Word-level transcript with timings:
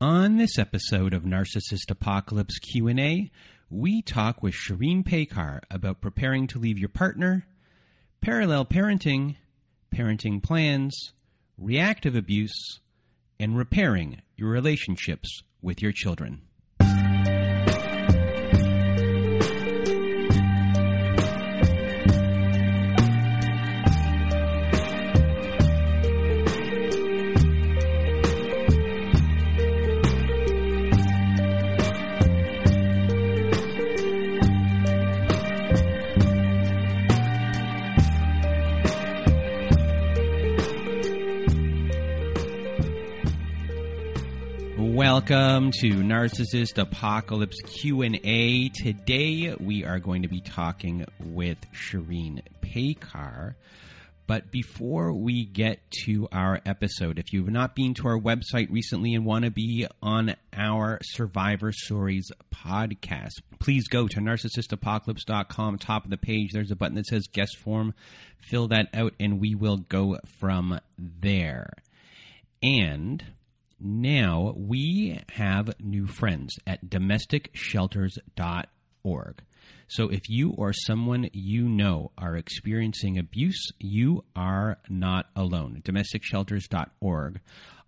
On 0.00 0.38
this 0.38 0.58
episode 0.58 1.14
of 1.14 1.22
Narcissist 1.22 1.88
Apocalypse 1.88 2.58
Q&A, 2.58 3.30
we 3.70 4.02
talk 4.02 4.42
with 4.42 4.52
Shireen 4.52 5.04
Pekar 5.04 5.60
about 5.70 6.00
preparing 6.00 6.48
to 6.48 6.58
leave 6.58 6.78
your 6.78 6.88
partner, 6.88 7.46
parallel 8.20 8.64
parenting, 8.64 9.36
parenting 9.94 10.42
plans, 10.42 11.12
reactive 11.56 12.16
abuse, 12.16 12.80
and 13.38 13.56
repairing 13.56 14.20
your 14.36 14.50
relationships 14.50 15.42
with 15.62 15.80
your 15.80 15.92
children. 15.92 16.42
Welcome 44.94 45.72
to 45.80 45.90
Narcissist 45.90 46.78
Apocalypse 46.78 47.60
Q&A. 47.62 48.68
Today 48.68 49.52
we 49.58 49.84
are 49.84 49.98
going 49.98 50.22
to 50.22 50.28
be 50.28 50.40
talking 50.40 51.04
with 51.18 51.58
Shireen 51.72 52.42
Paykar. 52.62 53.56
But 54.28 54.52
before 54.52 55.12
we 55.12 55.46
get 55.46 55.80
to 56.04 56.28
our 56.30 56.60
episode, 56.64 57.18
if 57.18 57.32
you've 57.32 57.50
not 57.50 57.74
been 57.74 57.94
to 57.94 58.06
our 58.06 58.16
website 58.20 58.70
recently 58.70 59.16
and 59.16 59.24
want 59.24 59.44
to 59.44 59.50
be 59.50 59.84
on 60.00 60.36
our 60.52 61.00
Survivor 61.02 61.72
Stories 61.72 62.30
podcast, 62.54 63.40
please 63.58 63.88
go 63.88 64.06
to 64.06 64.20
narcissistapocalypse.com. 64.20 65.78
Top 65.78 66.04
of 66.04 66.10
the 66.10 66.16
page, 66.16 66.50
there's 66.52 66.70
a 66.70 66.76
button 66.76 66.94
that 66.94 67.06
says 67.06 67.26
guest 67.32 67.56
form. 67.58 67.94
Fill 68.38 68.68
that 68.68 68.90
out, 68.94 69.14
and 69.18 69.40
we 69.40 69.56
will 69.56 69.78
go 69.78 70.18
from 70.38 70.78
there. 70.96 71.72
And 72.62 73.24
now 73.80 74.54
we 74.56 75.20
have 75.30 75.74
new 75.80 76.06
friends 76.06 76.56
at 76.66 76.86
domesticshelters.org. 76.86 79.42
So 79.88 80.08
if 80.08 80.28
you 80.28 80.50
or 80.50 80.72
someone 80.72 81.28
you 81.32 81.68
know 81.68 82.12
are 82.16 82.36
experiencing 82.36 83.18
abuse, 83.18 83.72
you 83.78 84.24
are 84.34 84.78
not 84.88 85.26
alone. 85.36 85.82
Domesticshelters.org 85.84 87.40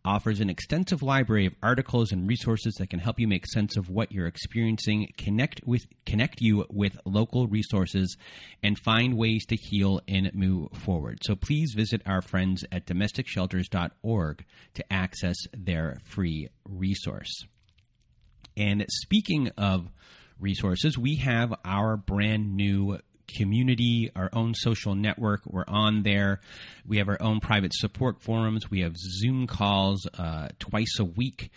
offers 0.07 0.41
an 0.41 0.49
extensive 0.49 1.03
library 1.03 1.47
of 1.47 1.55
articles 1.63 2.13
and 2.13 2.29
resources 2.29 2.75
that 2.77 2.89
can 2.89 3.01
help 3.01 3.19
you 3.19 3.27
make 3.27 3.47
sense 3.47 3.77
of 3.77 3.91
what 3.91 4.13
you're 4.13 4.29
experiencing, 4.29 5.13
connect 5.19 5.61
with 5.67 5.87
connect 6.07 6.41
you 6.41 6.65
with 6.71 6.97
local 7.05 7.49
resources 7.49 8.17
and 8.63 8.79
find 8.79 9.17
ways 9.17 9.45
to 9.45 9.57
heal 9.57 10.01
and 10.07 10.33
move 10.33 10.71
forward. 10.73 11.19
So 11.25 11.35
please 11.35 11.75
visit 11.75 12.01
our 12.07 12.23
friends 12.23 12.65
at 12.71 12.87
domesticshelters.org 12.87 14.45
to 14.75 14.93
access 14.93 15.37
their 15.53 15.99
free 16.05 16.49
resource. 16.65 17.45
And 18.57 18.87
speaking 18.89 19.51
of 19.59 19.89
resources, 20.39 20.97
we 20.97 21.17
have 21.17 21.53
our 21.65 21.97
brand 21.97 22.57
new 22.57 22.99
community, 23.29 24.11
our 24.15 24.31
own 24.33 24.55
social 24.55 24.95
network. 24.95 25.43
We're 25.47 25.65
on 25.67 26.03
there. 26.03 26.41
We 26.87 26.99
have 26.99 27.09
our 27.09 27.21
own 27.21 27.41
private 27.41 27.73
support 27.75 28.23
forums. 28.23 28.71
We 28.71 28.81
have 28.81 28.97
Zoom 28.97 29.47
calls 29.47 30.07
uh, 30.19 30.49
twice 30.59 30.99
a 30.99 31.05
week. 31.05 31.51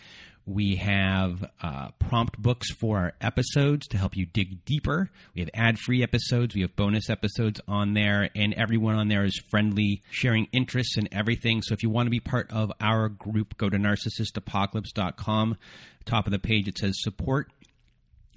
We 0.46 0.76
have 0.76 1.48
uh, 1.62 1.90
prompt 1.98 2.40
books 2.40 2.72
for 2.72 2.98
our 2.98 3.12
episodes 3.20 3.86
to 3.88 3.98
help 3.98 4.16
you 4.16 4.26
dig 4.26 4.64
deeper. 4.64 5.10
We 5.34 5.42
have 5.42 5.50
ad 5.54 5.78
free 5.78 6.02
episodes. 6.02 6.54
We 6.54 6.62
have 6.62 6.74
bonus 6.74 7.08
episodes 7.08 7.60
on 7.68 7.94
there, 7.94 8.30
and 8.34 8.54
everyone 8.54 8.96
on 8.96 9.08
there 9.08 9.24
is 9.24 9.40
friendly, 9.48 10.02
sharing 10.10 10.48
interests 10.52 10.96
and 10.96 11.08
everything. 11.12 11.62
So 11.62 11.74
if 11.74 11.82
you 11.82 11.90
want 11.90 12.06
to 12.06 12.10
be 12.10 12.20
part 12.20 12.50
of 12.50 12.72
our 12.80 13.08
group, 13.08 13.58
go 13.58 13.68
to 13.68 13.76
narcissistapocalypse.com. 13.76 15.56
Top 16.04 16.26
of 16.26 16.32
the 16.32 16.38
page, 16.38 16.66
it 16.66 16.78
says 16.78 16.94
support 16.96 17.52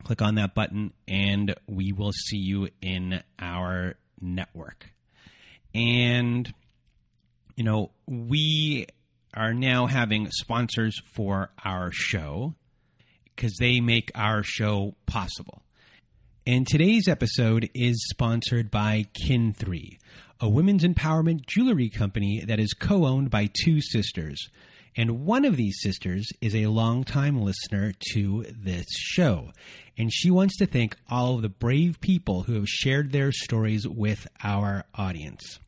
click 0.04 0.22
on 0.22 0.36
that 0.36 0.54
button 0.54 0.94
and 1.08 1.56
we 1.68 1.92
will 1.92 2.12
see 2.12 2.38
you 2.38 2.70
in 2.82 3.22
our 3.40 3.96
network. 4.22 4.92
And, 5.74 6.52
you 7.56 7.64
know, 7.64 7.92
we 8.06 8.88
are 9.34 9.54
now 9.54 9.88
having 9.88 10.30
sponsors 10.32 11.02
for 11.14 11.50
our 11.64 11.92
show 11.92 12.54
because 13.36 13.56
they 13.60 13.80
make 13.80 14.12
our 14.16 14.44
show 14.44 14.96
possible. 15.06 15.64
And 16.46 16.68
today's 16.68 17.08
episode 17.08 17.70
is 17.74 18.06
sponsored 18.10 18.70
by 18.70 19.08
Kin3, 19.14 19.98
a 20.42 20.50
women's 20.50 20.84
empowerment 20.84 21.46
jewelry 21.48 21.90
company 21.90 22.44
that 22.46 22.60
is 22.60 22.74
co 22.74 23.06
owned 23.06 23.30
by 23.30 23.50
two 23.64 23.82
sisters. 23.82 24.50
And 24.96 25.26
one 25.26 25.46
of 25.46 25.58
these 25.58 25.80
sisters 25.82 26.28
is 26.42 26.56
a 26.56 26.68
longtime 26.68 27.42
listener 27.42 27.94
to 28.14 28.46
this 28.50 28.86
show. 28.92 29.52
And 29.98 30.12
she 30.12 30.30
wants 30.30 30.58
to 30.58 30.66
thank 30.66 30.98
all 31.10 31.36
of 31.36 31.42
the 31.42 31.50
brave 31.50 32.00
people 32.02 32.44
who 32.44 32.54
have 32.54 32.68
shared 32.68 33.12
their 33.12 33.32
stories 33.32 33.88
with 33.88 34.28
our 34.44 34.86
audience. 34.96 35.60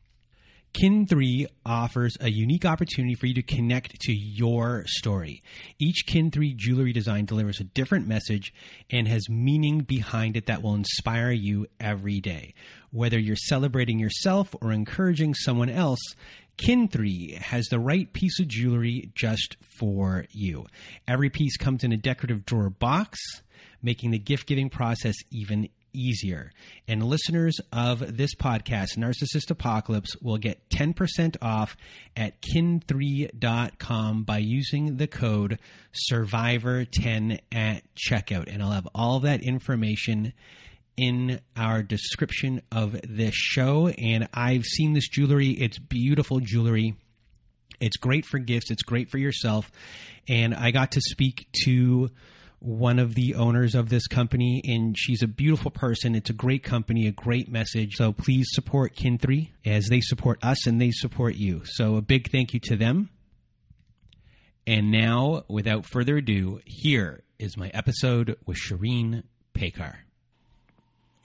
Kin3 0.76 1.46
offers 1.64 2.18
a 2.20 2.30
unique 2.30 2.66
opportunity 2.66 3.14
for 3.14 3.24
you 3.24 3.32
to 3.32 3.42
connect 3.42 3.98
to 4.00 4.12
your 4.12 4.84
story. 4.86 5.42
Each 5.78 6.04
Kin3 6.06 6.54
jewelry 6.54 6.92
design 6.92 7.24
delivers 7.24 7.60
a 7.60 7.64
different 7.64 8.06
message 8.06 8.52
and 8.90 9.08
has 9.08 9.30
meaning 9.30 9.80
behind 9.80 10.36
it 10.36 10.44
that 10.46 10.62
will 10.62 10.74
inspire 10.74 11.30
you 11.30 11.66
every 11.80 12.20
day. 12.20 12.52
Whether 12.90 13.18
you're 13.18 13.36
celebrating 13.36 13.98
yourself 13.98 14.54
or 14.60 14.70
encouraging 14.70 15.32
someone 15.34 15.70
else, 15.70 16.14
Kin3 16.58 17.36
has 17.38 17.66
the 17.66 17.78
right 17.78 18.12
piece 18.12 18.40
of 18.40 18.48
jewelry 18.48 19.10
just 19.14 19.56
for 19.78 20.24
you. 20.30 20.66
Every 21.06 21.30
piece 21.30 21.56
comes 21.56 21.84
in 21.84 21.92
a 21.92 21.96
decorative 21.96 22.46
drawer 22.46 22.70
box, 22.70 23.18
making 23.82 24.10
the 24.10 24.18
gift 24.18 24.46
giving 24.46 24.70
process 24.70 25.14
even 25.30 25.68
easier. 25.96 26.52
And 26.86 27.02
listeners 27.02 27.58
of 27.72 28.16
this 28.16 28.34
podcast, 28.34 28.96
Narcissist 28.96 29.50
Apocalypse, 29.50 30.14
will 30.20 30.36
get 30.36 30.68
10% 30.70 31.36
off 31.40 31.76
at 32.16 32.40
kin3.com 32.42 34.24
by 34.24 34.38
using 34.38 34.96
the 34.96 35.06
code 35.06 35.58
SURVIVOR10 36.10 37.40
at 37.52 37.82
checkout. 37.96 38.52
And 38.52 38.62
I'll 38.62 38.72
have 38.72 38.88
all 38.94 39.20
that 39.20 39.42
information 39.42 40.32
in 40.96 41.40
our 41.56 41.82
description 41.82 42.62
of 42.72 43.00
this 43.02 43.34
show. 43.34 43.88
And 43.88 44.28
I've 44.32 44.64
seen 44.64 44.92
this 44.94 45.08
jewelry, 45.08 45.50
it's 45.50 45.78
beautiful 45.78 46.40
jewelry. 46.40 46.94
It's 47.80 47.96
great 47.96 48.24
for 48.24 48.38
gifts, 48.38 48.70
it's 48.70 48.82
great 48.82 49.10
for 49.10 49.18
yourself. 49.18 49.70
And 50.28 50.54
I 50.54 50.70
got 50.70 50.92
to 50.92 51.00
speak 51.00 51.48
to 51.64 52.10
one 52.58 52.98
of 52.98 53.14
the 53.14 53.34
owners 53.34 53.74
of 53.74 53.90
this 53.90 54.06
company, 54.06 54.62
and 54.64 54.96
she's 54.98 55.22
a 55.22 55.28
beautiful 55.28 55.70
person. 55.70 56.14
It's 56.14 56.30
a 56.30 56.34
great 56.34 56.62
company, 56.62 57.06
a 57.06 57.12
great 57.12 57.50
message. 57.50 57.94
So 57.96 58.12
please 58.12 58.46
support 58.50 58.96
Kin3 58.96 59.50
as 59.64 59.88
they 59.88 60.00
support 60.00 60.38
us 60.42 60.66
and 60.66 60.80
they 60.80 60.90
support 60.90 61.36
you. 61.36 61.62
So 61.64 61.96
a 61.96 62.02
big 62.02 62.30
thank 62.30 62.54
you 62.54 62.60
to 62.64 62.76
them. 62.76 63.10
And 64.66 64.90
now, 64.90 65.44
without 65.48 65.86
further 65.86 66.16
ado, 66.16 66.60
here 66.64 67.22
is 67.38 67.56
my 67.56 67.68
episode 67.68 68.36
with 68.46 68.56
Shireen 68.56 69.22
Pekar. 69.54 70.05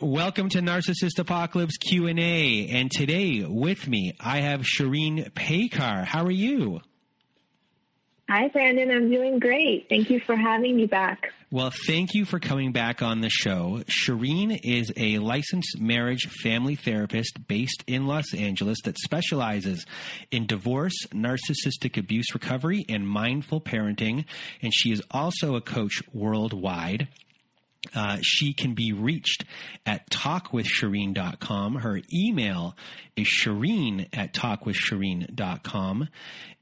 Welcome 0.01 0.49
to 0.49 0.61
Narcissist 0.61 1.19
Apocalypse 1.19 1.77
Q&A. 1.77 2.69
And 2.69 2.89
today 2.89 3.45
with 3.47 3.87
me, 3.87 4.13
I 4.19 4.39
have 4.39 4.61
Shireen 4.61 5.31
Pekar. 5.33 6.05
How 6.05 6.25
are 6.25 6.31
you? 6.31 6.81
Hi, 8.27 8.47
Brandon. 8.47 8.89
I'm 8.89 9.11
doing 9.11 9.37
great. 9.37 9.89
Thank 9.89 10.09
you 10.09 10.19
for 10.19 10.35
having 10.35 10.75
me 10.75 10.87
back. 10.87 11.31
Well, 11.51 11.71
thank 11.85 12.15
you 12.15 12.25
for 12.25 12.39
coming 12.39 12.71
back 12.71 13.03
on 13.03 13.21
the 13.21 13.29
show. 13.29 13.83
Shireen 13.85 14.59
is 14.63 14.91
a 14.97 15.19
licensed 15.19 15.79
marriage 15.79 16.27
family 16.41 16.75
therapist 16.75 17.47
based 17.47 17.83
in 17.85 18.07
Los 18.07 18.33
Angeles 18.33 18.79
that 18.85 18.97
specializes 18.97 19.85
in 20.31 20.47
divorce, 20.47 20.95
narcissistic 21.11 21.95
abuse 21.97 22.33
recovery, 22.33 22.85
and 22.89 23.07
mindful 23.07 23.61
parenting. 23.61 24.25
And 24.63 24.73
she 24.73 24.91
is 24.91 25.03
also 25.11 25.55
a 25.55 25.61
coach 25.61 26.01
worldwide. 26.11 27.07
Uh, 27.95 28.17
she 28.21 28.53
can 28.53 28.75
be 28.75 28.93
reached 28.93 29.43
at 29.87 30.07
talkwithshireen.com. 30.11 31.75
Her 31.75 31.99
email 32.13 32.75
is 33.15 33.27
shireen 33.27 34.07
at 34.13 34.33
talkwithshireen.com. 34.33 36.07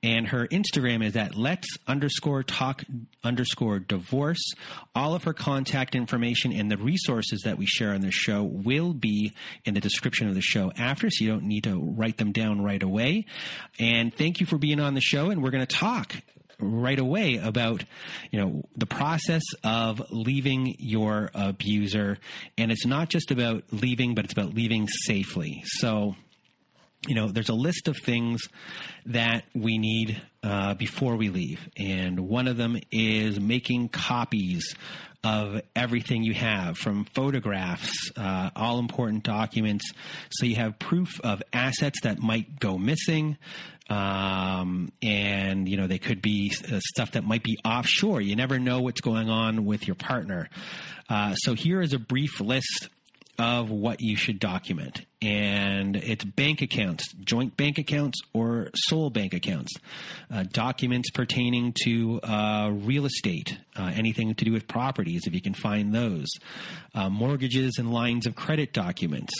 And 0.01 0.27
her 0.29 0.47
Instagram 0.47 1.03
is 1.03 1.17
at 1.17 1.35
let's 1.35 1.67
underscore 1.85 2.43
talk 2.43 2.83
underscore 3.21 3.79
divorce. 3.79 4.53
All 4.95 5.13
of 5.13 5.25
her 5.25 5.33
contact 5.33 5.93
information 5.93 6.53
and 6.53 6.71
the 6.71 6.77
resources 6.77 7.41
that 7.43 7.57
we 7.57 7.65
share 7.65 7.93
on 7.93 7.99
the 7.99 8.11
show 8.11 8.43
will 8.43 8.93
be 8.93 9.33
in 9.65 9.73
the 9.73 9.81
description 9.81 10.29
of 10.29 10.35
the 10.35 10.41
show 10.41 10.71
after, 10.77 11.09
so 11.09 11.25
you 11.25 11.29
don't 11.31 11.43
need 11.43 11.65
to 11.65 11.77
write 11.77 12.15
them 12.15 12.31
down 12.31 12.61
right 12.61 12.81
away. 12.81 13.25
And 13.77 14.15
thank 14.15 14.39
you 14.39 14.45
for 14.45 14.57
being 14.57 14.79
on 14.79 14.93
the 14.93 15.01
show. 15.01 15.31
And 15.31 15.43
we're 15.43 15.51
going 15.51 15.67
to 15.67 15.75
talk 15.75 16.15
right 16.59 16.99
away 16.99 17.37
about 17.37 17.83
you 18.31 18.39
know 18.39 18.63
the 18.75 18.85
process 18.85 19.43
of 19.63 20.01
leaving 20.09 20.75
your 20.79 21.29
abuser 21.33 22.17
and 22.57 22.71
it's 22.71 22.85
not 22.85 23.09
just 23.09 23.31
about 23.31 23.63
leaving 23.71 24.15
but 24.15 24.25
it's 24.25 24.33
about 24.33 24.53
leaving 24.53 24.87
safely 24.87 25.63
so 25.65 26.15
you 27.07 27.15
know 27.15 27.27
there's 27.27 27.49
a 27.49 27.53
list 27.53 27.87
of 27.87 27.97
things 27.97 28.41
that 29.05 29.45
we 29.55 29.77
need 29.77 30.21
uh, 30.43 30.73
before 30.73 31.15
we 31.15 31.29
leave 31.29 31.69
and 31.77 32.19
one 32.19 32.47
of 32.47 32.57
them 32.57 32.77
is 32.91 33.39
making 33.39 33.89
copies 33.89 34.75
of 35.23 35.61
everything 35.75 36.23
you 36.23 36.33
have 36.33 36.77
from 36.77 37.05
photographs, 37.13 37.91
uh, 38.15 38.49
all 38.55 38.79
important 38.79 39.23
documents. 39.23 39.91
So 40.31 40.45
you 40.45 40.55
have 40.55 40.79
proof 40.79 41.19
of 41.21 41.43
assets 41.51 41.99
that 42.03 42.19
might 42.19 42.59
go 42.59 42.77
missing. 42.77 43.37
Um, 43.89 44.91
and, 45.01 45.67
you 45.67 45.75
know, 45.75 45.87
they 45.87 45.97
could 45.97 46.21
be 46.21 46.53
uh, 46.71 46.79
stuff 46.79 47.13
that 47.13 47.23
might 47.23 47.43
be 47.43 47.57
offshore. 47.65 48.21
You 48.21 48.35
never 48.35 48.59
know 48.59 48.81
what's 48.81 49.01
going 49.01 49.29
on 49.29 49.65
with 49.65 49.87
your 49.87 49.95
partner. 49.95 50.49
Uh, 51.09 51.33
so 51.33 51.55
here 51.55 51.81
is 51.81 51.93
a 51.93 51.99
brief 51.99 52.39
list 52.39 52.89
of 53.39 53.69
what 53.71 54.01
you 54.01 54.17
should 54.17 54.37
document. 54.37 55.05
And 55.21 55.95
it's 55.95 56.25
bank 56.25 56.61
accounts, 56.61 57.11
joint 57.23 57.55
bank 57.55 57.77
accounts, 57.77 58.19
or 58.33 58.69
sole 58.75 59.09
bank 59.09 59.33
accounts, 59.33 59.71
uh, 60.29 60.43
documents 60.51 61.09
pertaining 61.11 61.73
to 61.85 62.19
uh, 62.21 62.69
real 62.71 63.05
estate, 63.05 63.57
uh, 63.77 63.91
anything 63.95 64.35
to 64.35 64.45
do 64.45 64.51
with 64.51 64.67
properties, 64.67 65.23
if 65.25 65.33
you 65.33 65.41
can 65.41 65.53
find 65.53 65.95
those, 65.95 66.27
uh, 66.93 67.09
mortgages 67.09 67.77
and 67.79 67.93
lines 67.93 68.27
of 68.27 68.35
credit 68.35 68.73
documents. 68.73 69.33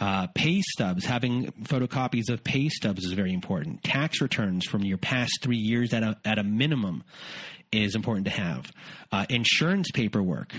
Uh, 0.00 0.26
pay 0.34 0.62
stubs, 0.62 1.04
having 1.04 1.52
photocopies 1.64 2.30
of 2.30 2.42
pay 2.42 2.68
stubs 2.70 3.04
is 3.04 3.12
very 3.12 3.34
important. 3.34 3.82
Tax 3.84 4.20
returns 4.22 4.64
from 4.64 4.82
your 4.82 4.96
past 4.96 5.40
three 5.42 5.58
years 5.58 5.92
at 5.92 6.02
a, 6.02 6.16
at 6.24 6.38
a 6.38 6.42
minimum 6.42 7.04
is 7.70 7.94
important 7.94 8.24
to 8.24 8.32
have. 8.32 8.72
Uh, 9.12 9.26
insurance 9.28 9.90
paperwork 9.92 10.54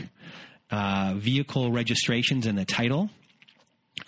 uh, 0.70 1.16
vehicle 1.18 1.72
registrations 1.72 2.46
and 2.46 2.58
the 2.58 2.66
title. 2.66 3.10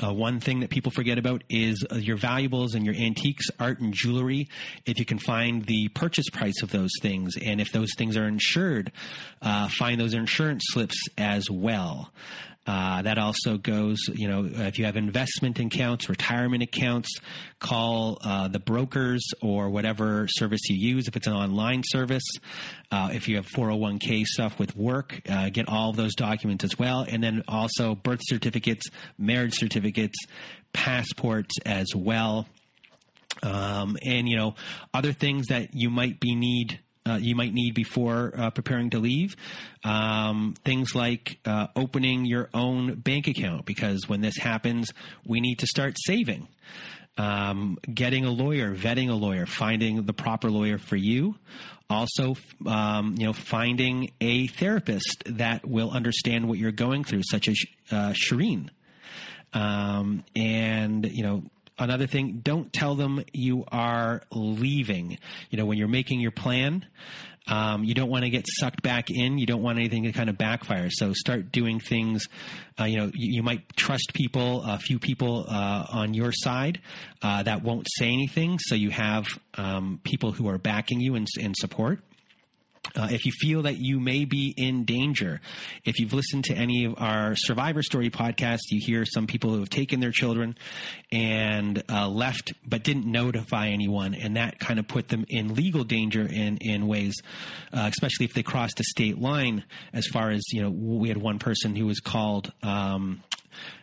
Uh, 0.01 0.13
one 0.13 0.39
thing 0.39 0.61
that 0.61 0.69
people 0.69 0.91
forget 0.91 1.17
about 1.17 1.43
is 1.49 1.85
uh, 1.91 1.95
your 1.95 2.15
valuables 2.15 2.73
and 2.73 2.85
your 2.85 2.95
antiques, 2.95 3.47
art, 3.59 3.79
and 3.79 3.93
jewelry. 3.93 4.47
If 4.85 4.97
you 4.97 5.05
can 5.05 5.19
find 5.19 5.65
the 5.65 5.89
purchase 5.89 6.29
price 6.29 6.63
of 6.63 6.71
those 6.71 6.91
things, 7.01 7.35
and 7.37 7.59
if 7.59 7.71
those 7.71 7.89
things 7.97 8.15
are 8.15 8.27
insured, 8.27 8.91
uh, 9.41 9.67
find 9.67 9.99
those 9.99 10.13
insurance 10.13 10.63
slips 10.67 10.95
as 11.17 11.49
well. 11.51 12.11
Uh, 12.65 13.01
that 13.01 13.17
also 13.17 13.57
goes, 13.57 13.97
you 14.13 14.27
know, 14.27 14.45
if 14.45 14.79
you 14.79 14.85
have 14.85 14.95
investment 14.95 15.59
accounts, 15.59 16.07
retirement 16.07 16.63
accounts, 16.63 17.09
call 17.59 18.17
uh, 18.23 18.47
the 18.47 18.59
brokers 18.59 19.25
or 19.41 19.69
whatever 19.69 20.27
service 20.29 20.61
you 20.69 20.77
use. 20.77 21.07
If 21.07 21.17
it's 21.17 21.27
an 21.27 21.33
online 21.33 21.83
service, 21.85 22.23
uh, 22.89 23.09
if 23.11 23.27
you 23.27 23.35
have 23.35 23.47
401k 23.47 24.23
stuff 24.23 24.59
with 24.59 24.77
work, 24.77 25.21
uh, 25.29 25.49
get 25.49 25.67
all 25.67 25.91
those 25.91 26.15
documents 26.15 26.63
as 26.63 26.79
well. 26.79 27.05
And 27.07 27.21
then 27.21 27.43
also 27.49 27.95
birth 27.95 28.21
certificates, 28.23 28.87
marriage 29.17 29.55
certificates, 29.55 30.17
passports 30.71 31.55
as 31.65 31.87
well. 31.93 32.47
Um, 33.41 33.97
and 34.05 34.29
you 34.29 34.37
know 34.37 34.55
other 34.93 35.11
things 35.11 35.47
that 35.47 35.73
you 35.73 35.89
might 35.89 36.19
be 36.19 36.35
need 36.35 36.79
uh, 37.07 37.17
you 37.21 37.35
might 37.35 37.53
need 37.53 37.73
before 37.73 38.33
uh, 38.37 38.49
preparing 38.49 38.89
to 38.91 38.99
leave. 38.99 39.35
Um, 39.83 40.55
things 40.63 40.95
like 40.95 41.39
uh, 41.45 41.67
opening 41.75 42.25
your 42.25 42.49
own 42.53 42.95
bank 42.95 43.27
account, 43.27 43.65
because 43.65 44.07
when 44.07 44.21
this 44.21 44.37
happens, 44.37 44.91
we 45.25 45.41
need 45.41 45.59
to 45.59 45.67
start 45.67 45.95
saving. 45.97 46.47
Um, 47.17 47.77
getting 47.93 48.25
a 48.25 48.31
lawyer, 48.31 48.75
vetting 48.75 49.09
a 49.09 49.13
lawyer, 49.13 49.45
finding 49.45 50.03
the 50.03 50.13
proper 50.13 50.49
lawyer 50.49 50.77
for 50.77 50.95
you. 50.95 51.35
Also, 51.89 52.35
um, 52.65 53.15
you 53.19 53.25
know, 53.25 53.33
finding 53.33 54.11
a 54.19 54.47
therapist 54.47 55.23
that 55.27 55.67
will 55.67 55.91
understand 55.91 56.47
what 56.47 56.57
you're 56.57 56.71
going 56.71 57.03
through, 57.03 57.21
such 57.29 57.47
as 57.47 57.57
uh, 57.91 58.13
Shireen. 58.13 58.69
Um, 59.53 60.23
and 60.35 61.05
you 61.05 61.21
know 61.21 61.43
another 61.77 62.07
thing, 62.07 62.41
don't 62.43 62.71
tell 62.71 62.95
them 62.95 63.23
you 63.33 63.65
are 63.71 64.21
leaving. 64.31 65.17
You 65.49 65.57
know, 65.57 65.65
when 65.65 65.77
you're 65.77 65.87
making 65.87 66.19
your 66.19 66.31
plan, 66.31 66.85
um, 67.47 67.83
you 67.83 67.93
don't 67.93 68.09
want 68.09 68.23
to 68.23 68.29
get 68.29 68.45
sucked 68.47 68.81
back 68.83 69.09
in. 69.09 69.37
You 69.37 69.45
don't 69.45 69.61
want 69.61 69.77
anything 69.77 70.03
to 70.03 70.11
kind 70.11 70.29
of 70.29 70.37
backfire. 70.37 70.89
So 70.89 71.13
start 71.13 71.51
doing 71.51 71.79
things. 71.79 72.27
Uh, 72.79 72.85
you 72.85 72.97
know, 72.97 73.11
you, 73.13 73.35
you, 73.35 73.43
might 73.43 73.75
trust 73.75 74.13
people, 74.13 74.63
a 74.63 74.79
few 74.79 74.97
people 74.97 75.45
uh, 75.49 75.85
on 75.89 76.13
your 76.13 76.31
side 76.31 76.79
uh, 77.21 77.43
that 77.43 77.61
won't 77.61 77.87
say 77.97 78.07
anything. 78.07 78.59
So 78.59 78.75
you 78.75 78.91
have 78.91 79.25
um, 79.55 79.99
people 80.03 80.31
who 80.31 80.47
are 80.47 80.57
backing 80.57 81.01
you 81.01 81.15
in, 81.15 81.25
in 81.37 81.53
support. 81.53 81.99
Uh, 82.95 83.07
if 83.11 83.25
you 83.25 83.31
feel 83.31 83.63
that 83.63 83.77
you 83.77 83.99
may 83.99 84.25
be 84.25 84.53
in 84.55 84.85
danger, 84.85 85.41
if 85.83 85.99
you've 85.99 86.13
listened 86.13 86.43
to 86.45 86.53
any 86.53 86.85
of 86.85 86.93
our 86.97 87.35
Survivor 87.35 87.81
Story 87.81 88.09
podcasts, 88.09 88.69
you 88.69 88.79
hear 88.83 89.05
some 89.05 89.27
people 89.27 89.51
who 89.51 89.59
have 89.59 89.69
taken 89.69 89.99
their 89.99 90.11
children 90.11 90.55
and 91.11 91.83
uh, 91.89 92.07
left 92.07 92.53
but 92.67 92.83
didn't 92.83 93.05
notify 93.05 93.69
anyone, 93.69 94.13
and 94.13 94.37
that 94.37 94.59
kind 94.59 94.79
of 94.79 94.87
put 94.87 95.07
them 95.07 95.25
in 95.29 95.55
legal 95.55 95.83
danger 95.83 96.21
in 96.21 96.57
in 96.57 96.87
ways, 96.87 97.21
uh, 97.73 97.89
especially 97.91 98.25
if 98.25 98.33
they 98.33 98.43
crossed 98.43 98.79
a 98.79 98.83
state 98.83 99.19
line. 99.19 99.63
As 99.91 100.07
far 100.07 100.29
as 100.29 100.43
you 100.51 100.61
know, 100.61 100.69
we 100.69 101.07
had 101.09 101.17
one 101.17 101.39
person 101.39 101.75
who 101.75 101.87
was 101.87 101.99
called. 101.99 102.51
Um, 102.61 103.23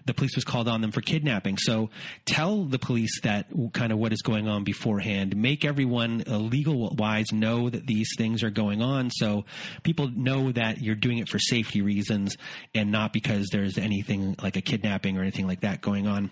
the 0.07 0.15
police 0.15 0.35
was 0.35 0.45
called 0.45 0.69
on 0.69 0.81
them 0.81 0.93
for 0.93 1.00
kidnapping. 1.00 1.57
So 1.59 1.91
tell 2.25 2.65
the 2.65 2.79
police 2.79 3.21
that 3.23 3.47
kind 3.73 3.93
of 3.93 3.99
what 3.99 4.12
is 4.12 4.23
going 4.23 4.49
on 4.49 4.65
beforehand. 4.65 5.37
Make 5.37 5.65
everyone 5.65 6.25
uh, 6.29 6.39
legal 6.39 6.95
wise 6.95 7.33
know 7.33 7.71
that 7.71 7.87
these 7.87 8.09
things 8.17 8.43
are 8.43 8.50
going 8.50 8.83
on, 8.83 9.11
so 9.11 9.45
people 9.83 10.09
know 10.09 10.53
that 10.53 10.81
you're 10.81 10.95
doing 10.95 11.19
it 11.19 11.29
for 11.29 11.39
safety 11.39 11.83
reasons 11.83 12.37
and 12.75 12.91
not 12.91 13.12
because 13.12 13.49
there's 13.50 13.79
anything 13.79 14.37
like 14.43 14.57
a 14.57 14.61
kidnapping 14.61 15.19
or 15.19 15.23
anything 15.23 15.47
like 15.47 15.61
that 15.61 15.81
going 15.81 16.07
on. 16.07 16.31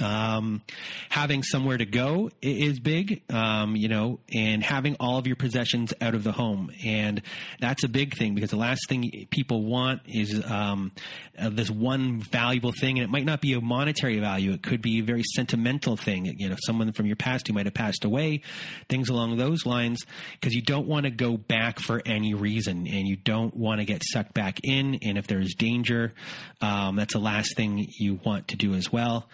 Um, 0.00 0.62
having 1.08 1.44
somewhere 1.44 1.78
to 1.78 1.84
go 1.84 2.30
is 2.42 2.80
big, 2.80 3.22
um, 3.32 3.76
you 3.76 3.88
know, 3.88 4.18
and 4.34 4.62
having 4.62 4.96
all 4.98 5.18
of 5.18 5.26
your 5.28 5.36
possessions 5.36 5.94
out 6.00 6.16
of 6.16 6.24
the 6.24 6.32
home. 6.32 6.72
And 6.84 7.22
that's 7.60 7.84
a 7.84 7.88
big 7.88 8.16
thing 8.16 8.34
because 8.34 8.50
the 8.50 8.56
last 8.56 8.88
thing 8.88 9.28
people 9.30 9.64
want 9.64 10.02
is 10.06 10.42
um, 10.50 10.90
uh, 11.38 11.50
this 11.50 11.70
one 11.70 12.20
valuable 12.20 12.72
thing. 12.72 12.98
And 12.98 13.04
it 13.04 13.10
might 13.10 13.24
not 13.24 13.40
be 13.40 13.52
a 13.52 13.60
monetary 13.60 14.18
value, 14.18 14.52
it 14.52 14.64
could 14.64 14.82
be 14.82 14.98
a 14.98 15.04
very 15.04 15.22
sentimental 15.34 15.96
thing. 15.96 16.26
You 16.38 16.48
know, 16.48 16.56
someone 16.66 16.92
from 16.92 17.06
your 17.06 17.16
past 17.16 17.46
who 17.46 17.52
might 17.52 17.66
have 17.66 17.74
passed 17.74 18.04
away, 18.04 18.42
things 18.88 19.10
along 19.10 19.36
those 19.36 19.64
lines, 19.64 20.04
because 20.32 20.54
you 20.54 20.62
don't 20.62 20.88
want 20.88 21.04
to 21.04 21.10
go 21.10 21.36
back 21.36 21.78
for 21.78 22.02
any 22.04 22.34
reason 22.34 22.88
and 22.88 23.06
you 23.06 23.16
don't 23.16 23.56
want 23.56 23.80
to 23.80 23.84
get 23.84 24.02
sucked 24.04 24.34
back 24.34 24.58
in. 24.64 24.98
And 25.02 25.18
if 25.18 25.28
there's 25.28 25.54
danger, 25.54 26.14
um, 26.60 26.96
that's 26.96 27.12
the 27.12 27.20
last 27.20 27.54
thing 27.56 27.86
you 27.98 28.18
want 28.24 28.48
to 28.48 28.56
do 28.56 28.74
as 28.74 28.90
well. 28.90 29.28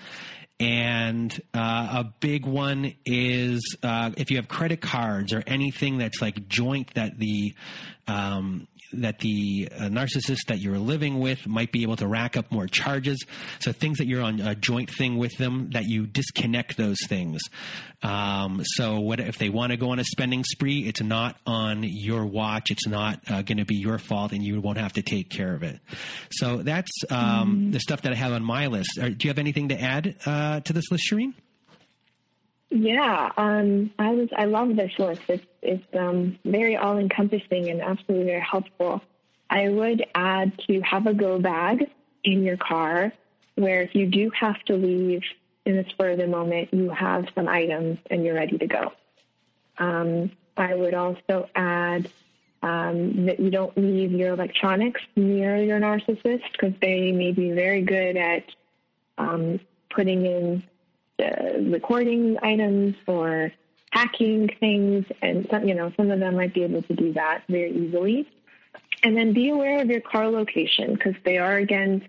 And 0.61 1.41
uh, 1.55 2.03
a 2.05 2.05
big 2.21 2.45
one 2.45 2.95
is 3.07 3.77
uh, 3.83 4.11
if 4.19 4.31
you 4.31 4.37
have 4.37 4.47
credit 4.47 4.83
cards 4.83 5.33
or 5.33 5.43
anything 5.47 5.97
that's 5.97 6.21
like 6.21 6.49
joint 6.49 6.93
that 6.95 7.19
the 7.19 7.55
um, 8.07 8.69
that 8.93 9.19
the 9.21 9.69
uh, 9.73 9.83
narcissist 9.85 10.47
that 10.49 10.59
you're 10.59 10.79
living 10.79 11.21
with 11.21 11.47
might 11.47 11.73
be 11.73 11.83
able 11.83 11.97
to 11.97 12.07
rack 12.07 12.37
up 12.37 12.51
more 12.51 12.67
charges. 12.67 13.25
So 13.61 13.73
things 13.73 13.99
that 13.99 14.07
you're 14.07 14.23
on 14.23 14.41
a 14.41 14.55
joint 14.55 14.91
thing 14.91 15.19
with 15.19 15.37
them 15.39 15.71
that 15.71 15.85
you 15.85 16.07
disconnect 16.07 16.77
those 16.77 16.99
things. 17.09 17.41
Um, 18.03 18.63
so 18.65 19.01
what 19.01 19.21
if 19.21 19.39
they 19.39 19.49
want 19.49 19.73
to 19.73 19.77
go 19.77 19.91
on 19.91 19.99
a 19.99 20.05
spending 20.05 20.45
spree? 20.45 20.87
It's 20.87 21.03
not 21.03 21.37
on 21.47 21.83
your 21.83 22.25
watch. 22.25 22.71
It's 22.71 22.87
not 22.87 23.21
uh, 23.29 23.43
going 23.43 23.59
to 23.59 23.65
be 23.65 23.77
your 23.77 23.99
fault, 23.99 24.33
and 24.33 24.43
you 24.43 24.61
won't 24.61 24.79
have 24.79 24.95
to 24.95 25.03
take 25.03 25.31
care 25.31 25.55
of 25.55 25.63
it. 25.63 25.79
So 26.31 26.59
that's 26.59 26.91
um, 27.11 27.19
mm-hmm. 27.19 27.71
the 27.73 27.81
stuff 27.81 28.03
that 28.03 28.13
I 28.13 28.17
have 28.17 28.33
on 28.33 28.43
my 28.43 28.67
list. 28.69 28.91
do 28.97 29.17
you 29.21 29.29
have 29.29 29.39
anything 29.39 29.69
to 29.69 29.81
add 29.81 30.17
uh, 30.27 30.61
to 30.61 30.73
this 30.73 30.91
list, 30.91 31.05
Shireen? 31.11 31.35
Yeah, 32.71 33.31
um, 33.37 33.91
I 33.99 34.11
was. 34.13 34.29
I 34.37 34.45
love 34.45 34.77
this 34.77 34.93
list. 34.99 35.23
It's 35.29 35.45
it's 35.61 35.85
um, 35.95 36.39
very 36.45 36.77
all 36.77 36.99
encompassing 36.99 37.69
and 37.69 37.83
absolutely 37.83 38.27
very 38.27 38.41
helpful. 38.41 39.03
I 39.51 39.69
would 39.69 40.07
add 40.15 40.57
to 40.69 40.81
have 40.83 41.09
a 41.09 41.15
go 41.15 41.41
bag 41.41 41.91
in 42.23 42.45
your 42.45 42.57
car, 42.57 43.13
where 43.57 43.83
if 43.83 43.97
you 43.97 44.07
do 44.07 44.31
have 44.39 44.63
to 44.67 44.77
leave 44.77 45.23
in 45.67 45.77
the 45.77 45.85
spur 45.91 46.11
of 46.11 46.19
the 46.19 46.29
moment, 46.29 46.73
you 46.73 46.91
have 46.91 47.27
some 47.35 47.49
items 47.49 47.99
and 48.09 48.25
you're 48.25 48.37
ready 48.37 48.57
to 48.59 48.67
go. 48.67 48.93
Um, 49.79 50.31
I 50.57 50.75
would 50.75 50.95
also 50.95 51.49
add 51.57 52.09
um, 52.63 53.27
that 53.27 53.41
you 53.41 53.51
don't 53.51 53.77
leave 53.77 54.13
your 54.13 54.35
electronics 54.35 55.01
near 55.17 55.57
your 55.57 55.81
narcissist 55.81 56.53
because 56.53 56.75
they 56.81 57.11
may 57.11 57.33
be 57.33 57.51
very 57.51 57.83
good 57.83 58.17
at 58.17 58.45
um, 59.19 59.59
putting 59.91 60.25
in 60.25 60.63
uh, 61.21 61.61
recording 61.71 62.39
items 62.43 62.97
or 63.07 63.53
hacking 63.93 64.49
things, 64.61 65.05
and 65.21 65.47
some, 65.51 65.67
you 65.67 65.75
know, 65.75 65.93
some 65.97 66.11
of 66.11 66.21
them 66.21 66.37
might 66.37 66.55
be 66.55 66.63
able 66.63 66.83
to 66.83 66.95
do 66.95 67.13
that 67.15 67.43
very 67.49 67.73
easily. 67.73 68.29
And 69.03 69.17
then 69.17 69.33
be 69.33 69.49
aware 69.49 69.81
of 69.81 69.89
your 69.89 70.01
car 70.01 70.29
location 70.29 70.95
because 70.95 71.15
they 71.25 71.39
are 71.39 71.57
again 71.57 72.07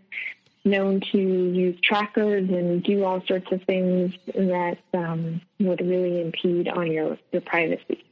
known 0.64 1.02
to 1.12 1.18
use 1.18 1.80
trackers 1.82 2.50
and 2.50 2.84
do 2.84 3.04
all 3.04 3.24
sorts 3.26 3.52
of 3.52 3.64
things 3.64 4.14
that 4.28 4.78
um, 4.94 5.42
would 5.60 5.82
really 5.82 6.22
impede 6.22 6.68
on 6.68 6.92
your, 6.92 7.18
your 7.32 7.42
privacy. 7.42 8.04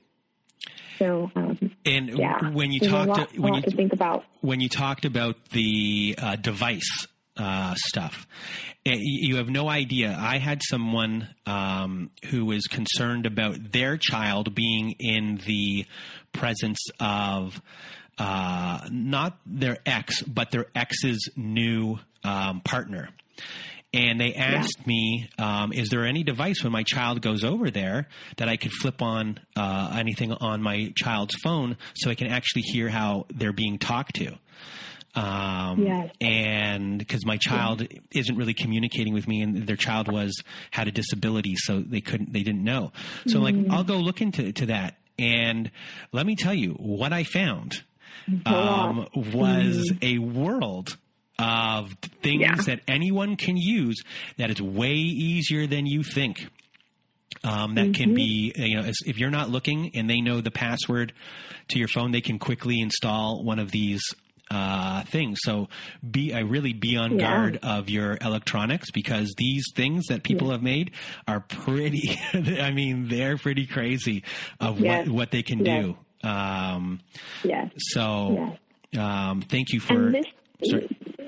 So, 0.98 1.32
um, 1.36 1.72
and 1.86 2.10
yeah, 2.10 2.50
when 2.50 2.72
you 2.72 2.82
talked 2.82 3.08
lot, 3.08 3.38
when 3.38 3.54
you 3.54 3.62
to 3.62 3.72
think 3.72 3.94
about 3.94 4.26
when 4.42 4.60
you 4.60 4.68
talked 4.68 5.06
about 5.06 5.38
the 5.52 6.16
uh, 6.18 6.36
device 6.36 7.08
uh, 7.40 7.74
stuff. 7.76 8.28
Eh, 8.86 8.98
you 9.00 9.38
have 9.38 9.50
no 9.50 9.70
idea. 9.70 10.16
I 10.20 10.38
had 10.38 10.62
someone 10.62 11.30
um, 11.46 12.12
who 12.30 12.46
was 12.46 12.68
concerned 12.68 13.26
about 13.26 13.72
their 13.72 13.98
child 13.98 14.54
being 14.54 14.96
in 15.00 15.40
the 15.46 15.86
presence 16.34 16.80
of 17.00 17.62
uh, 18.18 18.82
not 18.92 19.40
their 19.46 19.78
ex, 19.86 20.22
but 20.24 20.52
their 20.52 20.66
ex's 20.76 21.30
new 21.36 21.98
um, 22.24 22.62
partner. 22.62 23.10
And 23.92 24.22
they 24.22 24.36
asked 24.36 24.78
yeah. 24.82 24.88
me, 24.88 25.30
um, 25.40 25.74
"Is 25.74 25.90
there 25.90 26.06
any 26.06 26.24
device 26.24 26.64
when 26.64 26.72
my 26.72 26.84
child 26.84 27.22
goes 27.22 27.44
over 27.44 27.72
there 27.72 28.08
that 28.38 28.48
I 28.48 28.58
could 28.58 28.72
flip 28.72 29.02
on 29.02 29.40
uh, 29.56 29.96
anything 29.98 30.32
on 30.32 30.62
my 30.62 30.94
child's 30.96 31.36
phone 31.42 31.76
so 31.96 32.12
I 32.12 32.16
can 32.16 32.28
actually 32.28 32.64
hear 32.64 32.90
how 32.90 33.26
they're 33.34 33.54
being 33.54 33.80
talked 33.80 34.16
to?" 34.16 34.38
Um, 35.16 35.84
yes. 35.84 36.12
And 36.22 37.00
because 37.00 37.26
my 37.26 37.38
child 37.38 37.82
yeah. 37.82 38.00
isn't 38.12 38.36
really 38.36 38.54
communicating 38.54 39.14
with 39.14 39.28
me, 39.28 39.42
and 39.42 39.66
their 39.66 39.76
child 39.76 40.12
was 40.12 40.44
had 40.72 40.88
a 40.88 40.92
disability, 40.92 41.56
so 41.56 41.80
they 41.80 42.02
couldn't, 42.02 42.32
they 42.32 42.44
didn't 42.44 42.64
know. 42.64 42.92
So 43.28 43.40
mm. 43.40 43.44
like, 43.44 43.56
mm-hmm. 43.56 43.72
I'll 43.72 43.84
go 43.84 43.98
look 43.98 44.22
into 44.22 44.52
to 44.52 44.66
that, 44.68 44.96
and 45.18 45.72
let 46.12 46.26
me 46.26 46.36
tell 46.36 46.54
you 46.54 46.74
what 46.74 47.12
I 47.12 47.24
found 47.24 47.84
um, 48.46 49.08
was 49.16 49.92
mm. 49.92 49.98
a 50.02 50.20
world 50.20 50.98
of 51.40 51.94
things 52.22 52.42
yeah. 52.42 52.56
that 52.56 52.82
anyone 52.88 53.36
can 53.36 53.58
use 53.58 54.04
that 54.38 54.50
is 54.50 54.62
way 54.62 54.94
easier 54.94 55.68
than 55.68 55.86
you 55.86 56.04
think. 56.04 56.48
Um, 57.44 57.76
that 57.76 57.82
mm-hmm. 57.82 57.92
can 57.94 58.14
be, 58.16 58.52
you 58.56 58.76
know, 58.76 58.92
if 59.06 59.18
you're 59.18 59.30
not 59.30 59.50
looking 59.50 59.92
and 59.94 60.10
they 60.10 60.20
know 60.20 60.42
the 60.42 60.52
password 60.52 61.14
to 61.70 61.80
your 61.80 61.88
phone, 61.88 62.12
they 62.12 62.22
can 62.22 62.38
quickly 62.40 62.82
install 62.82 63.44
one 63.44 63.60
of 63.60 63.72
these 63.72 64.02
uh, 64.50 65.04
things. 65.04 65.40
So 65.44 65.68
be 66.10 66.34
I 66.34 66.40
really 66.40 66.74
be 66.74 66.98
on 66.98 67.18
yeah. 67.18 67.30
guard 67.30 67.60
of 67.64 67.90
your 67.90 68.18
electronics 68.22 68.92
because 68.92 69.34
these 69.38 69.66
things 69.76 70.06
that 70.08 70.24
people 70.24 70.48
yeah. 70.48 70.54
have 70.54 70.64
made 70.64 70.92
are 71.28 71.40
pretty. 71.40 72.20
I 72.34 72.72
mean, 72.72 73.08
they're 73.08 73.38
pretty 73.38 73.68
crazy 73.68 74.24
of 74.60 74.80
yes. 74.80 75.08
what 75.08 75.16
what 75.16 75.32
they 75.32 75.44
can 75.44 75.66
yes. 75.66 75.86
do. 75.86 75.98
Um, 76.28 77.00
yeah. 77.44 77.70
So 77.78 78.58
um, 78.98 79.42
thank 79.42 79.72
you 79.72 79.80
for. 79.80 80.12
This, 80.12 80.26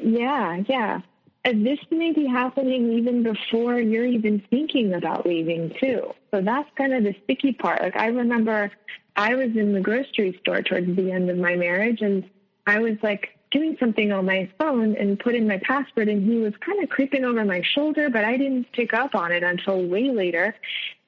yeah, 0.04 0.62
yeah. 0.68 1.00
And 1.44 1.66
this 1.66 1.80
may 1.90 2.12
be 2.12 2.28
happening 2.28 2.94
even 2.94 3.24
before 3.24 3.80
you're 3.80 4.06
even 4.06 4.44
thinking 4.52 4.94
about 4.94 5.26
leaving 5.26 5.74
too. 5.82 6.14
So 6.30 6.42
that's 6.42 6.70
kind 6.78 6.94
of 6.94 7.04
the 7.04 7.16
sticky 7.24 7.54
part. 7.54 7.82
Like 7.82 7.96
I 7.96 8.08
remember 8.08 8.72
I 9.16 9.34
was 9.36 9.56
in 9.56 9.74
the 9.74 9.82
grocery 9.82 10.38
store 10.42 10.62
towards 10.62 10.96
the 10.96 11.12
end 11.12 11.30
of 11.30 11.38
my 11.38 11.56
marriage 11.56 12.02
and 12.02 12.30
I 12.68 12.80
was 12.80 12.98
like 13.02 13.38
doing 13.52 13.76
something 13.80 14.12
on 14.12 14.26
my 14.26 14.50
phone 14.58 14.96
and 14.96 15.20
put 15.20 15.36
in 15.36 15.48
my 15.48 15.58
password 15.58 16.08
and 16.08 16.24
he 16.24 16.38
was 16.38 16.54
kind 16.66 16.82
of 16.82 16.90
creeping 16.90 17.26
over 17.26 17.44
my 17.44 17.62
shoulder, 17.62 18.10
but 18.10 18.24
I 18.24 18.38
didn't 18.38 18.72
pick 18.72 18.94
up 18.94 19.14
on 19.14 19.32
it 19.32 19.44
until 19.44 19.86
way 19.86 20.10
later. 20.10 20.56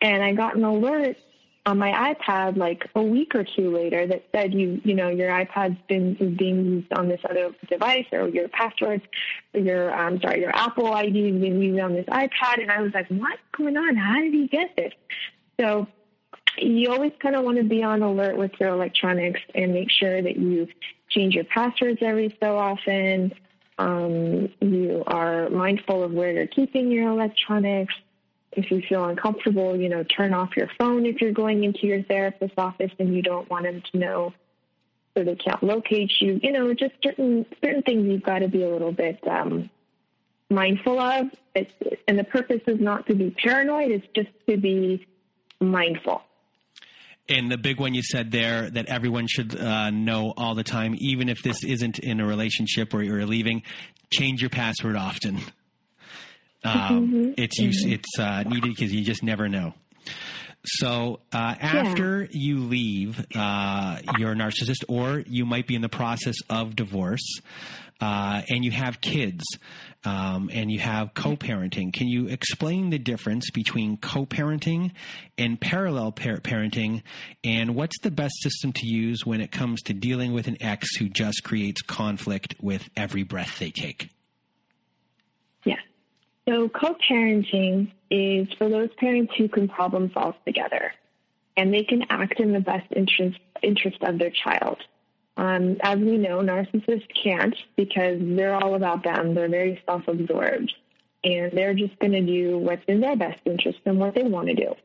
And 0.02 0.22
I 0.22 0.34
got 0.34 0.56
an 0.56 0.64
alert 0.64 1.16
on 1.66 1.78
my 1.78 2.14
iPad 2.14 2.58
like 2.58 2.90
a 2.96 3.02
week 3.02 3.34
or 3.36 3.46
two 3.46 3.74
later 3.74 4.06
that 4.06 4.26
said 4.34 4.54
you 4.54 4.82
you 4.84 4.94
know 4.94 5.08
your 5.08 5.30
iPad's 5.30 5.78
been 5.88 6.18
is 6.18 6.38
being 6.38 6.66
used 6.66 6.92
on 6.92 7.08
this 7.08 7.22
other 7.30 7.56
device 7.70 8.06
or 8.12 8.28
your 8.28 8.50
passwords 8.50 9.04
or 9.54 9.62
your 9.62 9.98
um 9.98 10.20
sorry 10.20 10.42
your 10.42 10.54
Apple 10.54 10.92
ID 10.94 11.30
is 11.30 11.40
being 11.42 11.62
used 11.62 11.80
on 11.80 11.94
this 11.94 12.06
iPad. 12.08 12.62
And 12.62 12.70
I 12.70 12.82
was 12.82 12.94
like 12.94 13.08
what's 13.08 13.42
going 13.58 13.78
on? 13.78 13.96
How 13.96 14.20
did 14.20 14.34
he 14.34 14.48
get 14.48 14.76
this? 14.76 14.92
So 15.58 15.88
you 16.58 16.92
always 16.92 17.14
kind 17.20 17.36
of 17.36 17.44
want 17.44 17.58
to 17.58 17.64
be 17.64 17.82
on 17.82 18.02
alert 18.02 18.38
with 18.38 18.52
your 18.60 18.70
electronics 18.70 19.40
and 19.56 19.74
make 19.74 19.90
sure 19.90 20.22
that 20.22 20.36
you 20.36 20.68
change 21.14 21.36
your 21.36 21.46
passwords 21.46 22.00
every 22.02 22.36
so 22.42 22.58
often. 22.58 23.34
Um, 23.78 24.50
you 24.62 25.04
are 25.08 25.50
mindful 25.50 26.04
of 26.04 26.12
where 26.12 26.32
you're 26.32 26.48
keeping 26.48 26.92
your 26.92 27.10
electronics. 27.10 27.94
If 28.52 28.70
you 28.70 28.82
feel 28.88 29.06
uncomfortable, 29.06 29.76
you 29.76 29.90
know, 29.90 30.04
turn 30.04 30.34
off 30.34 30.56
your 30.56 30.70
phone 30.78 31.06
if 31.06 31.22
you're 31.22 31.32
going 31.32 31.64
into 31.64 31.88
your 31.88 32.04
therapist's 32.04 32.56
office 32.58 32.92
and 33.00 33.16
you 33.16 33.24
don't 33.24 33.50
want 33.50 33.64
them 33.64 33.82
to 33.92 33.98
know 33.98 34.34
so 35.16 35.24
they 35.24 35.36
can't 35.36 35.64
locate 35.64 36.12
you. 36.20 36.40
You 36.42 36.52
know, 36.52 36.74
just 36.74 36.94
certain 37.02 37.46
certain 37.64 37.82
things 37.84 38.06
you've 38.06 38.24
got 38.24 38.40
to 38.40 38.48
be 38.48 38.64
a 38.64 38.70
little 38.70 38.92
bit 38.92 39.26
um, 39.28 39.70
mindful 40.50 41.00
of. 41.00 41.28
It's, 41.56 41.74
and 42.08 42.18
the 42.18 42.24
purpose 42.24 42.62
is 42.68 42.80
not 42.80 43.08
to 43.08 43.16
be 43.16 43.32
paranoid; 43.32 43.92
it's 43.92 44.08
just 44.16 44.30
to 44.48 44.58
be 44.58 45.06
mindful. 45.60 46.24
And 47.30 47.50
the 47.50 47.58
big 47.58 47.80
one 47.80 47.94
you 47.94 48.04
said 48.04 48.32
there 48.32 48.70
that 48.70 48.88
everyone 48.88 49.28
should 49.28 49.58
uh, 49.58 49.92
know 49.92 50.34
all 50.36 50.56
the 50.56 50.64
time, 50.64 50.96
even 51.00 51.30
if 51.30 51.42
this 51.42 51.64
isn't 51.64 52.00
in 52.00 52.20
a 52.20 52.26
relationship 52.26 52.94
or 52.94 53.02
you're 53.02 53.26
leaving, 53.26 53.64
change 54.12 54.42
your 54.42 54.50
password 54.50 54.98
often. 54.98 55.40
Um, 56.66 57.08
mm-hmm. 57.12 57.32
It's 57.38 57.60
mm-hmm. 57.60 57.92
it's 57.92 58.20
uh, 58.20 58.44
needed 58.44 58.70
because 58.76 58.94
you 58.94 59.04
just 59.04 59.24
never 59.24 59.48
know. 59.48 59.74
So 60.66 61.20
uh, 61.34 61.56
after 61.60 62.22
yeah. 62.22 62.28
you 62.32 62.60
leave 62.60 63.26
uh, 63.36 64.00
your 64.18 64.34
narcissist, 64.34 64.84
or 64.88 65.20
you 65.28 65.46
might 65.46 65.68
be 65.68 65.76
in 65.76 65.82
the 65.82 65.90
process 65.90 66.36
of 66.50 66.76
divorce, 66.76 67.42
uh, 68.00 68.42
and 68.50 68.64
you 68.64 68.72
have 68.72 69.02
kids, 69.02 69.44
um, 70.06 70.50
and 70.54 70.72
you 70.72 70.80
have 70.80 71.14
co-parenting. 71.14 71.94
Can 71.94 72.08
you 72.08 72.28
explain 72.28 72.90
the 72.90 73.00
difference 73.00 73.50
between 73.52 73.98
co-parenting 73.98 74.92
and 75.38 75.60
parallel 75.60 76.12
par- 76.12 76.38
parenting, 76.38 77.04
and 77.44 77.76
what's 77.76 78.00
the 78.00 78.12
best 78.12 78.34
system 78.42 78.74
to 78.74 78.88
use 78.88 79.26
when 79.26 79.42
it 79.42 79.52
comes 79.52 79.82
to 79.84 79.94
dealing 79.94 80.34
with 80.34 80.48
an 80.48 80.58
ex 80.62 80.96
who 80.96 81.10
just 81.10 81.44
creates 81.44 81.82
conflict 81.82 82.56
with 82.62 82.90
every 82.96 83.24
breath 83.24 83.60
they 83.60 83.72
take? 83.72 84.10
So 86.48 86.70
co-parenting 86.70 87.92
is 88.10 88.48
for 88.58 88.70
those 88.70 88.90
parents 88.98 89.34
who 89.38 89.48
can 89.48 89.68
problem 89.68 90.12
solve 90.14 90.36
together, 90.46 90.92
and 91.56 91.74
they 91.74 91.84
can 91.84 92.04
act 92.10 92.40
in 92.40 92.52
the 92.52 92.60
best 92.60 92.92
interest 92.96 93.40
interest 93.62 93.98
of 94.02 94.20
their 94.20 94.32
child. 94.32 94.78
Um, 95.38 95.78
as 95.82 95.98
we 95.98 96.18
know, 96.18 96.40
narcissists 96.40 97.08
can't 97.24 97.56
because 97.76 98.20
they're 98.22 98.56
all 98.56 98.76
about 98.76 99.04
them. 99.04 99.34
They're 99.34 99.50
very 99.50 99.82
self 99.86 100.08
absorbed 100.08 100.74
and 101.24 101.52
they're 101.54 101.74
just 101.74 101.98
going 102.00 102.12
to 102.12 102.22
do 102.22 102.58
what's 102.58 102.84
in 102.88 103.00
their 103.00 103.16
best 103.16 103.40
interest 103.46 103.80
and 103.86 103.98
what 103.98 104.16
they 104.16 104.24
want 104.24 104.48
to 104.48 104.54
do. 104.54 104.76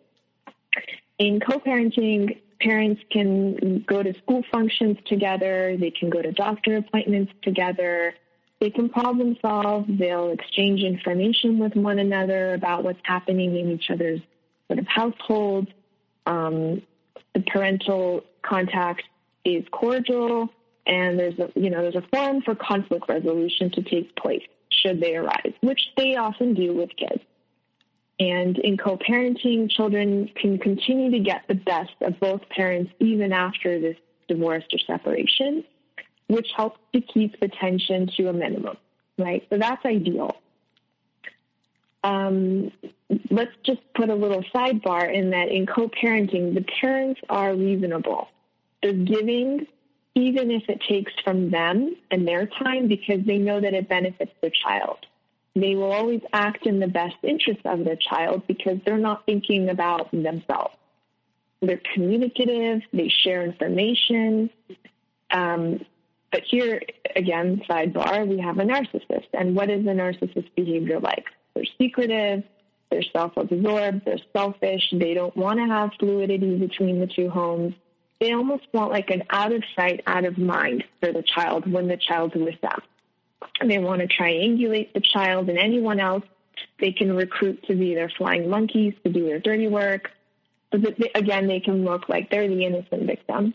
In 1.18 1.40
co 1.40 1.58
parenting, 1.58 2.38
parents 2.60 3.02
can 3.10 3.84
go 3.86 4.02
to 4.02 4.14
school 4.22 4.42
functions 4.50 4.98
together, 5.06 5.76
they 5.78 5.90
can 5.90 6.10
go 6.10 6.22
to 6.22 6.32
doctor 6.32 6.76
appointments 6.76 7.32
together, 7.42 8.14
they 8.60 8.70
can 8.70 8.88
problem 8.88 9.36
solve, 9.40 9.86
they'll 9.88 10.30
exchange 10.30 10.82
information 10.82 11.58
with 11.58 11.76
one 11.76 11.98
another 11.98 12.54
about 12.54 12.82
what's 12.82 13.00
happening 13.04 13.56
in 13.56 13.70
each 13.70 13.90
other's 13.90 14.20
sort 14.66 14.78
of 14.78 14.86
households. 14.86 15.68
Um, 16.26 16.82
the 17.34 17.40
parental 17.40 18.24
contact 18.42 19.04
is 19.44 19.64
cordial 19.70 20.50
and 20.88 21.18
there's 21.18 21.38
a 21.38 21.50
you 21.54 21.70
know 21.70 21.82
there's 21.82 21.94
a 21.94 22.04
forum 22.12 22.42
for 22.42 22.54
conflict 22.54 23.08
resolution 23.08 23.70
to 23.70 23.82
take 23.82 24.16
place 24.16 24.42
should 24.70 25.00
they 25.00 25.16
arise, 25.16 25.52
which 25.60 25.80
they 25.96 26.16
often 26.16 26.54
do 26.54 26.74
with 26.74 26.90
kids. 26.96 27.22
And 28.20 28.58
in 28.58 28.76
co-parenting, 28.76 29.70
children 29.70 30.28
can 30.34 30.58
continue 30.58 31.10
to 31.12 31.20
get 31.20 31.42
the 31.48 31.54
best 31.54 31.92
of 32.00 32.18
both 32.18 32.48
parents 32.48 32.92
even 32.98 33.32
after 33.32 33.80
this 33.80 33.96
divorce 34.26 34.64
or 34.72 34.78
separation, 34.86 35.64
which 36.28 36.49
helps 36.56 36.78
to 36.94 37.00
keep 37.00 37.38
the 37.40 37.49
tension 37.49 38.08
to 38.16 38.28
a 38.28 38.32
minimum, 38.32 38.76
right? 39.18 39.47
So 39.50 39.58
that's 39.58 39.85
ideal. 39.85 40.37
Um, 42.04 42.70
let's 43.30 43.52
just 43.64 43.80
put 43.94 44.08
a 44.08 44.14
little 44.14 44.44
sidebar 44.54 45.12
in 45.12 45.30
that 45.30 45.49
in 45.49 45.66
co-parenting, 45.66 46.54
the 46.54 46.64
parents 46.80 47.20
are 47.28 47.54
reasonable. 47.54 48.28
They're 48.82 48.92
giving 48.92 49.66
even 50.14 50.50
if 50.50 50.68
it 50.68 50.80
takes 50.88 51.12
from 51.23 51.50
them 51.50 51.94
and 52.11 52.26
their 52.26 52.47
time 52.47 52.88
because 52.88 53.25
they 53.25 53.38
know 53.38 53.61
that 53.61 53.73
it 53.73 53.88
benefits 53.88 54.32
the 54.40 54.50
child. 54.50 54.99
They 55.54 55.75
will 55.75 55.92
always 55.92 56.20
act 56.32 56.66
in 56.66 56.80
the 56.80 56.88
best 56.88 57.16
interest 57.23 57.61
of 57.64 57.80
the 57.80 57.97
child 57.97 58.47
because 58.47 58.78
they're 58.85 58.99
not 58.99 59.26
thinking 59.26 59.68
about 59.68 60.11
themselves. 60.11 60.75
They're 61.61 61.80
communicative, 61.94 62.82
they 62.92 63.08
share 63.08 63.44
information. 63.44 64.50
Um, 65.30 65.85
but 66.30 66.42
here, 66.42 66.82
again, 67.16 67.62
sidebar, 67.68 68.26
we 68.26 68.38
have 68.38 68.58
a 68.58 68.64
narcissist. 68.64 69.28
And 69.32 69.56
what 69.56 69.70
is 69.70 69.87
a 69.87 69.90
narcissist 69.90 70.49
behavior 70.54 71.00
like? 71.00 71.25
They're 71.54 71.64
secretive, 71.78 72.44
they're 72.90 73.02
self 73.12 73.37
absorbed, 73.37 74.04
they're 74.04 74.18
selfish, 74.32 74.82
they 74.92 75.14
don't 75.14 75.37
want 75.37 75.58
to 75.58 75.66
have 75.66 75.90
fluidity 75.99 76.56
between 76.56 77.00
the 77.00 77.06
two 77.06 77.30
homes 77.30 77.75
they 78.20 78.32
almost 78.32 78.66
want 78.73 78.90
like 78.90 79.11
an 79.11 79.23
out 79.30 79.52
of 79.52 79.62
sight, 79.76 80.02
out 80.06 80.25
of 80.25 80.38
mind 80.38 80.85
for 81.00 81.12
the 81.12 81.23
child 81.23 81.70
when 81.70 81.88
the 81.88 81.97
child's 81.97 82.35
with 82.35 82.61
them. 82.61 82.80
They 83.64 83.78
want 83.78 84.00
to 84.00 84.08
triangulate 84.08 84.92
the 84.92 85.00
child 85.00 85.49
and 85.49 85.58
anyone 85.58 86.00
else 86.00 86.25
they 86.80 86.92
can 86.92 87.14
recruit 87.14 87.62
to 87.68 87.75
be 87.75 87.94
their 87.94 88.08
flying 88.08 88.50
monkeys 88.50 88.94
to 89.04 89.12
do 89.12 89.26
their 89.26 89.38
dirty 89.38 89.68
work. 89.68 90.11
But 90.70 90.97
again, 91.14 91.47
they 91.47 91.61
can 91.61 91.85
look 91.85 92.08
like 92.08 92.30
they're 92.30 92.49
the 92.49 92.64
innocent 92.64 93.04
victim. 93.04 93.54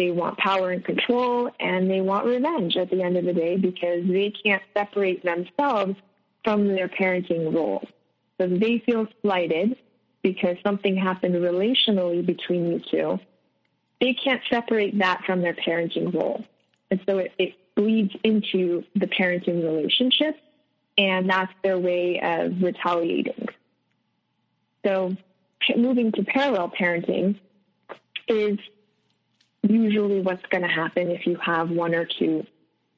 They 0.00 0.12
want 0.12 0.38
power 0.38 0.70
and 0.70 0.82
control, 0.82 1.50
and 1.60 1.90
they 1.90 2.00
want 2.00 2.24
revenge 2.24 2.74
at 2.78 2.88
the 2.88 3.02
end 3.02 3.18
of 3.18 3.26
the 3.26 3.34
day 3.34 3.58
because 3.58 4.06
they 4.08 4.32
can't 4.42 4.62
separate 4.74 5.22
themselves 5.22 5.94
from 6.42 6.68
their 6.68 6.88
parenting 6.88 7.54
role. 7.54 7.86
So 8.40 8.46
they 8.46 8.78
feel 8.86 9.06
slighted 9.20 9.76
because 10.22 10.56
something 10.64 10.96
happened 10.96 11.34
relationally 11.34 12.24
between 12.24 12.70
you 12.70 12.80
two 12.90 13.20
they 14.00 14.14
can't 14.14 14.40
separate 14.48 14.98
that 15.00 15.20
from 15.26 15.42
their 15.42 15.52
parenting 15.52 16.14
role. 16.14 16.42
And 16.90 17.00
so 17.06 17.18
it, 17.18 17.32
it 17.38 17.54
bleeds 17.74 18.14
into 18.24 18.82
the 18.94 19.06
parenting 19.06 19.62
relationship, 19.62 20.38
and 20.96 21.28
that's 21.28 21.52
their 21.62 21.78
way 21.78 22.18
of 22.22 22.62
retaliating. 22.62 23.48
So 24.86 25.14
moving 25.76 26.12
to 26.12 26.24
parallel 26.24 26.70
parenting 26.70 27.38
is 28.28 28.58
usually 29.62 30.20
what's 30.20 30.44
going 30.46 30.62
to 30.62 30.68
happen 30.68 31.10
if 31.10 31.26
you 31.26 31.36
have 31.36 31.70
one 31.70 31.94
or 31.94 32.06
two 32.06 32.46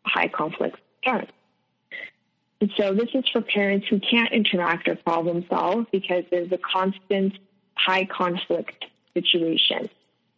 high 0.04 0.28
conflict 0.28 0.78
parents. 1.04 1.32
And 2.60 2.70
so 2.76 2.94
this 2.94 3.08
is 3.14 3.24
for 3.32 3.40
parents 3.40 3.86
who 3.88 3.98
can't 3.98 4.32
interact 4.32 4.86
or 4.88 4.94
problem 4.94 5.44
solve 5.48 5.86
because 5.90 6.24
there's 6.30 6.52
a 6.52 6.58
constant 6.58 7.34
high 7.74 8.04
conflict 8.04 8.84
situation 9.14 9.88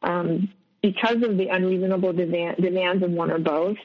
um, 0.03 0.49
because 0.83 1.23
of 1.23 1.37
the 1.37 1.49
unreasonable 1.49 2.13
demand, 2.13 2.57
demands 2.59 3.03
of 3.03 3.11
one 3.11 3.31
or 3.31 3.39
both, 3.39 3.77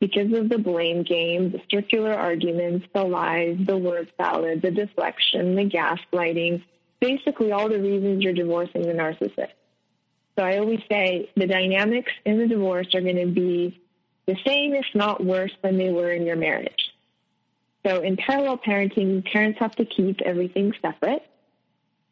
because 0.00 0.32
of 0.32 0.48
the 0.48 0.58
blame 0.58 1.02
game, 1.02 1.50
the 1.50 1.60
circular 1.70 2.12
arguments, 2.12 2.86
the 2.94 3.04
lies, 3.04 3.56
the 3.66 3.76
word 3.76 4.10
salad, 4.16 4.62
the 4.62 4.70
deflection, 4.70 5.56
the 5.56 5.64
gaslighting, 5.64 6.62
basically 7.00 7.52
all 7.52 7.68
the 7.68 7.80
reasons 7.80 8.22
you're 8.22 8.32
divorcing 8.32 8.82
the 8.82 8.92
narcissist. 8.92 9.52
So 10.36 10.44
I 10.44 10.58
always 10.58 10.80
say 10.90 11.30
the 11.36 11.46
dynamics 11.46 12.12
in 12.24 12.38
the 12.38 12.46
divorce 12.46 12.94
are 12.94 13.00
going 13.00 13.16
to 13.16 13.26
be 13.26 13.80
the 14.26 14.36
same, 14.46 14.74
if 14.74 14.86
not 14.94 15.24
worse, 15.24 15.52
than 15.62 15.76
they 15.78 15.90
were 15.90 16.10
in 16.10 16.26
your 16.26 16.36
marriage. 16.36 16.92
So 17.86 18.00
in 18.00 18.16
parallel 18.16 18.58
parenting, 18.58 19.24
parents 19.30 19.58
have 19.60 19.76
to 19.76 19.84
keep 19.84 20.20
everything 20.22 20.72
separate. 20.80 21.22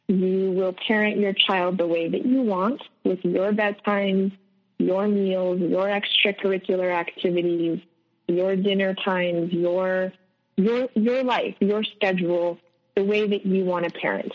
You 0.09 0.53
will 0.53 0.75
parent 0.87 1.16
your 1.16 1.33
child 1.33 1.79
the 1.79 1.87
way 1.87 2.09
that 2.09 2.27
you 2.27 2.42
want 2.42 2.83
with 3.05 3.25
your 3.25 3.53
bedtimes, 3.53 4.33
your 4.79 5.09
meals, 5.09 5.61
your 5.61 5.87
extracurricular 5.87 6.92
activities, 6.92 7.81
your 8.29 8.57
dinner 8.57 8.94
times, 8.94 9.53
your 9.53 10.12
your 10.57 10.88
your 10.94 11.25
life, 11.25 11.55
your 11.61 11.83
schedule, 11.85 12.59
the 12.94 13.05
way 13.05 13.27
that 13.27 13.47
you 13.47 13.64
want 13.64 13.85
to 13.87 13.90
parent. 13.90 14.33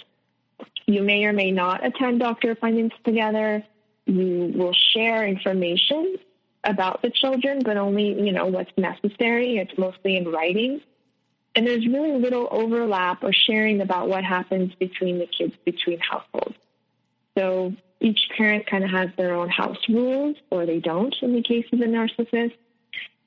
You 0.88 1.04
may 1.04 1.26
or 1.26 1.34
may 1.34 1.52
not 1.52 1.86
attend 1.86 2.22
doctor 2.22 2.52
appointments 2.52 2.96
together. 3.04 3.64
You 4.08 4.54
will 4.56 4.74
share 4.94 5.28
information 5.28 6.16
about 6.64 7.02
the 7.02 7.10
children, 7.10 7.62
but 7.64 7.78
only, 7.78 8.20
you 8.20 8.32
know, 8.32 8.46
what's 8.46 8.72
necessary. 8.78 9.58
It's 9.58 9.78
mostly 9.78 10.18
in 10.18 10.32
writing. 10.32 10.82
And 11.56 11.66
there's 11.66 11.86
really 11.88 12.18
little 12.18 12.48
overlap 12.52 13.24
or 13.24 13.34
sharing 13.34 13.82
about 13.82 14.10
what 14.10 14.24
happens 14.24 14.74
between 14.76 15.20
the 15.20 15.28
kids 15.28 15.54
between 15.66 16.00
households. 16.00 16.56
So 17.38 17.74
each 18.00 18.30
parent 18.36 18.68
kind 18.68 18.84
of 18.84 18.92
has 18.92 19.10
their 19.18 19.34
own 19.34 19.50
house 19.50 19.78
rules, 19.90 20.36
or 20.52 20.66
they 20.66 20.80
don't 20.80 21.16
in 21.22 21.34
the 21.34 21.42
case 21.42 21.66
of 21.72 21.82
a 21.82 21.86
narcissist. 21.86 22.54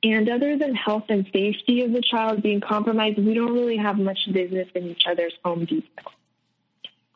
And 0.02 0.30
other 0.30 0.56
than 0.56 0.74
health 0.74 1.04
and 1.08 1.26
safety 1.32 1.82
of 1.82 1.92
the 1.92 2.00
child 2.00 2.42
being 2.42 2.60
compromised, 2.60 3.18
we 3.18 3.34
don't 3.34 3.52
really 3.52 3.76
have 3.76 3.98
much 3.98 4.32
business 4.32 4.68
in 4.74 4.86
each 4.86 5.02
other's 5.06 5.34
home 5.44 5.66
details. 5.66 6.14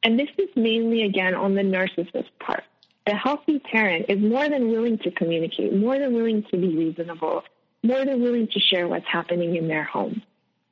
And 0.02 0.18
this 0.18 0.28
is 0.36 0.48
mainly, 0.54 1.02
again, 1.04 1.34
on 1.34 1.54
the 1.54 1.62
narcissist 1.62 2.28
part. 2.38 2.64
The 3.06 3.14
healthy 3.14 3.58
parent 3.58 4.06
is 4.08 4.18
more 4.18 4.48
than 4.48 4.68
willing 4.68 4.98
to 4.98 5.10
communicate, 5.10 5.74
more 5.74 5.98
than 5.98 6.14
willing 6.14 6.42
to 6.50 6.56
be 6.56 6.74
reasonable, 6.74 7.42
more 7.82 8.04
than 8.04 8.22
willing 8.22 8.48
to 8.48 8.60
share 8.60 8.88
what's 8.88 9.06
happening 9.06 9.56
in 9.56 9.68
their 9.68 9.84
home. 9.84 10.22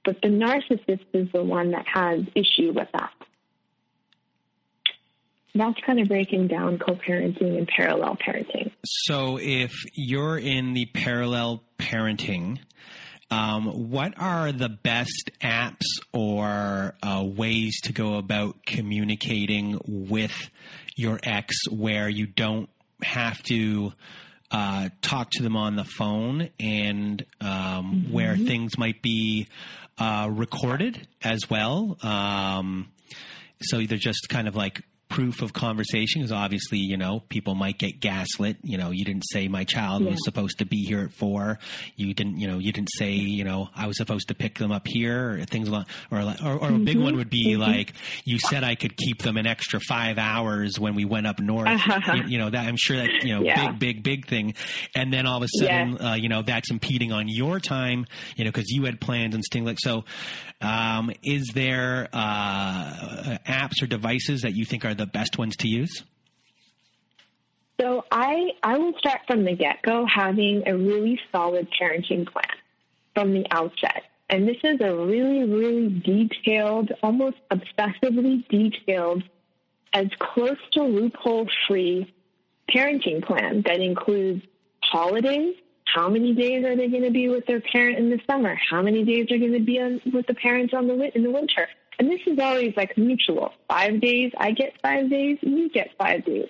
But 0.04 0.20
the 0.22 0.28
narcissist 0.28 1.04
is 1.12 1.30
the 1.32 1.44
one 1.44 1.72
that 1.72 1.86
has 1.86 2.20
issue 2.34 2.72
with 2.72 2.88
that. 2.92 3.12
That's 5.54 5.78
kind 5.84 6.00
of 6.00 6.08
breaking 6.08 6.48
down 6.48 6.78
co-parenting 6.78 7.58
and 7.58 7.68
parallel 7.68 8.16
parenting. 8.16 8.72
So 8.86 9.38
if 9.38 9.72
you're 9.92 10.38
in 10.38 10.72
the 10.72 10.86
parallel 10.86 11.62
parenting, 11.78 12.58
um, 13.30 13.90
what 13.90 14.14
are 14.18 14.50
the 14.50 14.70
best 14.70 15.30
apps 15.42 15.84
or 16.12 16.94
uh, 17.02 17.22
ways 17.24 17.80
to 17.82 17.92
go 17.92 18.16
about 18.16 18.64
communicating 18.64 19.78
with 19.86 20.50
your 20.96 21.18
ex 21.22 21.54
where 21.70 22.08
you 22.08 22.26
don't 22.26 22.68
have 23.02 23.42
to 23.44 23.92
uh, 24.50 24.90
talk 25.00 25.30
to 25.30 25.42
them 25.42 25.56
on 25.56 25.76
the 25.76 25.84
phone 25.84 26.50
and 26.60 27.24
um, 27.40 27.48
mm-hmm. 27.48 28.12
where 28.12 28.36
things 28.36 28.76
might 28.76 29.00
be 29.02 29.48
uh, 29.98 30.28
recorded 30.30 31.06
as 31.22 31.48
well. 31.48 31.96
Um, 32.02 32.90
so 33.60 33.84
they're 33.84 33.98
just 33.98 34.28
kind 34.28 34.48
of 34.48 34.56
like 34.56 34.82
proof 35.12 35.42
of 35.42 35.52
conversation 35.52 36.22
is 36.22 36.32
obviously, 36.32 36.78
you 36.78 36.96
know, 36.96 37.20
people 37.28 37.54
might 37.54 37.78
get 37.78 38.00
gaslit. 38.00 38.56
You 38.62 38.78
know, 38.78 38.90
you 38.90 39.04
didn't 39.04 39.24
say 39.30 39.46
my 39.46 39.64
child 39.64 40.02
yeah. 40.02 40.10
was 40.10 40.24
supposed 40.24 40.58
to 40.60 40.64
be 40.64 40.84
here 40.84 41.00
at 41.02 41.12
four. 41.12 41.58
You 41.96 42.14
didn't, 42.14 42.38
you 42.38 42.48
know, 42.48 42.58
you 42.58 42.72
didn't 42.72 42.88
say, 42.96 43.12
you 43.12 43.44
know, 43.44 43.68
I 43.76 43.86
was 43.86 43.98
supposed 43.98 44.28
to 44.28 44.34
pick 44.34 44.58
them 44.58 44.72
up 44.72 44.88
here 44.88 45.32
or 45.34 45.44
things 45.44 45.68
like, 45.68 45.86
or, 46.10 46.20
or, 46.20 46.22
or 46.22 46.24
mm-hmm. 46.24 46.74
a 46.74 46.78
big 46.78 46.96
mm-hmm. 46.96 47.04
one 47.04 47.16
would 47.16 47.28
be 47.28 47.52
mm-hmm. 47.52 47.60
like, 47.60 47.92
you 48.24 48.38
said 48.38 48.64
I 48.64 48.74
could 48.74 48.96
keep 48.96 49.20
them 49.20 49.36
an 49.36 49.46
extra 49.46 49.80
five 49.80 50.16
hours 50.16 50.80
when 50.80 50.94
we 50.94 51.04
went 51.04 51.26
up 51.26 51.40
north. 51.40 51.68
Uh-huh. 51.68 52.14
You, 52.14 52.22
you, 52.24 52.38
know, 52.38 52.48
that 52.48 52.66
I'm 52.66 52.76
sure 52.78 52.96
that, 52.96 53.10
you 53.22 53.34
know, 53.34 53.42
yeah. 53.42 53.72
big, 53.72 53.78
big, 53.78 54.02
big 54.02 54.26
thing. 54.28 54.54
And 54.94 55.12
then 55.12 55.26
all 55.26 55.36
of 55.36 55.42
a 55.42 55.58
sudden, 55.58 56.00
uh, 56.00 56.14
you 56.14 56.30
know, 56.30 56.40
that's 56.40 56.70
impeding 56.70 57.12
on 57.12 57.28
your 57.28 57.60
time, 57.60 58.06
you 58.36 58.46
know, 58.46 58.50
cause 58.50 58.64
you 58.68 58.84
had 58.86 58.98
plans 58.98 59.34
and 59.34 59.44
things 59.52 59.66
like, 59.66 59.78
so, 59.78 60.04
um, 60.62 61.12
is 61.22 61.50
there, 61.54 62.08
uh, 62.14 63.36
apps 63.46 63.82
or 63.82 63.86
devices 63.86 64.42
that 64.42 64.54
you 64.54 64.64
think 64.64 64.86
are 64.86 64.94
the 64.94 65.01
the 65.02 65.06
best 65.06 65.36
ones 65.36 65.56
to 65.56 65.68
use? 65.68 66.04
So 67.80 68.04
I 68.12 68.50
I 68.62 68.78
will 68.78 68.96
start 68.98 69.22
from 69.26 69.44
the 69.44 69.56
get 69.56 69.82
go 69.82 70.06
having 70.06 70.62
a 70.66 70.76
really 70.76 71.18
solid 71.32 71.66
parenting 71.78 72.24
plan 72.32 72.56
from 73.14 73.32
the 73.32 73.44
outset. 73.50 74.04
And 74.30 74.46
this 74.48 74.58
is 74.62 74.80
a 74.80 74.94
really, 74.94 75.44
really 75.44 75.88
detailed, 75.88 76.92
almost 77.02 77.36
obsessively 77.50 78.48
detailed, 78.48 79.24
as 79.92 80.06
close 80.18 80.56
to 80.74 80.82
loophole 80.84 81.48
free 81.66 82.14
parenting 82.74 83.22
plan 83.22 83.62
that 83.66 83.80
includes 83.80 84.42
holidays. 84.84 85.56
How 85.84 86.08
many 86.08 86.32
days 86.32 86.64
are 86.64 86.76
they 86.76 86.88
going 86.88 87.02
to 87.02 87.10
be 87.10 87.28
with 87.28 87.44
their 87.46 87.60
parent 87.60 87.98
in 87.98 88.08
the 88.08 88.20
summer? 88.30 88.56
How 88.70 88.80
many 88.80 89.04
days 89.04 89.26
are 89.32 89.38
going 89.38 89.52
to 89.52 89.60
be 89.60 89.80
on, 89.80 90.00
with 90.14 90.26
the 90.26 90.34
parents 90.34 90.72
on 90.72 90.86
the 90.86 90.94
in 91.16 91.24
the 91.24 91.30
winter? 91.30 91.68
And 91.98 92.10
this 92.10 92.20
is 92.26 92.38
always 92.38 92.74
like 92.76 92.96
mutual. 92.96 93.52
Five 93.68 94.00
days, 94.00 94.32
I 94.36 94.52
get 94.52 94.74
five 94.82 95.10
days, 95.10 95.38
you 95.42 95.68
get 95.70 95.90
five 95.98 96.24
days. 96.24 96.48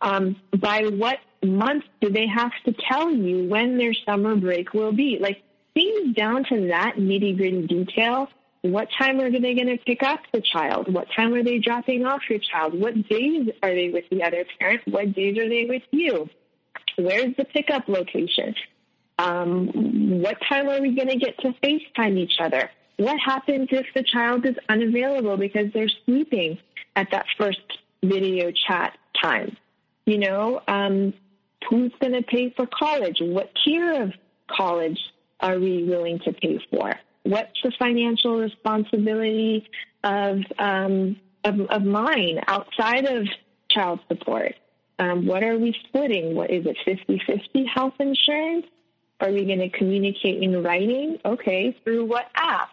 Um, 0.00 0.36
by 0.58 0.84
what 0.84 1.18
month 1.44 1.84
do 2.00 2.10
they 2.10 2.26
have 2.26 2.52
to 2.64 2.74
tell 2.88 3.10
you 3.10 3.48
when 3.48 3.76
their 3.78 3.94
summer 4.06 4.36
break 4.36 4.72
will 4.72 4.92
be? 4.92 5.18
Like 5.20 5.42
things 5.74 6.14
down 6.14 6.44
to 6.44 6.68
that 6.68 6.94
nitty 6.96 7.36
gritty 7.36 7.66
detail. 7.66 8.28
What 8.62 8.88
time 8.98 9.20
are 9.20 9.30
they 9.30 9.54
going 9.54 9.68
to 9.68 9.78
pick 9.78 10.02
up 10.02 10.20
the 10.32 10.42
child? 10.42 10.92
What 10.92 11.08
time 11.16 11.32
are 11.32 11.42
they 11.42 11.58
dropping 11.58 12.04
off 12.04 12.20
your 12.28 12.40
child? 12.40 12.78
What 12.78 13.08
days 13.08 13.48
are 13.62 13.74
they 13.74 13.88
with 13.88 14.04
the 14.10 14.22
other 14.22 14.44
parent? 14.58 14.82
What 14.86 15.14
days 15.14 15.38
are 15.38 15.48
they 15.48 15.64
with 15.64 15.82
you? 15.90 16.28
Where's 16.96 17.34
the 17.36 17.44
pickup 17.46 17.88
location? 17.88 18.54
Um, 19.18 20.20
what 20.22 20.36
time 20.46 20.68
are 20.68 20.80
we 20.80 20.94
going 20.94 21.08
to 21.08 21.16
get 21.16 21.38
to 21.40 21.54
FaceTime 21.62 22.18
each 22.18 22.34
other? 22.38 22.70
What 23.00 23.18
happens 23.18 23.68
if 23.70 23.86
the 23.94 24.02
child 24.02 24.44
is 24.44 24.56
unavailable 24.68 25.38
because 25.38 25.72
they're 25.72 25.88
sleeping 26.04 26.58
at 26.96 27.10
that 27.12 27.24
first 27.38 27.62
video 28.02 28.50
chat 28.50 28.98
time? 29.22 29.56
You 30.04 30.18
know, 30.18 30.60
um, 30.68 31.14
who's 31.66 31.92
going 31.98 32.12
to 32.12 32.20
pay 32.20 32.50
for 32.50 32.66
college? 32.66 33.16
What 33.22 33.52
tier 33.64 34.02
of 34.02 34.12
college 34.50 35.00
are 35.40 35.58
we 35.58 35.84
willing 35.84 36.18
to 36.26 36.32
pay 36.34 36.60
for? 36.70 36.94
What's 37.22 37.62
the 37.62 37.72
financial 37.78 38.38
responsibility 38.38 39.66
of, 40.04 40.40
um, 40.58 41.16
of, 41.42 41.58
of 41.58 41.82
mine 41.82 42.40
outside 42.48 43.06
of 43.06 43.26
child 43.70 44.00
support? 44.08 44.56
Um, 44.98 45.24
what 45.24 45.42
are 45.42 45.56
we 45.56 45.74
splitting? 45.88 46.34
What 46.34 46.50
is 46.50 46.66
it, 46.66 46.76
50 46.84 47.22
50 47.26 47.64
health 47.64 47.94
insurance? 47.98 48.66
Are 49.22 49.32
we 49.32 49.46
going 49.46 49.60
to 49.60 49.70
communicate 49.70 50.42
in 50.42 50.62
writing? 50.62 51.18
Okay, 51.24 51.74
through 51.82 52.04
what 52.04 52.26
app? 52.34 52.68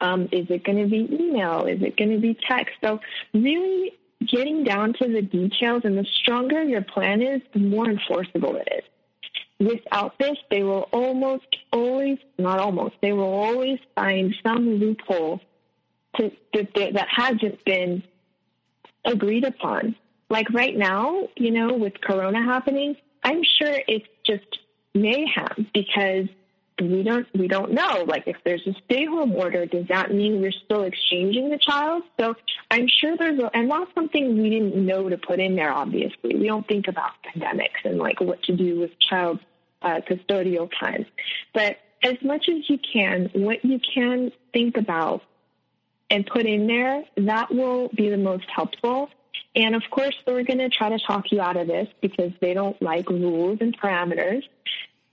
Um, 0.00 0.28
is 0.30 0.46
it 0.48 0.64
going 0.64 0.78
to 0.78 0.88
be 0.88 1.08
email? 1.10 1.66
Is 1.66 1.82
it 1.82 1.96
going 1.96 2.10
to 2.12 2.18
be 2.18 2.38
text? 2.48 2.74
So, 2.82 3.00
really 3.34 3.98
getting 4.26 4.64
down 4.64 4.92
to 4.94 5.08
the 5.08 5.22
details, 5.22 5.82
and 5.84 5.96
the 5.96 6.06
stronger 6.22 6.62
your 6.62 6.82
plan 6.82 7.22
is, 7.22 7.40
the 7.52 7.60
more 7.60 7.88
enforceable 7.88 8.56
it 8.56 8.68
is. 8.72 8.84
Without 9.66 10.18
this, 10.18 10.36
they 10.50 10.62
will 10.62 10.88
almost 10.92 11.56
always, 11.72 12.18
not 12.38 12.58
almost, 12.60 12.94
they 13.02 13.12
will 13.12 13.32
always 13.32 13.78
find 13.94 14.34
some 14.44 14.68
loophole 14.78 15.40
to, 16.16 16.30
that, 16.54 16.74
that 16.74 17.08
hasn't 17.10 17.64
been 17.64 18.02
agreed 19.04 19.44
upon. 19.44 19.96
Like 20.30 20.50
right 20.50 20.76
now, 20.76 21.28
you 21.36 21.50
know, 21.50 21.74
with 21.74 22.00
Corona 22.00 22.42
happening, 22.42 22.96
I'm 23.24 23.42
sure 23.42 23.74
it's 23.88 24.06
just 24.24 24.58
mayhem 24.94 25.68
because 25.72 26.28
we 26.80 27.02
don't 27.02 27.26
we 27.34 27.48
don't 27.48 27.72
know. 27.72 28.04
Like 28.06 28.24
if 28.26 28.36
there's 28.44 28.66
a 28.66 28.74
stay 28.84 29.04
home 29.06 29.32
order 29.34 29.66
does 29.66 29.86
that 29.88 30.12
mean 30.12 30.40
we're 30.40 30.52
still 30.52 30.82
exchanging 30.84 31.50
the 31.50 31.58
child? 31.58 32.02
So 32.18 32.34
i'm 32.70 32.86
sure 32.88 33.16
there's 33.16 33.38
a, 33.38 33.50
and 33.54 33.70
that's 33.70 33.92
something 33.94 34.40
we 34.40 34.50
didn't 34.50 34.74
know 34.74 35.08
to 35.08 35.16
put 35.16 35.40
in 35.40 35.56
there 35.56 35.72
obviously 35.72 36.34
we 36.34 36.46
don't 36.46 36.66
think 36.66 36.88
about 36.88 37.12
pandemics 37.24 37.84
and 37.84 37.98
like 37.98 38.20
what 38.20 38.42
to 38.44 38.56
do 38.56 38.78
with 38.80 38.90
child 38.98 39.40
uh, 39.82 40.00
custodial 40.08 40.70
time. 40.78 41.06
But 41.54 41.78
as 42.02 42.16
much 42.22 42.48
as 42.48 42.68
you 42.68 42.78
can 42.92 43.30
what 43.34 43.64
you 43.64 43.80
can 43.94 44.32
think 44.52 44.76
about 44.76 45.22
and 46.10 46.26
put 46.26 46.46
in 46.46 46.66
there 46.66 47.04
that 47.16 47.52
will 47.52 47.88
be 47.94 48.08
the 48.08 48.16
most 48.16 48.46
helpful. 48.54 49.10
And 49.54 49.74
of 49.74 49.82
course 49.90 50.14
they're 50.26 50.44
going 50.44 50.58
to 50.58 50.68
try 50.68 50.90
to 50.90 50.98
talk 50.98 51.32
you 51.32 51.40
out 51.40 51.56
of 51.56 51.66
this 51.66 51.88
because 52.00 52.32
they 52.40 52.54
don't 52.54 52.80
like 52.82 53.08
rules 53.08 53.58
and 53.60 53.78
parameters. 53.78 54.42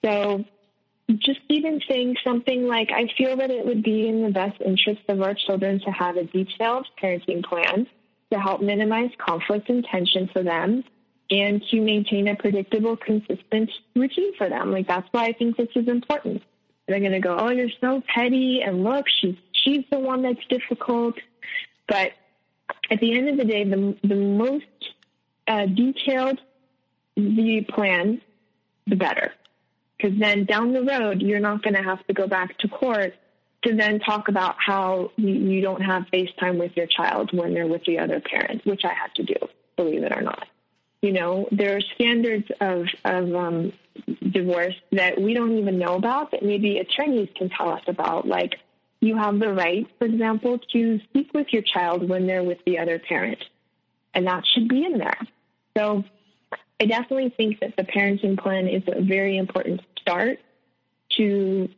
So 0.04 0.46
just 1.18 1.40
even 1.50 1.82
saying 1.88 2.16
something 2.24 2.68
like, 2.68 2.92
I 2.92 3.08
feel 3.18 3.38
that 3.38 3.52
it 3.52 3.66
would 3.66 3.84
be 3.84 4.08
in 4.08 4.24
the 4.24 4.32
best 4.32 4.60
interest 4.62 5.02
of 5.08 5.22
our 5.22 5.34
children 5.34 5.80
to 5.82 5.92
have 5.92 6.18
a 6.18 6.24
detailed 6.24 6.88
parenting 7.02 7.44
plan 7.44 7.88
to 8.32 8.40
help 8.40 8.62
minimize 8.62 9.12
conflict 9.18 9.70
and 9.70 9.84
tension 9.86 10.28
for 10.34 10.42
them 10.42 10.84
and 11.30 11.62
to 11.70 11.82
maintain 11.82 12.28
a 12.28 12.36
predictable, 12.36 12.98
consistent 12.98 13.70
routine 13.96 14.36
for 14.36 14.50
them. 14.50 14.72
Like, 14.72 14.88
that's 14.88 15.08
why 15.12 15.26
I 15.26 15.34
think 15.34 15.58
this 15.58 15.70
is 15.76 15.88
important. 15.88 16.42
They're 16.88 17.00
going 17.00 17.12
to 17.12 17.20
go, 17.20 17.38
oh, 17.38 17.50
you're 17.50 17.70
so 17.82 18.04
petty, 18.14 18.62
and 18.62 18.84
look, 18.84 19.06
she's, 19.22 19.36
she's 19.52 19.84
the 19.92 20.00
one 20.00 20.22
that's 20.22 20.46
difficult. 20.50 21.16
But 21.88 22.12
at 22.92 23.00
the 23.00 23.18
end 23.18 23.30
of 23.30 23.38
the 23.38 23.46
day, 23.46 23.64
the, 23.64 23.96
the 24.04 24.16
most 24.16 24.66
uh, 25.48 25.66
detailed 25.66 26.40
the 27.16 27.66
plan, 27.70 28.22
the 28.88 28.96
better. 28.96 29.34
Because 30.06 30.20
then 30.20 30.46
down 30.46 30.72
the 30.72 30.84
road, 30.84 31.24
you're 31.24 31.40
not 31.40 31.64
going 31.64 31.74
to 31.74 31.82
have 31.82 32.06
to 32.06 32.14
go 32.14 32.28
back 32.28 32.56
to 32.60 32.68
court 32.68 33.16
to 33.64 33.74
then 33.74 34.00
talk 34.00 34.28
about 34.28 34.56
how 34.60 35.10
you, 35.16 35.62
don't 35.62 35.82
have 35.82 36.04
FaceTime 36.14 36.60
with 36.60 36.78
your 36.78 36.86
child 36.86 37.34
when 37.34 37.56
they're 37.56 37.66
with 37.66 37.84
the 37.86 37.98
other 37.98 38.20
parent, 38.20 38.64
which 38.68 38.86
I 38.86 38.94
had 38.94 39.16
to 39.16 39.24
do, 39.24 39.36
believe 39.76 40.04
it 40.04 40.16
or 40.16 40.22
not. 40.22 40.48
You 41.02 41.12
know, 41.12 41.48
there 41.52 41.76
are 41.76 41.82
standards 41.82 42.52
of, 42.62 42.86
of 43.04 43.34
um, 43.34 43.74
divorce 44.30 44.76
that 44.92 45.20
we 45.20 45.34
don't 45.34 45.58
even 45.58 45.80
know 45.80 45.96
about 45.96 46.30
that 46.32 46.44
maybe 46.44 46.78
attorneys 46.78 47.30
can 47.36 47.50
tell 47.50 47.70
us 47.70 47.82
about. 47.88 48.28
Like, 48.28 48.60
you 49.00 49.18
have 49.18 49.40
the 49.40 49.52
right, 49.52 49.88
for 49.98 50.06
example, 50.06 50.60
to 50.74 51.00
speak 51.00 51.34
with 51.34 51.48
your 51.52 51.64
child 51.64 52.08
when 52.08 52.28
they're 52.28 52.44
with 52.44 52.60
the 52.64 52.78
other 52.78 53.00
parent. 53.00 53.44
And 54.14 54.28
that 54.28 54.46
should 54.46 54.68
be 54.68 54.86
in 54.86 55.00
there. 55.00 55.18
So 55.76 56.04
I 56.80 56.86
definitely 56.86 57.30
think 57.30 57.62
that 57.62 57.76
the 57.76 57.84
parenting 57.84 58.38
plan 58.38 58.68
is 58.68 58.84
a 58.88 59.02
very 59.02 59.38
important 59.38 59.82
start 60.06 60.40
to 61.18 61.70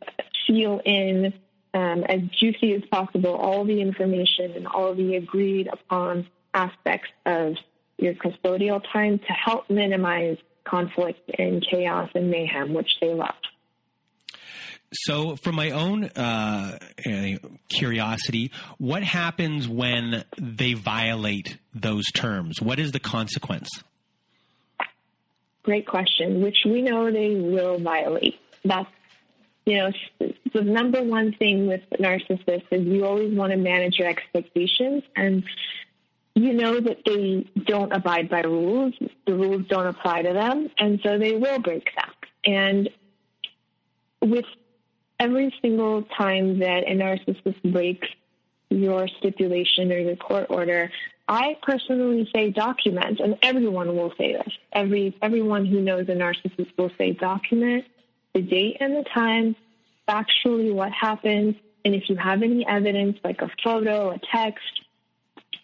seal 0.46 0.80
in 0.84 1.32
um, 1.74 2.04
as 2.04 2.20
juicy 2.38 2.74
as 2.74 2.82
possible 2.90 3.34
all 3.34 3.64
the 3.64 3.80
information 3.80 4.52
and 4.52 4.66
all 4.66 4.94
the 4.94 5.16
agreed 5.16 5.68
upon 5.72 6.26
aspects 6.54 7.08
of 7.26 7.54
your 7.98 8.14
custodial 8.14 8.82
time 8.92 9.18
to 9.18 9.32
help 9.32 9.68
minimize 9.70 10.36
conflict 10.64 11.30
and 11.38 11.64
chaos 11.68 12.10
and 12.14 12.30
mayhem, 12.30 12.74
which 12.74 12.90
they 13.00 13.12
love. 13.12 13.34
So, 14.92 15.36
for 15.36 15.52
my 15.52 15.70
own 15.70 16.04
uh, 16.04 16.78
curiosity, 17.68 18.52
what 18.78 19.02
happens 19.02 19.68
when 19.68 20.24
they 20.40 20.72
violate 20.72 21.58
those 21.74 22.06
terms? 22.12 22.62
What 22.62 22.78
is 22.78 22.92
the 22.92 23.00
consequence? 23.00 23.68
Great 25.68 25.86
question, 25.86 26.40
which 26.40 26.64
we 26.64 26.80
know 26.80 27.12
they 27.12 27.34
will 27.34 27.78
violate. 27.78 28.40
That's, 28.64 28.88
you 29.66 29.76
know, 29.76 29.92
the 30.54 30.62
number 30.62 31.02
one 31.02 31.34
thing 31.34 31.66
with 31.66 31.82
narcissists 32.00 32.64
is 32.70 32.86
you 32.86 33.04
always 33.04 33.36
want 33.36 33.52
to 33.52 33.58
manage 33.58 33.98
your 33.98 34.08
expectations 34.08 35.02
and 35.14 35.44
you 36.34 36.54
know 36.54 36.80
that 36.80 37.04
they 37.04 37.46
don't 37.66 37.92
abide 37.92 38.30
by 38.30 38.40
rules. 38.40 38.94
The 39.26 39.34
rules 39.34 39.66
don't 39.68 39.86
apply 39.86 40.22
to 40.22 40.32
them, 40.32 40.70
and 40.78 41.00
so 41.02 41.18
they 41.18 41.36
will 41.36 41.58
break 41.58 41.86
them. 41.94 42.14
And 42.46 42.88
with 44.22 44.46
every 45.20 45.54
single 45.60 46.00
time 46.16 46.60
that 46.60 46.84
a 46.86 46.94
narcissist 46.94 47.60
breaks 47.70 48.08
your 48.70 49.06
stipulation 49.18 49.92
or 49.92 49.98
your 49.98 50.16
court 50.16 50.46
order, 50.48 50.90
I 51.28 51.58
personally 51.62 52.28
say 52.34 52.50
document, 52.50 53.20
and 53.20 53.36
everyone 53.42 53.94
will 53.94 54.12
say 54.16 54.32
this. 54.32 54.52
Every 54.72 55.16
everyone 55.20 55.66
who 55.66 55.82
knows 55.82 56.08
a 56.08 56.12
narcissist 56.12 56.76
will 56.78 56.90
say 56.96 57.12
document 57.12 57.84
the 58.34 58.42
date 58.42 58.76
and 58.80 58.94
the 58.94 59.04
time, 59.14 59.56
factually 60.08 60.72
what 60.72 60.92
happened, 60.92 61.56
and 61.84 61.94
if 61.94 62.08
you 62.08 62.16
have 62.16 62.42
any 62.42 62.66
evidence 62.66 63.18
like 63.24 63.40
a 63.40 63.50
photo, 63.62 64.10
a 64.10 64.20
text, 64.32 64.64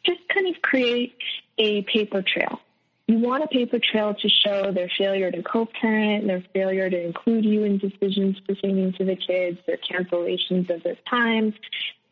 just 0.04 0.20
kind 0.28 0.54
of 0.54 0.60
create 0.62 1.14
a 1.58 1.82
paper 1.82 2.22
trail. 2.22 2.60
You 3.06 3.18
want 3.18 3.44
a 3.44 3.46
paper 3.46 3.78
trail 3.78 4.14
to 4.14 4.28
show 4.28 4.72
their 4.72 4.90
failure 4.96 5.30
to 5.30 5.42
co-parent, 5.42 6.26
their 6.26 6.42
failure 6.54 6.88
to 6.88 7.00
include 7.06 7.44
you 7.44 7.64
in 7.64 7.78
decisions 7.78 8.40
pertaining 8.40 8.94
to 8.94 9.04
the 9.04 9.16
kids, 9.16 9.58
their 9.66 9.76
cancellations 9.76 10.70
of 10.70 10.82
their 10.82 10.96
time, 11.08 11.52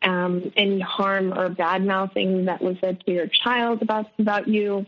um, 0.03 0.51
any 0.55 0.79
harm 0.79 1.33
or 1.33 1.49
bad 1.49 1.85
mouthing 1.85 2.45
that 2.45 2.61
was 2.61 2.77
said 2.81 3.03
to 3.05 3.11
your 3.11 3.27
child 3.27 3.81
about 3.81 4.07
about 4.19 4.47
you, 4.47 4.85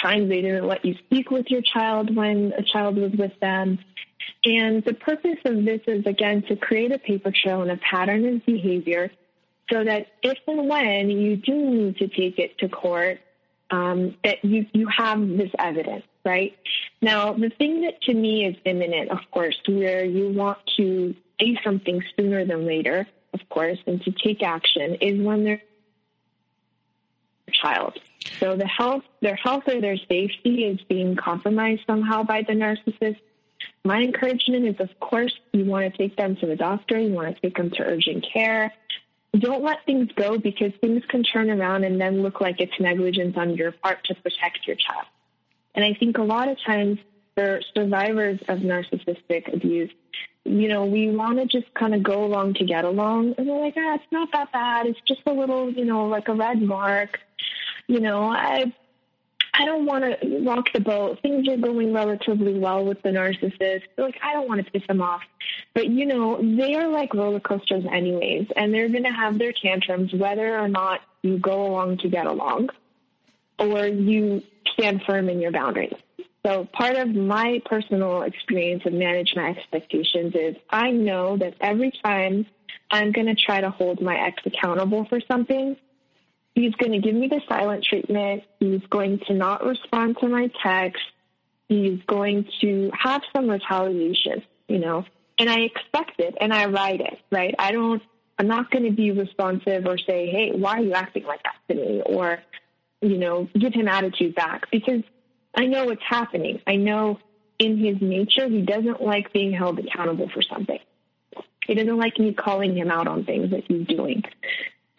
times 0.00 0.28
they 0.28 0.42
didn't 0.42 0.66
let 0.66 0.84
you 0.84 0.94
speak 1.06 1.30
with 1.30 1.50
your 1.50 1.62
child 1.62 2.14
when 2.14 2.52
a 2.56 2.62
child 2.62 2.96
was 2.96 3.12
with 3.12 3.38
them. 3.40 3.78
And 4.44 4.84
the 4.84 4.94
purpose 4.94 5.38
of 5.44 5.64
this 5.64 5.80
is 5.86 6.04
again 6.06 6.42
to 6.48 6.56
create 6.56 6.92
a 6.92 6.98
paper 6.98 7.30
trail 7.30 7.62
and 7.62 7.70
a 7.70 7.76
pattern 7.76 8.26
of 8.26 8.44
behavior 8.46 9.10
so 9.70 9.84
that 9.84 10.08
if 10.22 10.38
and 10.46 10.68
when 10.68 11.10
you 11.10 11.36
do 11.36 11.54
need 11.54 11.96
to 11.98 12.08
take 12.08 12.38
it 12.38 12.58
to 12.58 12.68
court, 12.68 13.20
um, 13.70 14.16
that 14.24 14.44
you, 14.44 14.66
you 14.72 14.86
have 14.88 15.20
this 15.28 15.50
evidence, 15.58 16.04
right? 16.24 16.56
Now, 17.00 17.32
the 17.32 17.50
thing 17.50 17.82
that 17.82 18.02
to 18.02 18.14
me 18.14 18.44
is 18.44 18.56
imminent, 18.64 19.10
of 19.10 19.18
course, 19.30 19.56
where 19.66 20.04
you 20.04 20.28
want 20.28 20.58
to 20.76 21.14
say 21.40 21.58
something 21.64 22.02
sooner 22.16 22.44
than 22.44 22.66
later, 22.66 23.06
of 23.32 23.40
course, 23.48 23.78
and 23.86 24.02
to 24.02 24.12
take 24.12 24.42
action 24.42 24.96
is 24.96 25.20
when 25.20 25.44
they're 25.44 25.62
child. 27.52 27.98
So 28.38 28.56
the 28.56 28.66
health, 28.66 29.02
their 29.20 29.36
health 29.36 29.64
or 29.66 29.80
their 29.80 29.96
safety 29.96 30.64
is 30.64 30.80
being 30.88 31.16
compromised 31.16 31.82
somehow 31.86 32.22
by 32.22 32.42
the 32.42 32.54
narcissist. 32.54 33.18
My 33.84 34.00
encouragement 34.00 34.66
is, 34.66 34.80
of 34.80 34.88
course, 35.00 35.32
you 35.52 35.64
want 35.64 35.90
to 35.90 35.96
take 35.96 36.16
them 36.16 36.36
to 36.36 36.46
the 36.46 36.56
doctor. 36.56 36.98
You 36.98 37.12
want 37.12 37.34
to 37.34 37.40
take 37.40 37.56
them 37.56 37.70
to 37.70 37.82
urgent 37.82 38.26
care. 38.32 38.72
Don't 39.38 39.62
let 39.62 39.84
things 39.86 40.10
go 40.14 40.38
because 40.38 40.72
things 40.80 41.02
can 41.08 41.22
turn 41.22 41.50
around 41.50 41.84
and 41.84 42.00
then 42.00 42.22
look 42.22 42.40
like 42.40 42.60
it's 42.60 42.78
negligence 42.78 43.36
on 43.36 43.54
your 43.54 43.72
part 43.72 44.04
to 44.04 44.14
protect 44.14 44.66
your 44.66 44.76
child. 44.76 45.06
And 45.74 45.84
I 45.84 45.94
think 45.94 46.18
a 46.18 46.22
lot 46.22 46.48
of 46.48 46.58
times 46.62 46.98
for 47.34 47.60
survivors 47.74 48.40
of 48.48 48.58
narcissistic 48.58 49.52
abuse, 49.52 49.90
you 50.44 50.68
know, 50.68 50.84
we 50.84 51.10
want 51.10 51.38
to 51.38 51.46
just 51.46 51.72
kind 51.74 51.94
of 51.94 52.02
go 52.02 52.24
along 52.24 52.54
to 52.54 52.64
get 52.64 52.84
along. 52.84 53.34
And 53.38 53.48
they're 53.48 53.60
like, 53.60 53.74
ah, 53.76 53.94
it's 53.94 54.04
not 54.10 54.28
that 54.32 54.52
bad. 54.52 54.86
It's 54.86 55.00
just 55.06 55.20
a 55.26 55.32
little, 55.32 55.70
you 55.70 55.84
know, 55.84 56.06
like 56.06 56.28
a 56.28 56.34
red 56.34 56.60
mark. 56.60 57.20
You 57.86 58.00
know, 58.00 58.24
I 58.24 58.72
I 59.54 59.66
don't 59.66 59.84
want 59.84 60.04
to 60.04 60.40
rock 60.44 60.72
the 60.72 60.80
boat. 60.80 61.20
Things 61.20 61.46
are 61.48 61.58
going 61.58 61.92
relatively 61.92 62.58
well 62.58 62.84
with 62.84 63.02
the 63.02 63.10
narcissist. 63.10 63.82
Like, 63.98 64.18
I 64.22 64.32
don't 64.32 64.48
want 64.48 64.64
to 64.64 64.70
piss 64.70 64.86
them 64.86 65.02
off. 65.02 65.22
But, 65.74 65.88
you 65.88 66.06
know, 66.06 66.40
they 66.40 66.74
are 66.74 66.88
like 66.88 67.12
roller 67.12 67.40
coasters 67.40 67.84
anyways, 67.90 68.48
and 68.56 68.72
they're 68.72 68.88
going 68.88 69.04
to 69.04 69.12
have 69.12 69.38
their 69.38 69.52
tantrums 69.52 70.12
whether 70.14 70.58
or 70.58 70.68
not 70.68 71.00
you 71.22 71.38
go 71.38 71.66
along 71.66 71.98
to 71.98 72.08
get 72.08 72.26
along 72.26 72.70
or 73.58 73.86
you 73.86 74.42
stand 74.72 75.02
firm 75.06 75.28
in 75.28 75.40
your 75.40 75.52
boundaries. 75.52 75.94
So 76.44 76.66
part 76.72 76.96
of 76.96 77.14
my 77.14 77.60
personal 77.64 78.22
experience 78.22 78.82
of 78.84 78.92
manage 78.92 79.34
my 79.36 79.50
expectations 79.50 80.34
is 80.34 80.56
I 80.68 80.90
know 80.90 81.36
that 81.36 81.54
every 81.60 81.92
time 82.04 82.46
I'm 82.90 83.12
going 83.12 83.26
to 83.26 83.36
try 83.36 83.60
to 83.60 83.70
hold 83.70 84.00
my 84.00 84.16
ex 84.16 84.42
accountable 84.44 85.06
for 85.08 85.20
something, 85.30 85.76
he's 86.54 86.74
going 86.74 86.92
to 86.92 86.98
give 86.98 87.14
me 87.14 87.28
the 87.28 87.40
silent 87.48 87.84
treatment. 87.84 88.42
He's 88.58 88.82
going 88.90 89.20
to 89.28 89.34
not 89.34 89.64
respond 89.64 90.16
to 90.20 90.28
my 90.28 90.50
text. 90.64 91.02
He's 91.68 92.00
going 92.06 92.46
to 92.60 92.90
have 92.98 93.22
some 93.34 93.48
retaliation, 93.48 94.42
you 94.68 94.78
know, 94.78 95.04
and 95.38 95.48
I 95.48 95.60
expect 95.60 96.18
it 96.18 96.34
and 96.40 96.52
I 96.52 96.66
write 96.66 97.00
it, 97.00 97.18
right? 97.30 97.54
I 97.58 97.70
don't, 97.70 98.02
I'm 98.38 98.48
not 98.48 98.70
going 98.70 98.84
to 98.84 98.90
be 98.90 99.12
responsive 99.12 99.86
or 99.86 99.96
say, 99.96 100.28
hey, 100.28 100.50
why 100.52 100.78
are 100.78 100.82
you 100.82 100.92
acting 100.92 101.24
like 101.24 101.42
that 101.44 101.54
to 101.68 101.80
me? 101.80 102.02
Or, 102.04 102.40
you 103.00 103.16
know, 103.16 103.48
give 103.58 103.72
him 103.72 103.86
attitude 103.86 104.34
back 104.34 104.70
because 104.70 105.02
I 105.54 105.66
know 105.66 105.86
what's 105.86 106.02
happening. 106.02 106.60
I 106.66 106.76
know 106.76 107.18
in 107.58 107.78
his 107.78 108.00
nature, 108.00 108.48
he 108.48 108.62
doesn't 108.62 109.02
like 109.02 109.32
being 109.32 109.52
held 109.52 109.78
accountable 109.78 110.28
for 110.28 110.42
something. 110.42 110.78
He 111.66 111.74
doesn't 111.74 111.96
like 111.96 112.18
me 112.18 112.32
calling 112.32 112.76
him 112.76 112.90
out 112.90 113.06
on 113.06 113.24
things 113.24 113.50
that 113.50 113.64
he's 113.68 113.86
doing. 113.86 114.24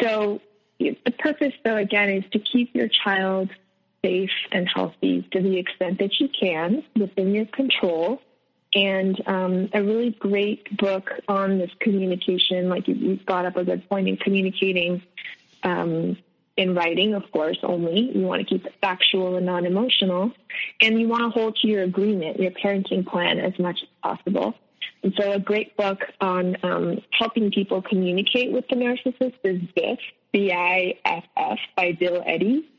So 0.02 0.42
the 0.80 1.12
purpose, 1.20 1.54
though, 1.64 1.78
again, 1.78 2.10
is 2.10 2.24
to 2.32 2.40
keep 2.40 2.74
your 2.76 2.88
child 2.88 3.50
safe 4.04 4.32
and 4.52 4.68
healthy 4.68 5.28
to 5.32 5.42
the 5.42 5.58
extent 5.58 6.00
that 6.00 6.20
you 6.20 6.30
can 6.30 6.84
within 6.96 7.34
your 7.34 7.46
control. 7.46 8.22
And 8.76 9.22
um, 9.28 9.70
a 9.74 9.84
really 9.84 10.12
great 10.12 10.78
book 10.78 11.12
on 11.28 11.60
this 11.60 11.70
communication, 11.80 12.70
like 12.70 12.88
you, 12.88 13.20
brought 13.26 13.46
up 13.46 13.56
a 13.56 13.64
good 13.64 13.88
point 13.88 14.08
in 14.08 14.18
communicating 14.18 15.04
um, 15.62 16.18
in 16.58 16.76
writing, 16.76 17.16
of 17.16 17.24
course, 17.32 17.58
only. 17.64 18.12
You 18.14 18.26
want 18.26 18.42
to 18.42 18.46
keep 18.46 18.66
it 18.66 18.74
factual 18.82 19.36
and 19.36 19.46
non 19.46 19.66
emotional. 19.66 20.32
And 20.82 21.00
you 21.00 21.08
want 21.08 21.24
to 21.24 21.30
hold 21.30 21.56
to 21.58 21.68
your 21.68 21.84
agreement, 21.84 22.40
your 22.40 22.52
parenting 22.52 23.06
plan 23.06 23.40
as 23.40 23.58
much 23.58 23.80
as 23.82 23.90
possible. 24.02 24.54
And 25.02 25.14
so, 25.20 25.34
a 25.34 25.40
great 25.40 25.76
book 25.76 26.00
on 26.22 26.58
um, 26.64 27.02
helping 27.12 27.52
people 27.52 27.82
communicate 27.82 28.52
with 28.52 28.66
the 28.70 28.76
narcissist 28.76 29.36
is 29.44 29.62
BIFF, 29.76 30.00
B 30.32 30.52
I 30.52 31.00
F 31.06 31.24
F, 31.36 31.60
by 31.76 31.92
Bill 31.94 32.24
Eddy. 32.26 32.70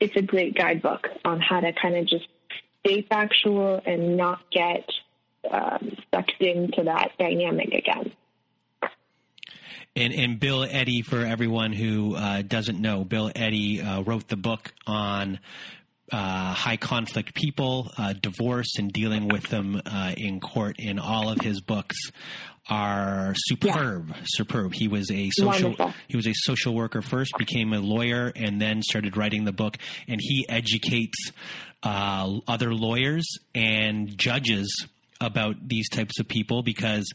It's 0.00 0.16
a 0.16 0.22
great 0.22 0.56
guidebook 0.56 1.08
on 1.24 1.40
how 1.40 1.60
to 1.60 1.72
kind 1.72 1.96
of 1.96 2.06
just 2.06 2.26
stay 2.84 3.02
factual 3.02 3.80
and 3.86 4.16
not 4.16 4.40
get 4.50 4.84
um, 5.50 5.96
sucked 6.12 6.40
into 6.40 6.82
that 6.84 7.12
dynamic 7.18 7.72
again. 7.72 8.12
And, 9.96 10.12
and 10.12 10.38
Bill 10.38 10.62
Eddy, 10.62 11.00
for 11.00 11.24
everyone 11.24 11.72
who 11.72 12.14
uh, 12.14 12.42
doesn't 12.42 12.78
know, 12.78 13.02
Bill 13.02 13.32
Eddy 13.34 13.80
uh, 13.80 14.02
wrote 14.02 14.28
the 14.28 14.36
book 14.36 14.74
on 14.86 15.38
uh, 16.12 16.52
high 16.52 16.76
conflict 16.76 17.34
people, 17.34 17.90
uh, 17.96 18.12
divorce, 18.12 18.76
and 18.78 18.92
dealing 18.92 19.28
with 19.28 19.44
them 19.44 19.80
uh, 19.86 20.12
in 20.14 20.38
court. 20.38 20.76
In 20.78 20.98
all 20.98 21.30
of 21.30 21.40
his 21.40 21.62
books 21.62 21.96
are 22.68 23.32
superb, 23.36 24.08
yeah. 24.08 24.16
superb. 24.24 24.74
He 24.74 24.86
was 24.86 25.10
a 25.10 25.30
social 25.32 25.70
Wonderful. 25.70 25.94
he 26.08 26.16
was 26.16 26.26
a 26.26 26.34
social 26.34 26.74
worker 26.74 27.00
first, 27.00 27.32
became 27.38 27.72
a 27.72 27.80
lawyer, 27.80 28.32
and 28.36 28.60
then 28.60 28.82
started 28.82 29.16
writing 29.16 29.44
the 29.44 29.52
book. 29.52 29.78
And 30.06 30.20
he 30.22 30.44
educates 30.46 31.32
uh, 31.82 32.38
other 32.46 32.74
lawyers 32.74 33.26
and 33.54 34.16
judges 34.18 34.86
about 35.20 35.68
these 35.68 35.88
types 35.88 36.18
of 36.20 36.28
people 36.28 36.62
because 36.62 37.10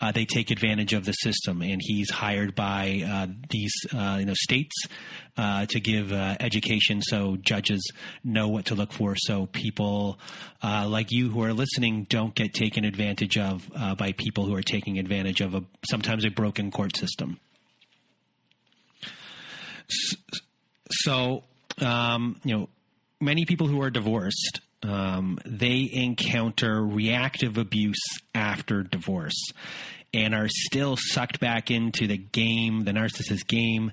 uh, 0.00 0.12
they 0.12 0.24
take 0.24 0.50
advantage 0.50 0.92
of 0.92 1.04
the 1.04 1.12
system, 1.12 1.62
and 1.62 1.80
he's 1.82 2.10
hired 2.10 2.54
by 2.54 3.02
uh, 3.06 3.26
these 3.50 3.72
uh, 3.92 4.16
you 4.18 4.26
know 4.26 4.34
states 4.34 4.74
uh, 5.36 5.66
to 5.66 5.80
give 5.80 6.12
uh, 6.12 6.36
education 6.40 7.00
so 7.00 7.36
judges 7.36 7.82
know 8.22 8.48
what 8.48 8.66
to 8.66 8.74
look 8.74 8.92
for, 8.92 9.14
so 9.16 9.46
people 9.46 10.18
uh, 10.62 10.86
like 10.88 11.10
you 11.10 11.30
who 11.30 11.42
are 11.42 11.52
listening 11.52 12.06
don't 12.08 12.34
get 12.34 12.52
taken 12.54 12.84
advantage 12.84 13.38
of 13.38 13.68
by 13.96 14.12
people 14.12 14.44
who 14.44 14.54
are 14.54 14.62
taking 14.62 14.98
advantage 14.98 15.40
of 15.40 15.54
a 15.54 15.64
sometimes 15.88 16.24
a 16.24 16.30
broken 16.30 16.70
court 16.70 16.96
system. 16.96 17.38
So, 20.90 21.44
um, 21.80 22.40
you 22.44 22.56
know, 22.56 22.68
many 23.20 23.44
people 23.44 23.66
who 23.66 23.80
are 23.82 23.90
divorced 23.90 24.60
um, 24.84 25.38
they 25.46 25.88
encounter 25.92 26.84
reactive 26.84 27.58
abuse 27.58 28.02
after 28.34 28.82
divorce 28.82 29.52
and 30.14 30.34
are 30.34 30.48
still 30.48 30.96
sucked 30.96 31.40
back 31.40 31.70
into 31.70 32.06
the 32.06 32.16
game, 32.16 32.84
the 32.84 32.92
narcissist 32.92 33.46
game, 33.46 33.92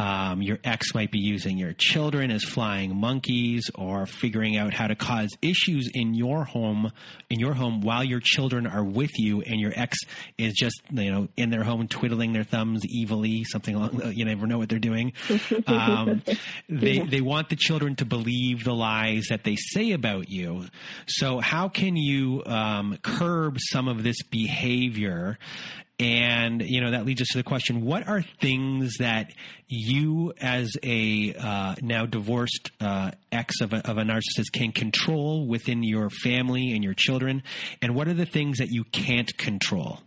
um, 0.00 0.40
your 0.40 0.58
ex 0.64 0.94
might 0.94 1.10
be 1.10 1.18
using 1.18 1.58
your 1.58 1.74
children 1.74 2.30
as 2.30 2.42
flying 2.42 2.96
monkeys 2.96 3.70
or 3.74 4.06
figuring 4.06 4.56
out 4.56 4.72
how 4.72 4.86
to 4.86 4.94
cause 4.94 5.28
issues 5.42 5.90
in 5.92 6.14
your 6.14 6.44
home 6.44 6.90
in 7.28 7.38
your 7.38 7.52
home 7.52 7.82
while 7.82 8.02
your 8.02 8.20
children 8.20 8.66
are 8.66 8.82
with 8.82 9.10
you 9.18 9.42
and 9.42 9.60
your 9.60 9.72
ex 9.76 9.98
is 10.38 10.54
just 10.54 10.80
you 10.90 11.12
know 11.12 11.28
in 11.36 11.50
their 11.50 11.62
home 11.62 11.86
twiddling 11.86 12.32
their 12.32 12.44
thumbs 12.44 12.82
evilly 13.02 13.44
something 13.44 13.74
along 13.74 14.00
you 14.14 14.24
never 14.24 14.46
know 14.46 14.56
what 14.56 14.70
they're 14.70 14.78
doing. 14.78 15.12
Um, 15.66 16.22
they 16.70 17.00
they 17.00 17.20
want 17.20 17.50
the 17.50 17.56
children 17.56 17.94
to 17.96 18.06
believe 18.06 18.64
the 18.64 18.74
lies 18.74 19.26
that 19.28 19.44
they 19.44 19.56
say 19.56 19.92
about 19.92 20.30
you. 20.30 20.64
So 21.08 21.40
how 21.40 21.68
can 21.68 21.96
you 21.96 22.42
um, 22.46 22.96
curb 23.02 23.58
some 23.58 23.86
of 23.86 24.02
this 24.02 24.22
behavior 24.22 25.36
and, 26.00 26.62
you 26.62 26.80
know, 26.80 26.92
that 26.92 27.04
leads 27.04 27.20
us 27.20 27.28
to 27.32 27.38
the 27.38 27.44
question 27.44 27.82
what 27.82 28.08
are 28.08 28.22
things 28.40 28.96
that 28.98 29.32
you, 29.68 30.32
as 30.40 30.74
a 30.82 31.34
uh, 31.34 31.74
now 31.82 32.06
divorced 32.06 32.70
uh, 32.80 33.10
ex 33.30 33.60
of 33.60 33.74
a, 33.74 33.86
of 33.88 33.98
a 33.98 34.02
narcissist, 34.02 34.50
can 34.52 34.72
control 34.72 35.46
within 35.46 35.82
your 35.82 36.08
family 36.08 36.72
and 36.72 36.82
your 36.82 36.94
children? 36.94 37.42
And 37.82 37.94
what 37.94 38.08
are 38.08 38.14
the 38.14 38.24
things 38.24 38.58
that 38.58 38.68
you 38.70 38.84
can't 38.84 39.36
control? 39.36 40.00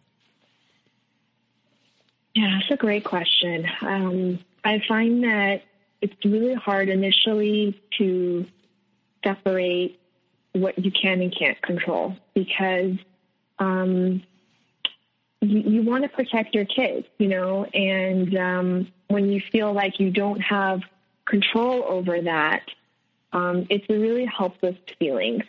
Yeah, 2.34 2.58
that's 2.60 2.72
a 2.72 2.78
great 2.78 3.04
question. 3.04 3.68
Um, 3.82 4.40
I 4.64 4.82
find 4.88 5.24
that 5.24 5.62
it's 6.02 6.26
really 6.26 6.56
hard 6.56 6.90
initially 6.90 7.80
to 8.00 8.48
separate 9.24 10.00
what 10.54 10.78
you 10.84 10.92
can 10.92 11.22
and 11.22 11.36
can't 11.38 11.62
control 11.62 12.16
because 12.34 12.96
um, 13.60 14.24
you, 15.44 15.60
you 15.60 15.82
want 15.84 16.04
to 16.04 16.10
protect 16.10 16.56
your 16.56 16.66
kids, 16.66 17.08
you 17.18 17.28
know, 17.28 17.66
and 17.66 18.36
um, 18.38 18.88
when 19.08 19.30
you 19.30 19.42
feel 19.52 19.74
like 19.74 20.00
you 20.00 20.10
don't 20.12 20.40
have 20.40 20.82
control 21.26 21.84
over 21.88 22.22
that, 22.22 22.64
um, 23.32 23.66
it's 23.70 23.86
a 23.90 23.98
really 23.98 24.26
helpless 24.26 24.76
feeling. 25.00 25.44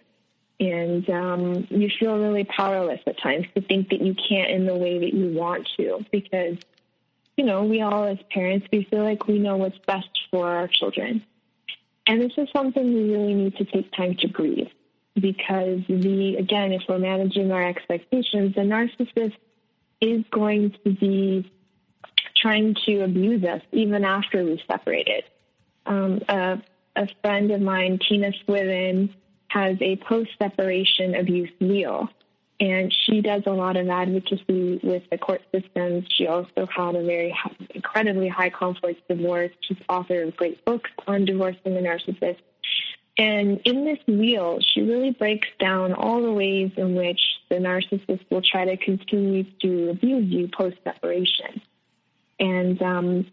And 0.61 1.09
um, 1.11 1.67
you 1.71 1.91
feel 1.99 2.19
really 2.19 2.45
powerless 2.45 3.01
at 3.07 3.21
times 3.21 3.47
to 3.55 3.61
think 3.61 3.91
that 3.91 4.01
you 4.01 4.15
can't 4.15 4.51
in 4.51 4.67
the 4.67 4.77
way 4.77 4.99
that 4.99 5.13
you 5.13 5.33
want 5.33 5.69
to 5.77 6.05
because, 6.13 6.57
you 7.37 7.45
know, 7.45 7.65
we 7.65 7.83
all 7.83 8.05
as 8.05 8.19
parents, 8.31 8.67
we 8.73 8.85
feel 8.85 9.03
like 9.03 9.27
we 9.27 9.39
know 9.39 9.57
what's 9.57 9.79
best 9.79 10.09
for 10.31 10.49
our 10.49 10.69
children. 10.69 11.25
And 12.07 12.21
this 12.21 12.33
is 12.37 12.49
something 12.53 12.95
we 12.95 13.11
really 13.13 13.35
need 13.35 13.57
to 13.57 13.65
take 13.65 13.93
time 13.93 14.15
to 14.17 14.29
grieve 14.29 14.71
because 15.15 15.81
the, 15.89 16.37
again, 16.37 16.73
if 16.73 16.83
we're 16.89 16.99
managing 16.99 17.51
our 17.51 17.67
expectations, 17.67 18.55
the 18.55 18.63
narcissist 18.63 19.37
is 20.01 20.25
going 20.31 20.75
to 20.85 20.91
be 20.95 21.51
trying 22.37 22.75
to 22.87 23.03
abuse 23.03 23.45
us 23.45 23.63
even 23.73 24.05
after 24.05 24.45
we've 24.45 24.61
separated. 24.71 25.25
Um, 25.87 26.21
a, 26.29 26.63
a, 26.97 27.09
friend 27.23 27.51
of 27.51 27.61
mine, 27.61 27.99
Tina 28.07 28.33
Swithin, 28.45 29.15
has 29.49 29.77
a 29.81 29.97
post 29.97 30.31
separation 30.39 31.15
abuse 31.15 31.51
wheel. 31.61 32.09
And 32.61 32.95
she 33.05 33.21
does 33.21 33.43
a 33.47 33.51
lot 33.51 33.77
of 33.77 33.89
advocacy 33.89 34.81
with 34.83 35.03
the 35.11 35.19
court 35.19 35.43
systems. 35.53 36.07
She 36.17 36.27
also 36.27 36.67
had 36.75 36.95
a 36.95 37.05
very 37.05 37.37
incredibly 37.75 38.29
high 38.29 38.51
conflict 38.51 39.07
divorce. 39.09 39.51
She's 39.61 39.77
author 39.89 40.23
of 40.23 40.37
great 40.37 40.65
books 40.65 40.91
on 41.07 41.25
divorcing 41.25 41.75
the 41.75 41.81
narcissist. 41.81 42.39
And 43.17 43.61
in 43.65 43.85
this 43.85 43.99
wheel, 44.09 44.59
she 44.61 44.83
really 44.83 45.13
breaks 45.13 45.49
down 45.61 45.93
all 45.93 46.21
the 46.21 46.33
ways 46.33 46.73
in 46.77 46.97
which 46.97 47.21
the 47.49 47.57
narcissist 47.57 48.25
will 48.31 48.43
try 48.43 48.65
to 48.65 48.77
continue 48.77 49.45
to 49.61 49.91
abuse 49.91 50.29
you 50.29 50.49
post 50.49 50.77
separation. 50.85 51.61
And 52.41 52.83
um, 52.83 53.27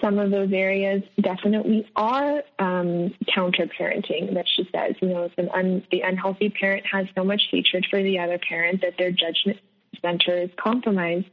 some 0.00 0.18
of 0.18 0.30
those 0.30 0.52
areas 0.52 1.02
definitely 1.20 1.88
are 1.94 2.42
um, 2.58 3.14
counter 3.32 3.66
parenting 3.66 4.34
that 4.34 4.46
she 4.48 4.68
says 4.72 4.94
you 5.00 5.08
know 5.08 5.30
un, 5.54 5.84
the 5.90 6.00
unhealthy 6.00 6.50
parent 6.50 6.84
has 6.86 7.06
so 7.14 7.24
much 7.24 7.42
hatred 7.50 7.86
for 7.88 8.02
the 8.02 8.18
other 8.18 8.38
parent 8.38 8.80
that 8.80 8.94
their 8.98 9.10
judgment 9.10 9.58
center 10.02 10.36
is 10.36 10.50
compromised 10.56 11.26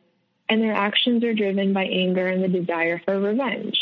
and 0.49 0.61
their 0.61 0.73
actions 0.73 1.23
are 1.23 1.33
driven 1.33 1.73
by 1.73 1.85
anger 1.85 2.27
and 2.27 2.43
the 2.43 2.47
desire 2.47 3.01
for 3.03 3.19
revenge 3.19 3.77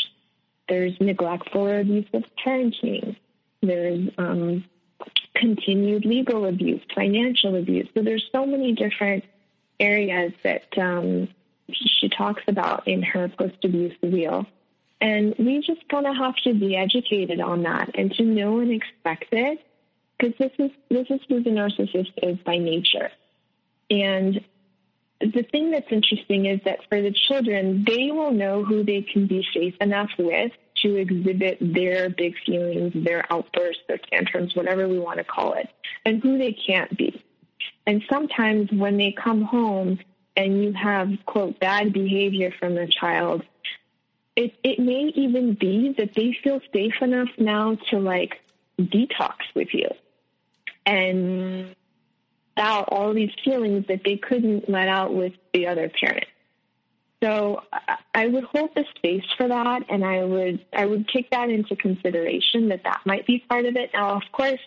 there's 0.68 0.98
neglectful 1.00 1.66
or 1.66 1.80
abusive 1.80 2.24
parenting 2.44 3.16
there's 3.62 4.08
um, 4.18 4.64
continued 5.34 6.04
legal 6.04 6.46
abuse 6.46 6.82
financial 6.94 7.56
abuse 7.56 7.88
so 7.94 8.02
there's 8.02 8.28
so 8.32 8.44
many 8.44 8.72
different 8.72 9.24
areas 9.80 10.32
that 10.44 10.66
um, 10.78 11.28
she 11.72 12.08
talks 12.08 12.42
about 12.48 12.86
in 12.86 13.02
her 13.02 13.28
post 13.28 13.64
abuse 13.64 13.94
wheel 14.02 14.46
and 15.02 15.34
we 15.36 15.58
just 15.58 15.86
kind 15.88 16.06
of 16.06 16.16
have 16.16 16.36
to 16.44 16.54
be 16.54 16.76
educated 16.76 17.40
on 17.40 17.64
that 17.64 17.90
and 17.96 18.12
to 18.12 18.22
know 18.22 18.60
and 18.60 18.70
expect 18.70 19.26
it 19.32 19.58
because 20.16 20.38
this 20.38 20.52
is 20.58 20.70
this 20.88 21.06
is 21.10 21.20
who 21.28 21.42
the 21.42 21.50
narcissist 21.50 22.12
is 22.22 22.38
by 22.38 22.58
nature. 22.58 23.10
And 23.90 24.44
the 25.20 25.42
thing 25.50 25.72
that's 25.72 25.90
interesting 25.90 26.46
is 26.46 26.60
that 26.64 26.78
for 26.88 27.02
the 27.02 27.12
children, 27.28 27.84
they 27.84 28.12
will 28.12 28.30
know 28.30 28.64
who 28.64 28.84
they 28.84 29.02
can 29.02 29.26
be 29.26 29.44
safe 29.52 29.74
enough 29.80 30.10
with 30.18 30.52
to 30.82 30.96
exhibit 30.96 31.58
their 31.60 32.10
big 32.10 32.34
feelings, 32.44 32.92
their 32.94 33.24
outbursts, 33.32 33.82
their 33.88 33.98
tantrums, 34.10 34.56
whatever 34.56 34.88
we 34.88 34.98
want 34.98 35.18
to 35.18 35.24
call 35.24 35.54
it, 35.54 35.68
and 36.04 36.22
who 36.22 36.38
they 36.38 36.52
can't 36.52 36.96
be. 36.96 37.22
And 37.86 38.02
sometimes 38.10 38.70
when 38.72 38.96
they 38.96 39.12
come 39.12 39.42
home 39.42 39.98
and 40.36 40.62
you 40.62 40.72
have, 40.72 41.10
quote, 41.26 41.60
bad 41.60 41.92
behavior 41.92 42.52
from 42.58 42.74
the 42.74 42.86
child, 42.86 43.42
it, 44.36 44.54
it 44.62 44.78
may 44.78 45.12
even 45.14 45.54
be 45.54 45.94
that 45.98 46.14
they 46.14 46.36
feel 46.42 46.60
safe 46.72 46.94
enough 47.02 47.28
now 47.38 47.74
to 47.90 47.98
like 47.98 48.40
detox 48.78 49.34
with 49.54 49.68
you 49.74 49.88
and 50.86 51.74
out 52.56 52.88
all 52.90 53.12
these 53.12 53.32
feelings 53.44 53.86
that 53.88 54.02
they 54.04 54.16
couldn't 54.16 54.68
let 54.68 54.88
out 54.88 55.14
with 55.14 55.32
the 55.52 55.66
other 55.66 55.88
parent. 55.88 56.26
So 57.22 57.62
I 58.14 58.26
would 58.26 58.42
hold 58.44 58.70
the 58.74 58.84
space 58.96 59.24
for 59.36 59.46
that, 59.46 59.84
and 59.88 60.04
I 60.04 60.24
would 60.24 60.64
I 60.72 60.86
would 60.86 61.06
take 61.08 61.30
that 61.30 61.50
into 61.50 61.76
consideration 61.76 62.68
that 62.70 62.82
that 62.82 63.00
might 63.06 63.26
be 63.26 63.44
part 63.48 63.64
of 63.64 63.76
it. 63.76 63.90
Now, 63.94 64.16
of 64.16 64.22
course, 64.32 64.58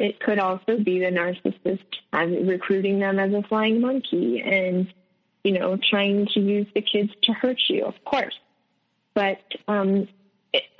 it 0.00 0.18
could 0.18 0.40
also 0.40 0.78
be 0.78 0.98
the 0.98 1.06
narcissist 1.06 2.48
recruiting 2.48 2.98
them 2.98 3.20
as 3.20 3.32
a 3.32 3.42
flying 3.44 3.80
monkey 3.80 4.40
and 4.40 4.92
you 5.44 5.52
know 5.52 5.78
trying 5.88 6.26
to 6.34 6.40
use 6.40 6.66
the 6.74 6.82
kids 6.82 7.12
to 7.22 7.32
hurt 7.32 7.60
you. 7.68 7.84
Of 7.84 7.94
course, 8.04 8.34
but 9.14 9.40
um, 9.68 10.08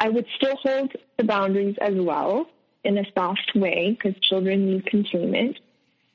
I 0.00 0.08
would 0.08 0.26
still 0.36 0.56
hold 0.56 0.92
the 1.16 1.24
boundaries 1.24 1.76
as 1.80 1.94
well 1.94 2.46
in 2.82 2.98
a 2.98 3.04
soft 3.14 3.52
way 3.54 3.90
because 3.96 4.20
children 4.20 4.66
need 4.66 4.86
containment, 4.86 5.60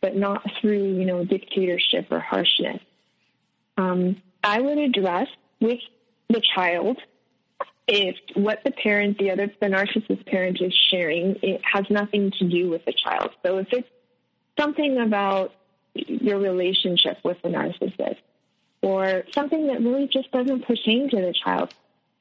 but 0.02 0.18
not 0.18 0.44
through 0.60 0.98
you 1.00 1.06
know 1.06 1.24
dictatorship 1.24 2.12
or 2.12 2.20
harshness. 2.20 2.82
Um, 3.78 4.22
I 4.46 4.62
would 4.62 4.78
address 4.78 5.28
with 5.60 5.80
the 6.30 6.42
child 6.54 7.00
if 7.88 8.16
what 8.36 8.60
the 8.64 8.72
parent, 8.72 9.18
the 9.18 9.32
other, 9.32 9.52
the 9.60 9.68
narcissist 9.68 10.26
parent 10.28 10.62
is 10.62 10.74
sharing, 10.92 11.36
it 11.42 11.62
has 11.72 11.86
nothing 11.90 12.32
to 12.40 12.48
do 12.48 12.70
with 12.70 12.86
the 12.86 12.94
child. 12.94 13.32
So 13.44 13.58
if 13.58 13.68
it's 13.72 13.90
something 14.60 15.00
about 15.00 15.54
your 15.96 16.40
relationship 16.40 17.18
with 17.24 17.42
the 17.42 17.50
narcissist 17.50 18.18
or 18.82 19.24
something 19.34 19.68
that 19.68 19.82
really 19.82 20.08
just 20.08 20.32
doesn't 20.32 20.66
pertain 20.66 21.10
to 21.10 21.18
the 21.18 21.34
child, 21.44 21.74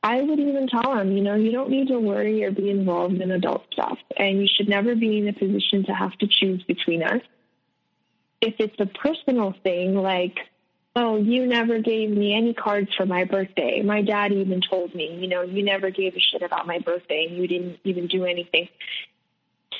I 0.02 0.22
would 0.22 0.38
even 0.38 0.66
tell 0.66 0.94
them, 0.94 1.12
you 1.12 1.22
know, 1.22 1.34
you 1.34 1.52
don't 1.52 1.70
need 1.70 1.88
to 1.88 1.98
worry 1.98 2.42
or 2.44 2.50
be 2.50 2.70
involved 2.70 3.20
in 3.20 3.30
adult 3.30 3.64
stuff, 3.72 3.98
and 4.16 4.40
you 4.40 4.48
should 4.54 4.68
never 4.68 4.94
be 4.94 5.18
in 5.18 5.28
a 5.28 5.32
position 5.34 5.84
to 5.86 5.92
have 5.92 6.12
to 6.18 6.26
choose 6.26 6.62
between 6.64 7.02
us. 7.02 7.20
If 8.40 8.54
it's 8.58 8.78
a 8.78 8.86
personal 8.86 9.54
thing, 9.62 9.94
like, 9.94 10.38
oh, 10.96 11.16
you 11.16 11.46
never 11.46 11.78
gave 11.78 12.10
me 12.10 12.34
any 12.34 12.54
cards 12.54 12.94
for 12.94 13.06
my 13.06 13.24
birthday. 13.24 13.82
My 13.82 14.02
dad 14.02 14.32
even 14.32 14.60
told 14.60 14.94
me, 14.94 15.16
you 15.20 15.26
know, 15.26 15.42
you 15.42 15.62
never 15.62 15.90
gave 15.90 16.14
a 16.14 16.20
shit 16.20 16.42
about 16.42 16.66
my 16.66 16.78
birthday 16.78 17.26
and 17.28 17.36
you 17.36 17.48
didn't 17.48 17.78
even 17.84 18.06
do 18.06 18.24
anything. 18.24 18.68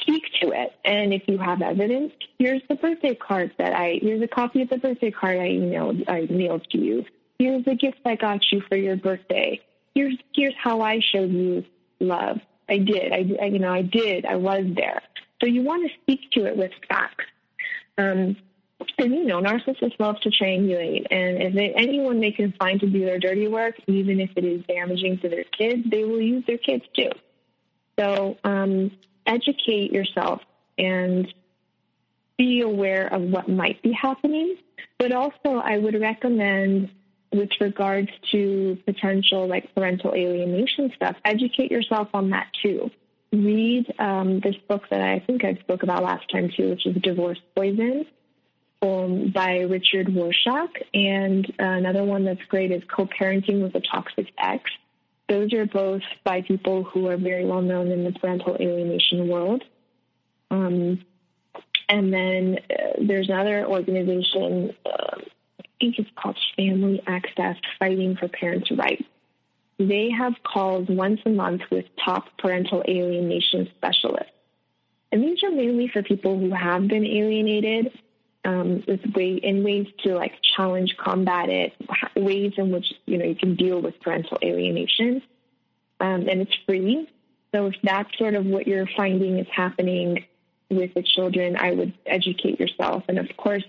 Speak 0.00 0.24
to 0.42 0.50
it. 0.50 0.74
And 0.84 1.14
if 1.14 1.22
you 1.28 1.38
have 1.38 1.62
evidence, 1.62 2.12
here's 2.38 2.62
the 2.68 2.74
birthday 2.74 3.14
card 3.14 3.52
that 3.58 3.72
I, 3.72 4.00
here's 4.02 4.22
a 4.22 4.28
copy 4.28 4.62
of 4.62 4.68
the 4.68 4.78
birthday 4.78 5.10
card 5.10 5.38
I 5.38 5.50
emailed, 5.50 6.04
I 6.08 6.26
mailed 6.30 6.68
to 6.70 6.78
you. 6.78 7.04
Here's 7.38 7.64
the 7.64 7.74
gift 7.74 7.98
I 8.04 8.16
got 8.16 8.50
you 8.50 8.60
for 8.68 8.76
your 8.76 8.96
birthday 8.96 9.60
here's 9.94 10.16
here's 10.34 10.54
how 10.62 10.82
I 10.82 11.00
showed 11.00 11.30
you 11.30 11.64
love. 12.00 12.40
I 12.68 12.78
did. 12.78 13.12
I, 13.12 13.24
I 13.40 13.46
you 13.46 13.58
know 13.58 13.72
I 13.72 13.82
did. 13.82 14.26
I 14.26 14.36
was 14.36 14.64
there. 14.74 15.02
So 15.40 15.46
you 15.46 15.62
want 15.62 15.88
to 15.88 15.96
speak 16.02 16.30
to 16.32 16.46
it 16.46 16.56
with 16.56 16.72
facts. 16.88 17.24
Um, 17.98 18.36
and 18.98 19.14
you 19.14 19.24
know, 19.24 19.40
narcissists 19.40 19.98
love 19.98 20.20
to 20.20 20.30
triangulate, 20.30 21.06
and 21.10 21.42
if 21.42 21.54
they, 21.54 21.72
anyone 21.74 22.20
they 22.20 22.32
can 22.32 22.52
find 22.52 22.80
to 22.80 22.86
do 22.86 23.04
their 23.04 23.18
dirty 23.18 23.48
work, 23.48 23.76
even 23.86 24.20
if 24.20 24.30
it 24.36 24.44
is 24.44 24.64
damaging 24.66 25.18
to 25.18 25.28
their 25.28 25.44
kids, 25.44 25.82
they 25.88 26.04
will 26.04 26.20
use 26.20 26.44
their 26.46 26.58
kids 26.58 26.84
too. 26.94 27.10
So 27.98 28.36
um, 28.44 28.90
educate 29.26 29.92
yourself 29.92 30.42
and 30.78 31.32
be 32.36 32.60
aware 32.62 33.06
of 33.06 33.22
what 33.22 33.48
might 33.48 33.80
be 33.82 33.92
happening. 33.92 34.56
But 34.98 35.12
also, 35.12 35.56
I 35.62 35.78
would 35.78 36.00
recommend 36.00 36.90
with 37.32 37.50
regards 37.60 38.08
to 38.30 38.78
potential 38.86 39.46
like 39.46 39.74
parental 39.74 40.14
alienation 40.14 40.92
stuff, 40.94 41.16
educate 41.24 41.70
yourself 41.70 42.08
on 42.14 42.30
that 42.30 42.48
too. 42.62 42.90
Read 43.32 43.92
um, 43.98 44.40
this 44.40 44.54
book 44.68 44.82
that 44.90 45.00
I 45.00 45.18
think 45.18 45.44
I 45.44 45.54
spoke 45.54 45.82
about 45.82 46.04
last 46.04 46.30
time 46.30 46.50
too, 46.56 46.70
which 46.70 46.86
is 46.86 46.94
Divorce 46.96 47.40
Poison 47.56 48.06
um, 48.84 49.30
by 49.34 49.60
Richard 49.60 50.08
Warshak. 50.08 50.68
And 50.92 51.46
uh, 51.58 51.64
another 51.64 52.04
one 52.04 52.24
that's 52.24 52.44
great 52.48 52.70
is 52.70 52.82
Co-Parenting 52.94 53.62
with 53.62 53.74
a 53.74 53.80
Toxic 53.80 54.26
Ex. 54.38 54.62
Those 55.28 55.52
are 55.54 55.66
both 55.66 56.02
by 56.22 56.42
people 56.42 56.84
who 56.84 57.08
are 57.08 57.16
very 57.16 57.46
well 57.46 57.62
known 57.62 57.90
in 57.90 58.04
the 58.04 58.12
parental 58.12 58.56
alienation 58.60 59.28
world. 59.28 59.62
Um, 60.50 61.04
and 61.88 62.12
then 62.12 62.58
uh, 62.70 62.74
there's 63.00 63.28
another 63.28 63.66
organization, 63.66 64.74
uh, 64.84 65.16
think 65.80 65.98
it's 65.98 66.10
called 66.16 66.38
Family 66.56 67.02
Access 67.06 67.56
Fighting 67.78 68.16
for 68.16 68.28
Parents' 68.28 68.70
Rights. 68.70 69.04
They 69.78 70.10
have 70.10 70.34
calls 70.44 70.86
once 70.88 71.20
a 71.26 71.30
month 71.30 71.62
with 71.70 71.84
top 72.04 72.24
parental 72.38 72.82
alienation 72.88 73.68
specialists. 73.76 74.30
And 75.10 75.22
these 75.22 75.42
are 75.42 75.50
mainly 75.50 75.88
for 75.88 76.02
people 76.02 76.38
who 76.38 76.50
have 76.50 76.88
been 76.88 77.04
alienated 77.04 77.92
um, 78.44 78.84
in 78.86 79.64
ways 79.64 79.86
to 80.04 80.14
like 80.14 80.32
challenge, 80.56 80.96
combat 80.96 81.48
it, 81.48 81.72
ways 82.16 82.52
in 82.56 82.70
which 82.70 82.92
you 83.06 83.18
know 83.18 83.24
you 83.24 83.34
can 83.34 83.56
deal 83.56 83.80
with 83.80 84.00
parental 84.00 84.38
alienation. 84.42 85.22
Um, 86.00 86.28
and 86.28 86.40
it's 86.40 86.54
free. 86.66 87.08
So 87.54 87.66
if 87.66 87.74
that's 87.82 88.16
sort 88.18 88.34
of 88.34 88.44
what 88.44 88.66
you're 88.66 88.88
finding 88.96 89.38
is 89.38 89.46
happening 89.54 90.24
with 90.68 90.92
the 90.94 91.02
children, 91.02 91.56
I 91.56 91.70
would 91.70 91.94
educate 92.04 92.58
yourself. 92.58 93.04
And 93.08 93.18
of 93.18 93.28
course, 93.36 93.62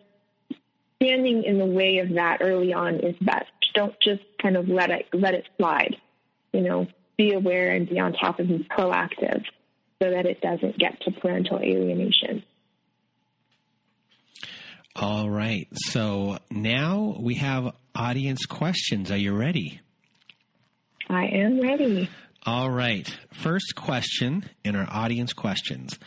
standing 1.01 1.43
in 1.43 1.59
the 1.59 1.65
way 1.65 1.99
of 1.99 2.09
that 2.15 2.39
early 2.41 2.73
on 2.73 2.95
is 2.95 3.15
best. 3.21 3.51
Don't 3.73 3.97
just 4.01 4.23
kind 4.41 4.57
of 4.57 4.67
let 4.67 4.89
it 4.89 5.07
let 5.13 5.33
it 5.33 5.45
slide. 5.57 5.97
You 6.51 6.61
know, 6.61 6.88
be 7.17 7.33
aware 7.33 7.71
and 7.71 7.88
be 7.88 7.99
on 7.99 8.13
top 8.13 8.39
of 8.39 8.49
it, 8.49 8.67
proactive, 8.69 9.43
so 10.01 10.09
that 10.09 10.25
it 10.25 10.41
doesn't 10.41 10.77
get 10.77 10.99
to 11.01 11.11
parental 11.11 11.59
alienation. 11.59 12.43
All 14.95 15.29
right. 15.29 15.67
So 15.73 16.38
now 16.49 17.17
we 17.19 17.36
have 17.36 17.75
audience 17.93 18.45
questions. 18.45 19.12
Are 19.12 19.17
you 19.17 19.36
ready? 19.36 19.81
I 21.10 21.25
am 21.25 21.60
ready. 21.60 22.10
All 22.45 22.69
right. 22.71 23.08
First 23.34 23.75
question 23.75 24.49
in 24.63 24.75
our 24.75 24.88
audience 24.89 25.34
questions. 25.34 25.99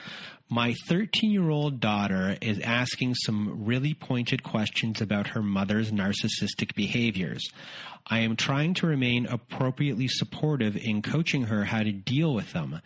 My 0.49 0.75
13 0.87 1.31
year 1.31 1.51
old 1.51 1.81
daughter 1.81 2.39
is 2.41 2.61
asking 2.61 3.15
some 3.15 3.67
really 3.67 3.93
pointed 3.93 4.43
questions 4.43 5.03
about 5.03 5.29
her 5.29 5.43
mother's 5.43 5.93
narcissistic 5.93 6.75
behaviors. 6.75 7.47
I 8.07 8.21
am 8.21 8.37
trying 8.37 8.73
to 8.75 8.87
remain 8.87 9.27
appropriately 9.27 10.09
supportive 10.09 10.79
in 10.79 11.03
coaching 11.03 11.45
her 11.45 11.65
how 11.65 11.83
to 11.83 11.93
deal 11.93 12.33
with 12.33 12.55
them 12.55 12.81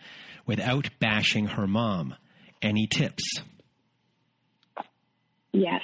without 0.45 0.89
bashing 0.99 1.45
her 1.47 1.65
mom. 1.65 2.15
Any 2.61 2.87
tips? 2.87 3.23
Yes. 5.53 5.81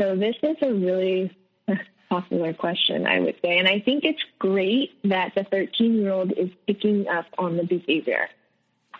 So, 0.00 0.16
this 0.16 0.36
is 0.42 0.56
a 0.62 0.72
really 0.72 1.36
popular 2.10 2.52
question, 2.52 3.06
I 3.06 3.20
would 3.20 3.36
say. 3.42 3.58
And 3.58 3.68
I 3.68 3.80
think 3.80 4.04
it's 4.04 4.22
great 4.38 4.90
that 5.04 5.32
the 5.34 5.44
13 5.44 5.96
year 5.96 6.12
old 6.12 6.32
is 6.32 6.50
picking 6.66 7.08
up 7.08 7.26
on 7.38 7.56
the 7.56 7.64
behavior. 7.64 8.28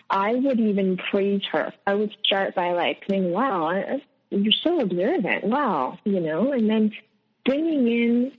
I 0.09 0.35
would 0.35 0.59
even 0.59 0.97
praise 0.97 1.41
her. 1.51 1.73
I 1.87 1.95
would 1.95 2.15
start 2.23 2.55
by 2.55 2.73
like 2.73 3.03
saying, 3.09 3.31
wow, 3.31 3.99
you're 4.29 4.53
so 4.63 4.79
observant. 4.79 5.43
Wow, 5.43 5.97
you 6.03 6.19
know, 6.19 6.51
and 6.51 6.69
then 6.69 6.91
bringing 7.43 7.87
in 7.87 8.31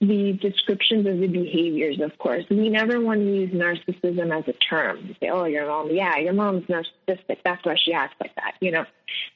the 0.00 0.32
descriptions 0.34 1.06
of 1.06 1.18
the 1.18 1.26
behaviors, 1.26 2.00
of 2.00 2.16
course. 2.18 2.44
We 2.50 2.68
never 2.68 3.00
want 3.00 3.20
to 3.20 3.26
use 3.26 3.50
narcissism 3.50 4.36
as 4.36 4.46
a 4.46 4.52
term. 4.52 5.16
Say, 5.20 5.28
oh, 5.28 5.44
your 5.44 5.66
mom, 5.66 5.90
yeah, 5.90 6.16
your 6.18 6.34
mom's 6.34 6.66
narcissistic. 6.66 7.38
That's 7.44 7.64
why 7.64 7.76
she 7.76 7.92
acts 7.92 8.14
like 8.20 8.34
that. 8.36 8.54
You 8.60 8.70
know, 8.70 8.84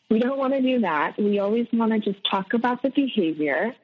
we 0.09 0.21
don't 0.21 0.39
want 0.39 0.53
to 0.53 0.61
do 0.61 0.81
that. 0.81 1.19
We 1.19 1.41
always 1.41 1.67
want 1.73 1.93
to 1.93 1.99
just 1.99 2.25
talk 2.31 2.55
about 2.55 2.83
the 2.83 2.91
behavior. 2.91 3.75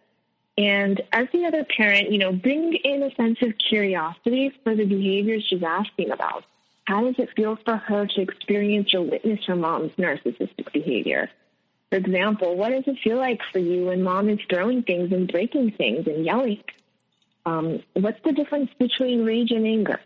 And 0.57 1.01
as 1.13 1.27
the 1.33 1.47
other 1.47 1.65
parent, 1.65 2.13
you 2.13 2.19
know, 2.19 2.33
bring 2.33 2.75
in 2.85 3.03
a 3.03 3.15
sense 3.15 3.39
of 3.43 3.53
curiosity 3.59 4.53
for 4.63 4.75
the 4.75 4.85
behaviors 4.85 5.47
she's 5.49 5.63
asking 5.63 6.11
about. 6.11 6.45
How 6.85 7.05
does 7.05 7.17
it 7.19 7.29
feel 7.37 7.59
for 7.65 7.77
her 7.77 8.07
to 8.07 8.21
experience 8.21 8.95
or 8.95 9.03
witness 9.03 9.41
her 9.47 9.57
mom's 9.57 9.93
narcissistic 9.99 10.73
behavior? 10.73 11.29
For 11.91 11.97
example, 11.97 12.57
what 12.57 12.71
does 12.71 12.85
it 12.87 12.99
feel 13.03 13.17
like 13.17 13.41
for 13.53 13.59
you 13.59 13.87
when 13.87 14.03
mom 14.03 14.29
is 14.29 14.39
throwing 14.51 14.83
things 14.83 15.11
and 15.13 15.31
breaking 15.31 15.73
things 15.73 16.07
and 16.07 16.25
yelling? 16.25 16.63
Um, 17.47 17.83
what's 17.95 18.21
the 18.25 18.33
difference 18.33 18.71
between 18.79 19.25
rage 19.25 19.51
and 19.53 19.67
anger? 19.67 20.01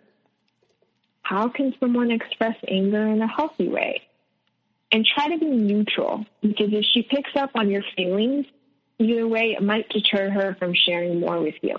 How 1.23 1.49
can 1.49 1.75
someone 1.81 2.11
express 2.11 2.57
anger 2.69 3.07
in 3.09 3.21
a 3.21 3.27
healthy 3.27 3.69
way? 3.69 4.03
And 4.93 5.05
try 5.05 5.29
to 5.29 5.39
be 5.39 5.47
neutral 5.47 6.27
because 6.43 6.73
if 6.73 6.85
she 6.85 7.03
picks 7.03 7.35
up 7.35 7.51
on 7.55 7.71
your 7.71 7.83
feelings, 7.97 8.47
either 8.99 9.27
way, 9.27 9.57
it 9.59 9.63
might 9.63 9.89
deter 9.89 10.31
her 10.31 10.55
from 10.59 10.75
sharing 10.75 11.19
more 11.19 11.41
with 11.41 11.55
you. 11.63 11.77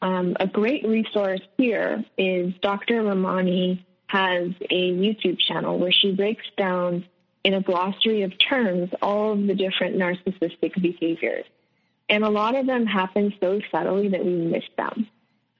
Um, 0.00 0.36
a 0.38 0.46
great 0.46 0.86
resource 0.86 1.40
here 1.58 2.04
is 2.16 2.54
Dr. 2.62 3.02
Ramani 3.02 3.84
has 4.06 4.52
a 4.70 4.92
YouTube 4.92 5.38
channel 5.40 5.78
where 5.78 5.92
she 5.92 6.12
breaks 6.12 6.44
down 6.56 7.04
in 7.46 7.54
a 7.54 7.60
glossary 7.60 8.22
of 8.22 8.32
terms 8.40 8.90
all 9.00 9.32
of 9.32 9.46
the 9.46 9.54
different 9.54 9.94
narcissistic 9.94 10.74
behaviors. 10.82 11.44
And 12.08 12.24
a 12.24 12.28
lot 12.28 12.56
of 12.56 12.66
them 12.66 12.86
happen 12.86 13.32
so 13.40 13.60
subtly 13.70 14.08
that 14.08 14.24
we 14.24 14.32
miss 14.32 14.64
them. 14.76 15.06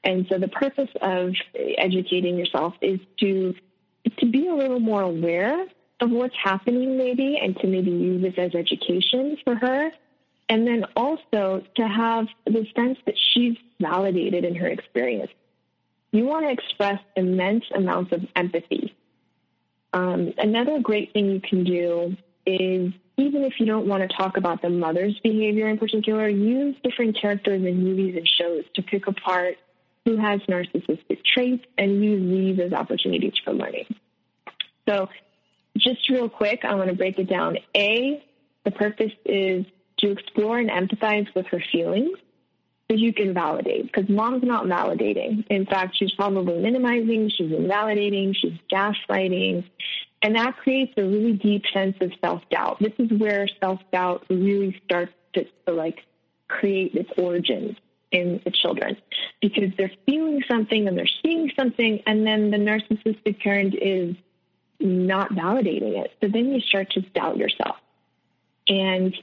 And 0.03 0.27
so 0.29 0.37
the 0.37 0.49
purpose 0.49 0.91
of 1.01 1.35
educating 1.79 2.37
yourself 2.37 2.75
is 2.83 2.99
to 3.21 3.55
to 4.19 4.27
be 4.27 4.49
a 4.49 4.55
little 4.55 4.81
more 4.81 5.03
aware 5.03 5.65
of 6.01 6.11
what's 6.11 6.35
happening 6.43 6.99
maybe 6.99 7.39
and 7.41 7.57
to 7.59 7.69
maybe 7.69 7.93
use 7.93 8.21
this 8.21 8.35
as 8.37 8.57
education 8.57 9.37
for 9.45 9.55
her. 9.55 9.93
And 10.49 10.67
then 10.67 10.87
also 10.97 11.63
to 11.77 11.89
have 11.89 12.27
the 12.47 12.67
sense 12.75 12.99
that 13.07 13.15
she's 13.17 13.57
validated 13.81 14.45
in 14.45 14.57
her 14.57 14.67
experience. 14.67 15.31
You 16.11 16.25
want 16.25 16.47
to 16.47 16.51
express 16.51 17.01
immense 17.15 17.65
amounts 17.73 18.11
of 18.13 18.25
empathy 18.35 18.93
um, 19.97 20.35
another 20.37 20.79
great 20.79 21.15
thing 21.15 21.31
you 21.31 21.41
can 21.41 21.65
do 21.65 22.15
is 22.45 22.93
even 23.17 23.45
if 23.45 23.55
you 23.59 23.65
don't 23.65 23.87
want 23.87 24.03
to 24.03 24.15
talk 24.15 24.37
about 24.37 24.61
the 24.61 24.69
mother's 24.69 25.19
behavior 25.23 25.69
in 25.69 25.79
particular, 25.79 26.29
use 26.29 26.77
different 26.85 27.19
characters 27.19 27.65
in 27.65 27.83
movies 27.83 28.15
and 28.15 28.29
shows 28.29 28.65
to 28.75 28.83
pick 28.83 29.07
apart 29.07 29.57
who 30.05 30.19
has 30.19 30.41
narcissistic 30.43 31.25
traits 31.25 31.65
and 31.79 32.05
use 32.05 32.21
these 32.31 32.67
as 32.67 32.75
opportunities 32.75 33.33
for 33.43 33.55
learning. 33.55 33.87
So, 34.87 35.09
just 35.79 36.09
real 36.11 36.29
quick, 36.29 36.61
I 36.65 36.75
want 36.75 36.91
to 36.91 36.95
break 36.95 37.19
it 37.19 37.29
down. 37.29 37.57
A, 37.75 38.23
the 38.65 38.71
purpose 38.71 39.13
is 39.25 39.65
to 39.99 40.11
explore 40.11 40.59
and 40.59 40.69
empathize 40.69 41.27
with 41.35 41.47
her 41.47 41.63
feelings 41.73 42.19
so 42.91 42.97
you 42.97 43.13
can 43.13 43.35
validate 43.35 43.93
because 43.93 44.09
mom's 44.09 44.45
not 44.45 44.67
validating. 44.67 45.45
In 45.51 45.67
fact, 45.67 45.97
she's 45.97 46.13
probably 46.13 46.59
minimizing, 46.61 47.31
she's 47.31 47.53
invalidating, 47.53 48.33
she's 48.35 48.59
gaslighting. 48.71 49.65
And 50.23 50.37
that 50.37 50.57
creates 50.57 50.93
a 50.97 51.03
really 51.03 51.33
deep 51.33 51.65
sense 51.73 51.97
of 52.01 52.13
self 52.21 52.43
doubt. 52.51 52.79
This 52.81 52.93
is 52.99 53.11
where 53.19 53.49
self 53.61 53.81
doubt 53.93 54.25
really 54.31 54.81
starts 54.85 55.13
to, 55.35 55.47
to 55.67 55.73
like 55.73 56.05
create 56.49 56.95
its 56.95 57.11
origins 57.19 57.77
in 58.13 58.41
the 58.45 58.51
children 58.51 58.97
because 59.43 59.73
they're 59.77 59.93
feeling 60.07 60.43
something 60.49 60.87
and 60.87 60.97
they're 60.97 61.09
seeing 61.23 61.51
something, 61.59 62.01
and 62.07 62.27
then 62.27 62.51
the 62.51 62.57
narcissistic 62.57 63.41
parent 63.41 63.75
is 63.75 64.15
not 64.79 65.33
validating 65.33 66.03
it. 66.03 66.13
So 66.21 66.29
then 66.29 66.53
you 66.53 66.61
start 66.61 66.91
to 66.93 67.01
doubt 67.01 67.37
yourself. 67.37 67.77
And 68.69 69.17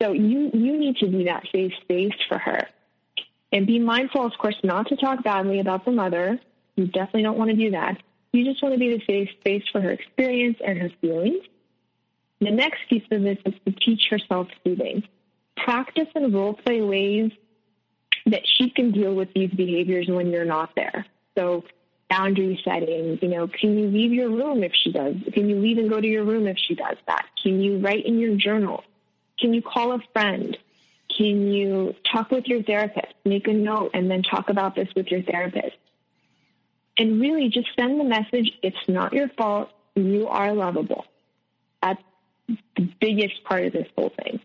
so 0.00 0.12
you 0.12 0.50
you 0.54 0.78
need 0.78 0.96
to 0.98 1.06
be 1.06 1.24
that 1.24 1.44
safe 1.52 1.72
space 1.82 2.14
for 2.28 2.38
her. 2.38 2.68
And 3.52 3.66
be 3.66 3.78
mindful, 3.78 4.24
of 4.24 4.32
course, 4.38 4.56
not 4.62 4.88
to 4.88 4.96
talk 4.96 5.24
badly 5.24 5.60
about 5.60 5.84
the 5.84 5.90
mother. 5.90 6.38
You 6.76 6.86
definitely 6.86 7.22
don't 7.22 7.38
want 7.38 7.50
to 7.50 7.56
do 7.56 7.70
that. 7.72 8.00
You 8.32 8.44
just 8.44 8.62
want 8.62 8.74
to 8.74 8.78
be 8.78 8.96
the 8.96 9.02
safe 9.06 9.28
space 9.40 9.64
for 9.72 9.80
her 9.80 9.90
experience 9.90 10.58
and 10.64 10.78
her 10.78 10.90
feelings. 11.00 11.42
The 12.40 12.50
next 12.50 12.80
piece 12.88 13.02
of 13.10 13.22
this 13.22 13.38
is 13.44 13.54
to 13.66 13.72
teach 13.72 14.02
her 14.10 14.18
self 14.18 14.48
soothing. 14.64 15.02
Practice 15.56 16.08
and 16.14 16.32
role 16.32 16.54
play 16.54 16.80
ways 16.80 17.32
that 18.26 18.42
she 18.44 18.70
can 18.70 18.92
deal 18.92 19.14
with 19.14 19.32
these 19.34 19.50
behaviors 19.50 20.06
when 20.08 20.30
you're 20.30 20.44
not 20.44 20.70
there. 20.76 21.04
So, 21.36 21.64
boundary 22.08 22.60
setting, 22.64 23.18
you 23.20 23.28
know, 23.28 23.46
can 23.46 23.78
you 23.78 23.88
leave 23.88 24.12
your 24.12 24.30
room 24.30 24.62
if 24.62 24.72
she 24.74 24.90
does? 24.92 25.16
Can 25.32 25.48
you 25.48 25.60
leave 25.60 25.78
and 25.78 25.90
go 25.90 26.00
to 26.00 26.06
your 26.06 26.24
room 26.24 26.46
if 26.46 26.56
she 26.58 26.74
does 26.74 26.96
that? 27.06 27.26
Can 27.42 27.60
you 27.60 27.78
write 27.78 28.04
in 28.06 28.18
your 28.18 28.36
journal? 28.36 28.84
Can 29.38 29.54
you 29.54 29.62
call 29.62 29.92
a 29.92 29.98
friend? 30.12 30.56
Can 31.16 31.48
you 31.48 31.94
talk 32.10 32.30
with 32.30 32.46
your 32.46 32.62
therapist? 32.62 33.14
Make 33.24 33.48
a 33.48 33.52
note 33.52 33.90
and 33.94 34.10
then 34.10 34.22
talk 34.22 34.48
about 34.48 34.74
this 34.74 34.88
with 34.94 35.08
your 35.08 35.22
therapist. 35.22 35.76
And 36.98 37.20
really 37.20 37.48
just 37.48 37.68
send 37.78 37.98
the 37.98 38.04
message 38.04 38.50
it's 38.62 38.76
not 38.88 39.12
your 39.12 39.28
fault. 39.36 39.70
You 39.94 40.28
are 40.28 40.52
lovable. 40.52 41.04
That's 41.82 42.02
the 42.76 42.88
biggest 43.00 43.42
part 43.44 43.64
of 43.64 43.72
this 43.72 43.86
whole 43.96 44.12
thing. 44.22 44.40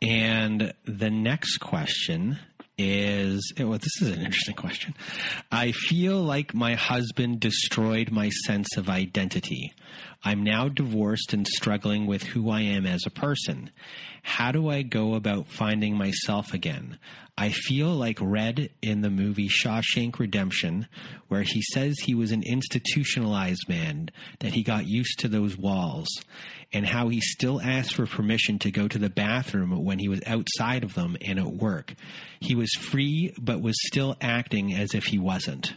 And 0.00 0.72
the 0.84 1.10
next 1.10 1.58
question 1.58 2.38
is 2.78 3.52
eh, 3.56 3.64
well, 3.64 3.78
this 3.78 4.00
is 4.00 4.16
an 4.16 4.24
interesting 4.24 4.54
question. 4.54 4.94
I 5.50 5.72
feel 5.72 6.22
like 6.22 6.54
my 6.54 6.74
husband 6.74 7.40
destroyed 7.40 8.10
my 8.10 8.30
sense 8.46 8.76
of 8.76 8.88
identity. 8.88 9.72
I'm 10.24 10.42
now 10.42 10.68
divorced 10.68 11.32
and 11.32 11.46
struggling 11.46 12.06
with 12.06 12.22
who 12.22 12.50
I 12.50 12.62
am 12.62 12.86
as 12.86 13.04
a 13.04 13.10
person. 13.10 13.70
How 14.22 14.52
do 14.52 14.68
I 14.68 14.82
go 14.82 15.14
about 15.14 15.48
finding 15.48 15.96
myself 15.96 16.54
again? 16.54 16.98
I 17.40 17.50
feel 17.50 17.90
like 17.90 18.18
Red 18.20 18.70
in 18.82 19.00
the 19.00 19.10
movie 19.10 19.48
Shawshank 19.48 20.18
Redemption, 20.18 20.88
where 21.28 21.42
he 21.42 21.62
says 21.72 21.94
he 22.00 22.16
was 22.16 22.32
an 22.32 22.42
institutionalized 22.42 23.68
man, 23.68 24.10
that 24.40 24.54
he 24.54 24.64
got 24.64 24.88
used 24.88 25.20
to 25.20 25.28
those 25.28 25.56
walls, 25.56 26.08
and 26.72 26.84
how 26.84 27.10
he 27.10 27.20
still 27.20 27.60
asked 27.60 27.94
for 27.94 28.06
permission 28.06 28.58
to 28.58 28.72
go 28.72 28.88
to 28.88 28.98
the 28.98 29.08
bathroom 29.08 29.84
when 29.84 30.00
he 30.00 30.08
was 30.08 30.20
outside 30.26 30.82
of 30.82 30.94
them 30.94 31.16
and 31.24 31.38
at 31.38 31.46
work. 31.46 31.94
He 32.40 32.56
was 32.56 32.72
free, 32.72 33.32
but 33.38 33.62
was 33.62 33.76
still 33.86 34.16
acting 34.20 34.74
as 34.74 34.92
if 34.92 35.04
he 35.04 35.20
wasn't. 35.20 35.74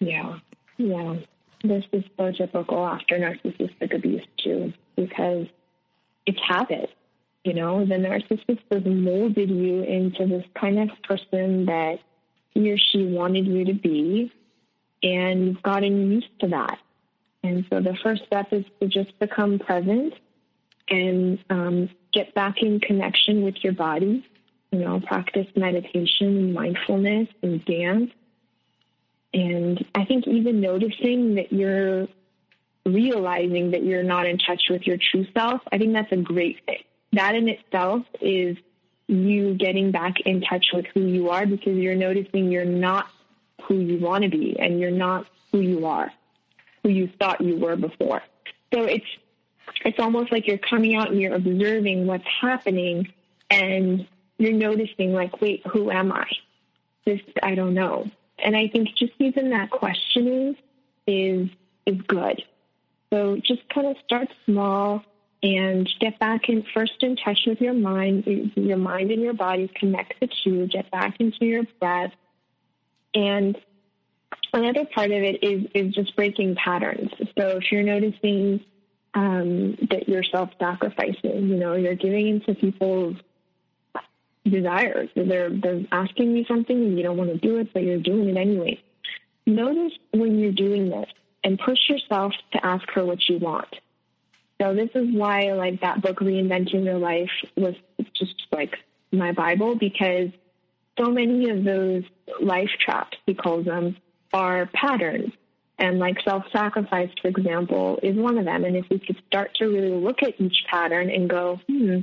Yeah, 0.00 0.40
yeah. 0.78 1.14
This 1.62 1.84
is 1.92 2.02
so 2.16 2.32
typical 2.32 2.84
after 2.84 3.20
narcissistic 3.20 3.94
abuse, 3.94 4.26
too, 4.42 4.72
because 4.96 5.46
it's 6.26 6.40
habit 6.44 6.90
you 7.44 7.54
know, 7.54 7.84
the 7.84 7.96
narcissist 7.96 8.60
has 8.70 8.84
molded 8.84 9.50
you 9.50 9.82
into 9.82 10.26
this 10.26 10.44
kind 10.54 10.78
of 10.78 10.90
person 11.02 11.66
that 11.66 11.98
he 12.50 12.70
or 12.70 12.78
she 12.78 13.04
wanted 13.06 13.46
you 13.46 13.64
to 13.64 13.74
be, 13.74 14.32
and 15.02 15.46
you've 15.46 15.62
gotten 15.62 16.12
used 16.12 16.38
to 16.40 16.48
that. 16.48 16.78
And 17.42 17.64
so 17.68 17.80
the 17.80 17.96
first 18.02 18.24
step 18.26 18.52
is 18.52 18.64
to 18.80 18.86
just 18.86 19.18
become 19.18 19.58
present 19.58 20.14
and 20.88 21.38
um, 21.50 21.90
get 22.12 22.32
back 22.34 22.62
in 22.62 22.78
connection 22.78 23.42
with 23.42 23.56
your 23.64 23.72
body. 23.72 24.24
You 24.70 24.78
know, 24.78 25.00
practice 25.00 25.48
meditation 25.56 26.28
and 26.38 26.54
mindfulness 26.54 27.28
and 27.42 27.62
dance. 27.64 28.10
And 29.34 29.84
I 29.94 30.04
think 30.04 30.26
even 30.26 30.60
noticing 30.60 31.34
that 31.34 31.52
you're 31.52 32.06
realizing 32.86 33.72
that 33.72 33.82
you're 33.82 34.02
not 34.02 34.26
in 34.26 34.38
touch 34.38 34.62
with 34.70 34.86
your 34.86 34.96
true 34.96 35.26
self, 35.34 35.60
I 35.72 35.78
think 35.78 35.92
that's 35.92 36.12
a 36.12 36.16
great 36.16 36.64
thing 36.64 36.84
that 37.12 37.34
in 37.34 37.48
itself 37.48 38.04
is 38.20 38.56
you 39.06 39.54
getting 39.54 39.90
back 39.90 40.20
in 40.24 40.40
touch 40.40 40.66
with 40.72 40.86
who 40.94 41.02
you 41.02 41.30
are 41.30 41.46
because 41.46 41.76
you're 41.76 41.94
noticing 41.94 42.50
you're 42.50 42.64
not 42.64 43.08
who 43.62 43.76
you 43.76 43.98
want 43.98 44.24
to 44.24 44.30
be 44.30 44.58
and 44.58 44.80
you're 44.80 44.90
not 44.90 45.26
who 45.50 45.60
you 45.60 45.86
are, 45.86 46.10
who 46.82 46.88
you 46.88 47.10
thought 47.18 47.40
you 47.40 47.56
were 47.56 47.76
before. 47.76 48.22
So 48.72 48.84
it's 48.84 49.06
it's 49.84 49.98
almost 49.98 50.32
like 50.32 50.46
you're 50.46 50.58
coming 50.58 50.94
out 50.96 51.10
and 51.10 51.20
you're 51.20 51.34
observing 51.34 52.06
what's 52.06 52.24
happening 52.40 53.12
and 53.50 54.06
you're 54.38 54.52
noticing 54.52 55.12
like, 55.12 55.40
wait, 55.40 55.62
who 55.66 55.90
am 55.90 56.12
I? 56.12 56.26
This 57.04 57.20
I 57.42 57.54
don't 57.54 57.74
know. 57.74 58.10
And 58.38 58.56
I 58.56 58.68
think 58.68 58.88
just 58.96 59.12
even 59.18 59.50
that 59.50 59.70
questioning 59.70 60.56
is 61.06 61.48
is 61.86 62.00
good. 62.06 62.42
So 63.10 63.36
just 63.36 63.68
kind 63.68 63.88
of 63.88 63.96
start 64.04 64.28
small 64.46 65.04
and 65.42 65.88
get 66.00 66.18
back 66.18 66.48
in 66.48 66.64
first 66.74 67.02
in 67.02 67.16
touch 67.16 67.40
with 67.46 67.60
your 67.60 67.74
mind, 67.74 68.24
your 68.54 68.76
mind 68.76 69.10
and 69.10 69.22
your 69.22 69.34
body, 69.34 69.70
connect 69.74 70.20
the 70.20 70.28
two, 70.44 70.66
get 70.68 70.90
back 70.90 71.16
into 71.18 71.44
your 71.44 71.64
breath. 71.80 72.12
And 73.14 73.58
another 74.52 74.84
part 74.84 75.10
of 75.10 75.22
it 75.22 75.42
is, 75.42 75.66
is 75.74 75.94
just 75.94 76.14
breaking 76.14 76.54
patterns. 76.54 77.10
So 77.36 77.58
if 77.58 77.72
you're 77.72 77.82
noticing 77.82 78.64
um, 79.14 79.76
that 79.90 80.08
you're 80.08 80.22
self-sacrificing, 80.22 81.48
you 81.48 81.56
know, 81.56 81.74
you're 81.74 81.96
giving 81.96 82.28
into 82.28 82.54
people's 82.54 83.16
desires. 84.44 85.08
They're 85.14 85.50
they're 85.50 85.82
asking 85.92 86.36
you 86.36 86.44
something 86.44 86.76
and 86.76 86.96
you 86.96 87.02
don't 87.02 87.16
want 87.16 87.30
to 87.30 87.38
do 87.38 87.58
it, 87.58 87.72
but 87.72 87.82
you're 87.82 87.98
doing 87.98 88.28
it 88.28 88.36
anyway. 88.36 88.82
Notice 89.46 89.92
when 90.12 90.38
you're 90.38 90.52
doing 90.52 90.88
this 90.88 91.08
and 91.44 91.58
push 91.58 91.78
yourself 91.88 92.32
to 92.52 92.64
ask 92.64 92.88
her 92.90 93.04
what 93.04 93.28
you 93.28 93.38
want. 93.38 93.68
So 94.62 94.74
this 94.74 94.90
is 94.94 95.08
why 95.12 95.52
like 95.54 95.80
that 95.80 96.02
book 96.02 96.20
Reinventing 96.20 96.84
Your 96.84 96.98
Life 96.98 97.30
was 97.56 97.74
just 98.14 98.34
like 98.52 98.76
my 99.10 99.32
Bible 99.32 99.74
because 99.74 100.30
so 100.98 101.10
many 101.10 101.50
of 101.50 101.64
those 101.64 102.04
life 102.40 102.70
traps, 102.84 103.16
he 103.26 103.34
calls 103.34 103.64
them, 103.64 103.96
are 104.32 104.66
patterns. 104.66 105.32
And 105.78 105.98
like 105.98 106.20
self 106.22 106.44
sacrifice, 106.52 107.10
for 107.20 107.28
example, 107.28 107.98
is 108.04 108.14
one 108.14 108.38
of 108.38 108.44
them. 108.44 108.64
And 108.64 108.76
if 108.76 108.84
we 108.88 109.00
could 109.00 109.20
start 109.26 109.52
to 109.56 109.66
really 109.66 109.96
look 109.96 110.22
at 110.22 110.40
each 110.40 110.64
pattern 110.70 111.10
and 111.10 111.28
go, 111.28 111.58
hmm, 111.66 112.00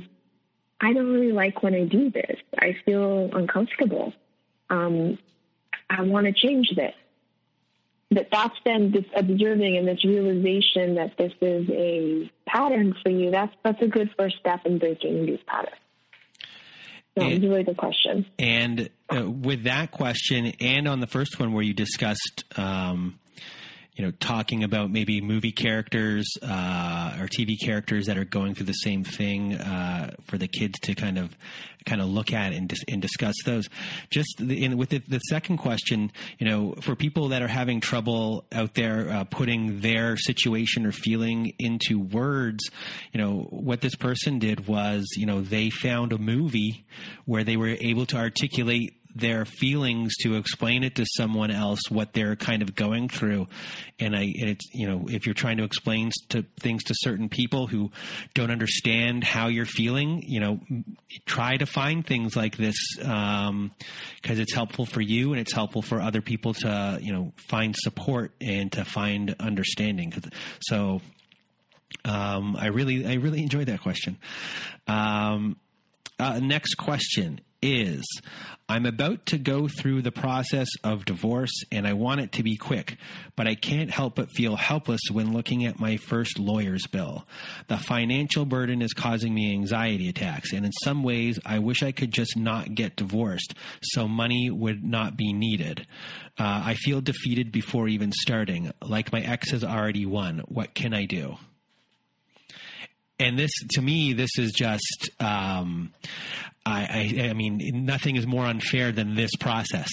I 0.82 0.92
don't 0.92 1.10
really 1.10 1.32
like 1.32 1.62
when 1.62 1.74
I 1.74 1.84
do 1.84 2.10
this. 2.10 2.36
I 2.58 2.76
feel 2.84 3.30
uncomfortable. 3.32 4.12
Um, 4.68 5.18
I 5.88 6.02
want 6.02 6.26
to 6.26 6.32
change 6.32 6.74
this. 6.76 6.94
But 8.12 8.28
that's 8.32 8.56
then 8.64 8.90
this 8.90 9.04
observing 9.14 9.76
and 9.76 9.86
this 9.86 10.04
realization 10.04 10.96
that 10.96 11.16
this 11.16 11.32
is 11.40 11.68
a 11.70 12.30
pattern 12.46 12.94
for 13.02 13.10
you. 13.10 13.30
That's 13.30 13.54
that's 13.62 13.80
a 13.82 13.86
good 13.86 14.10
first 14.18 14.36
step 14.40 14.66
in 14.66 14.78
breaking 14.78 15.26
these 15.26 15.38
patterns. 15.46 15.76
So 17.16 17.24
and, 17.24 17.32
it's 17.32 17.44
a 17.44 17.48
really 17.48 17.64
good 17.64 17.76
question. 17.76 18.26
And 18.38 18.90
uh, 19.08 19.30
with 19.30 19.64
that 19.64 19.92
question, 19.92 20.52
and 20.60 20.88
on 20.88 21.00
the 21.00 21.06
first 21.06 21.38
one 21.38 21.52
where 21.52 21.62
you 21.62 21.74
discussed 21.74 22.44
um, 22.56 23.18
you 24.00 24.06
know, 24.06 24.12
talking 24.12 24.64
about 24.64 24.90
maybe 24.90 25.20
movie 25.20 25.52
characters 25.52 26.26
uh, 26.40 27.18
or 27.20 27.26
TV 27.26 27.60
characters 27.62 28.06
that 28.06 28.16
are 28.16 28.24
going 28.24 28.54
through 28.54 28.64
the 28.64 28.72
same 28.72 29.04
thing 29.04 29.56
uh, 29.56 30.14
for 30.24 30.38
the 30.38 30.48
kids 30.48 30.78
to 30.80 30.94
kind 30.94 31.18
of 31.18 31.36
kind 31.84 32.00
of 32.00 32.08
look 32.08 32.32
at 32.32 32.54
and, 32.54 32.66
dis- 32.66 32.84
and 32.88 33.02
discuss 33.02 33.34
those. 33.44 33.68
Just 34.08 34.36
the, 34.38 34.64
in, 34.64 34.78
with 34.78 34.88
the, 34.88 35.02
the, 35.06 35.18
second 35.28 35.58
question, 35.58 36.12
you 36.38 36.46
know, 36.46 36.72
for 36.80 36.96
people 36.96 37.28
that 37.28 37.42
are 37.42 37.48
having 37.48 37.80
trouble 37.80 38.46
out 38.52 38.74
there 38.74 39.10
uh, 39.10 39.24
putting 39.24 39.80
their 39.80 40.16
situation 40.16 40.86
or 40.86 40.92
feeling 40.92 41.52
into 41.58 41.98
words, 41.98 42.70
you 43.12 43.20
know, 43.20 43.48
what 43.50 43.82
this 43.82 43.96
person 43.96 44.38
did 44.38 44.66
was, 44.66 45.06
you 45.16 45.26
know, 45.26 45.42
they 45.42 45.68
found 45.68 46.14
a 46.14 46.18
movie 46.18 46.84
where 47.26 47.44
they 47.44 47.56
were 47.58 47.76
able 47.80 48.06
to 48.06 48.16
articulate 48.16 48.99
their 49.14 49.44
feelings 49.44 50.16
to 50.16 50.36
explain 50.36 50.82
it 50.82 50.94
to 50.94 51.04
someone 51.16 51.50
else 51.50 51.80
what 51.88 52.12
they're 52.12 52.36
kind 52.36 52.62
of 52.62 52.74
going 52.74 53.08
through 53.08 53.46
and 53.98 54.16
i 54.16 54.22
and 54.22 54.50
it's 54.50 54.66
you 54.72 54.86
know 54.86 55.06
if 55.08 55.26
you're 55.26 55.34
trying 55.34 55.56
to 55.56 55.64
explain 55.64 56.10
to 56.28 56.44
things 56.60 56.84
to 56.84 56.94
certain 56.96 57.28
people 57.28 57.66
who 57.66 57.90
don't 58.34 58.50
understand 58.50 59.24
how 59.24 59.48
you're 59.48 59.66
feeling 59.66 60.22
you 60.26 60.40
know 60.40 60.60
try 61.26 61.56
to 61.56 61.66
find 61.66 62.06
things 62.06 62.36
like 62.36 62.56
this 62.56 62.76
because 62.96 63.48
um, 63.48 63.72
it's 64.22 64.54
helpful 64.54 64.86
for 64.86 65.00
you 65.00 65.32
and 65.32 65.40
it's 65.40 65.52
helpful 65.52 65.82
for 65.82 66.00
other 66.00 66.20
people 66.20 66.54
to 66.54 66.98
you 67.00 67.12
know 67.12 67.32
find 67.36 67.74
support 67.76 68.32
and 68.40 68.72
to 68.72 68.84
find 68.84 69.34
understanding 69.40 70.12
so 70.60 71.00
um, 72.04 72.56
I 72.56 72.68
really, 72.68 73.06
I 73.06 73.14
really 73.14 73.42
enjoyed 73.42 73.66
that 73.66 73.80
question. 73.80 74.18
Um, 74.86 75.56
uh, 76.18 76.38
next 76.38 76.74
question 76.74 77.40
is 77.62 78.04
I'm 78.68 78.86
about 78.86 79.26
to 79.26 79.38
go 79.38 79.68
through 79.68 80.02
the 80.02 80.12
process 80.12 80.68
of 80.84 81.04
divorce 81.04 81.64
and 81.72 81.86
I 81.86 81.92
want 81.94 82.20
it 82.20 82.32
to 82.32 82.42
be 82.42 82.56
quick, 82.56 82.96
but 83.36 83.46
I 83.46 83.54
can't 83.54 83.90
help 83.90 84.14
but 84.14 84.30
feel 84.30 84.56
helpless 84.56 85.00
when 85.10 85.32
looking 85.32 85.66
at 85.66 85.80
my 85.80 85.96
first 85.96 86.38
lawyer's 86.38 86.86
bill. 86.86 87.26
The 87.68 87.78
financial 87.78 88.44
burden 88.44 88.80
is 88.80 88.92
causing 88.92 89.34
me 89.34 89.52
anxiety 89.52 90.08
attacks, 90.08 90.52
and 90.52 90.64
in 90.64 90.72
some 90.84 91.02
ways, 91.02 91.38
I 91.44 91.58
wish 91.58 91.82
I 91.82 91.92
could 91.92 92.12
just 92.12 92.36
not 92.36 92.74
get 92.74 92.96
divorced 92.96 93.54
so 93.82 94.06
money 94.06 94.50
would 94.50 94.84
not 94.84 95.16
be 95.16 95.32
needed. 95.32 95.86
Uh, 96.38 96.62
I 96.64 96.74
feel 96.74 97.00
defeated 97.00 97.52
before 97.52 97.88
even 97.88 98.12
starting, 98.12 98.70
like 98.82 99.12
my 99.12 99.20
ex 99.20 99.50
has 99.50 99.64
already 99.64 100.06
won. 100.06 100.42
What 100.46 100.74
can 100.74 100.94
I 100.94 101.06
do? 101.06 101.36
And 103.20 103.38
this 103.38 103.52
to 103.70 103.82
me 103.82 104.12
this 104.12 104.30
is 104.38 104.52
just 104.52 105.10
um, 105.20 105.92
I, 106.66 107.14
I, 107.18 107.28
I 107.28 107.32
mean 107.34 107.84
nothing 107.84 108.16
is 108.16 108.26
more 108.26 108.44
unfair 108.44 108.90
than 108.92 109.14
this 109.14 109.30
process 109.38 109.90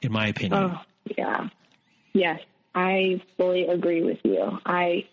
in 0.00 0.12
my 0.12 0.28
opinion. 0.28 0.72
Oh 0.72 0.80
yeah. 1.16 1.48
Yes 2.12 2.40
i 2.78 3.20
fully 3.36 3.66
agree 3.66 4.02
with 4.02 4.18
you. 4.24 4.58
I 4.64 5.06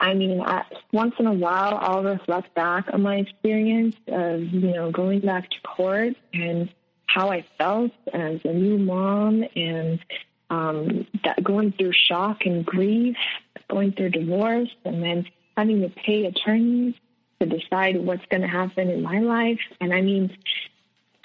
i 0.00 0.12
mean 0.14 0.40
I, 0.40 0.62
once 0.92 1.14
in 1.20 1.26
a 1.26 1.32
while 1.32 1.78
i'll 1.80 2.02
reflect 2.02 2.52
back 2.54 2.86
on 2.92 3.02
my 3.02 3.16
experience 3.16 3.94
of 4.08 4.42
you 4.42 4.72
know 4.74 4.90
going 4.90 5.20
back 5.20 5.48
to 5.50 5.60
court 5.60 6.14
and 6.32 6.68
how 7.06 7.30
i 7.30 7.44
felt 7.58 7.92
as 8.12 8.40
a 8.44 8.52
new 8.52 8.76
mom 8.76 9.44
and 9.54 10.00
um, 10.50 11.06
that 11.24 11.42
going 11.42 11.72
through 11.72 11.92
shock 11.92 12.44
and 12.44 12.66
grief 12.66 13.16
going 13.70 13.92
through 13.92 14.10
divorce 14.10 14.68
and 14.84 15.00
then 15.00 15.26
having 15.56 15.80
to 15.82 15.88
pay 15.88 16.26
attorneys 16.26 16.94
to 17.40 17.46
decide 17.46 18.04
what's 18.04 18.24
going 18.26 18.42
to 18.42 18.48
happen 18.48 18.90
in 18.90 19.02
my 19.02 19.20
life. 19.20 19.60
And 19.80 19.92
I 19.92 20.00
mean, 20.00 20.36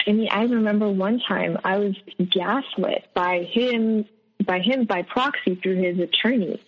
I 0.06 0.12
mean, 0.12 0.28
I 0.30 0.42
remember 0.44 0.88
one 0.88 1.20
time 1.20 1.58
I 1.64 1.78
was 1.78 1.94
gaslit 2.30 3.08
by 3.14 3.44
him, 3.44 4.06
by 4.44 4.60
him 4.60 4.84
by 4.84 5.02
proxy 5.02 5.56
through 5.56 5.76
his 5.76 5.98
attorney, 5.98 6.60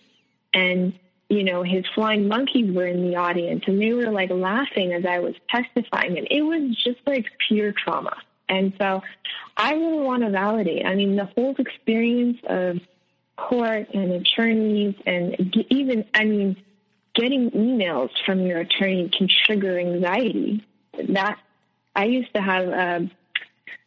and 0.53 0.93
you 1.29 1.43
know 1.43 1.63
his 1.63 1.83
flying 1.95 2.27
monkeys 2.27 2.73
were 2.73 2.85
in 2.85 3.09
the 3.09 3.15
audience, 3.15 3.63
and 3.67 3.81
they 3.81 3.93
were 3.93 4.11
like 4.11 4.29
laughing 4.29 4.93
as 4.93 5.05
I 5.05 5.19
was 5.19 5.33
testifying, 5.49 6.17
and 6.17 6.27
it 6.29 6.41
was 6.41 6.75
just 6.83 6.99
like 7.05 7.25
pure 7.47 7.71
trauma. 7.71 8.15
And 8.49 8.73
so, 8.79 9.01
I 9.57 9.73
really 9.73 10.03
want 10.03 10.23
to 10.23 10.29
validate. 10.29 10.85
I 10.85 10.95
mean, 10.95 11.15
the 11.15 11.25
whole 11.25 11.55
experience 11.57 12.37
of 12.45 12.79
court 13.35 13.87
and 13.93 14.11
attorneys, 14.11 14.95
and 15.07 15.55
even 15.69 16.05
I 16.13 16.25
mean 16.25 16.57
getting 17.15 17.51
emails 17.51 18.09
from 18.25 18.41
your 18.41 18.59
attorney 18.59 19.09
can 19.15 19.27
trigger 19.45 19.79
anxiety. 19.79 20.65
That 21.09 21.37
I 21.95 22.05
used 22.05 22.33
to 22.33 22.41
have 22.41 22.67
a, 22.67 23.11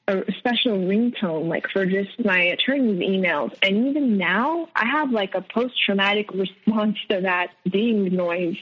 a 0.08 0.32
special 0.38 0.78
ringtone 0.78 1.48
like 1.48 1.68
for 1.70 1.86
just 1.86 2.24
my 2.24 2.40
attorney's 2.40 3.00
emails, 3.00 3.56
and 3.62 3.88
even 3.88 4.16
now 4.16 4.68
I 4.74 4.86
have 4.86 5.10
like 5.10 5.34
a 5.34 5.42
post-traumatic 5.42 6.30
response 6.34 6.96
to 7.10 7.20
that 7.22 7.50
ding 7.68 8.14
noise 8.14 8.56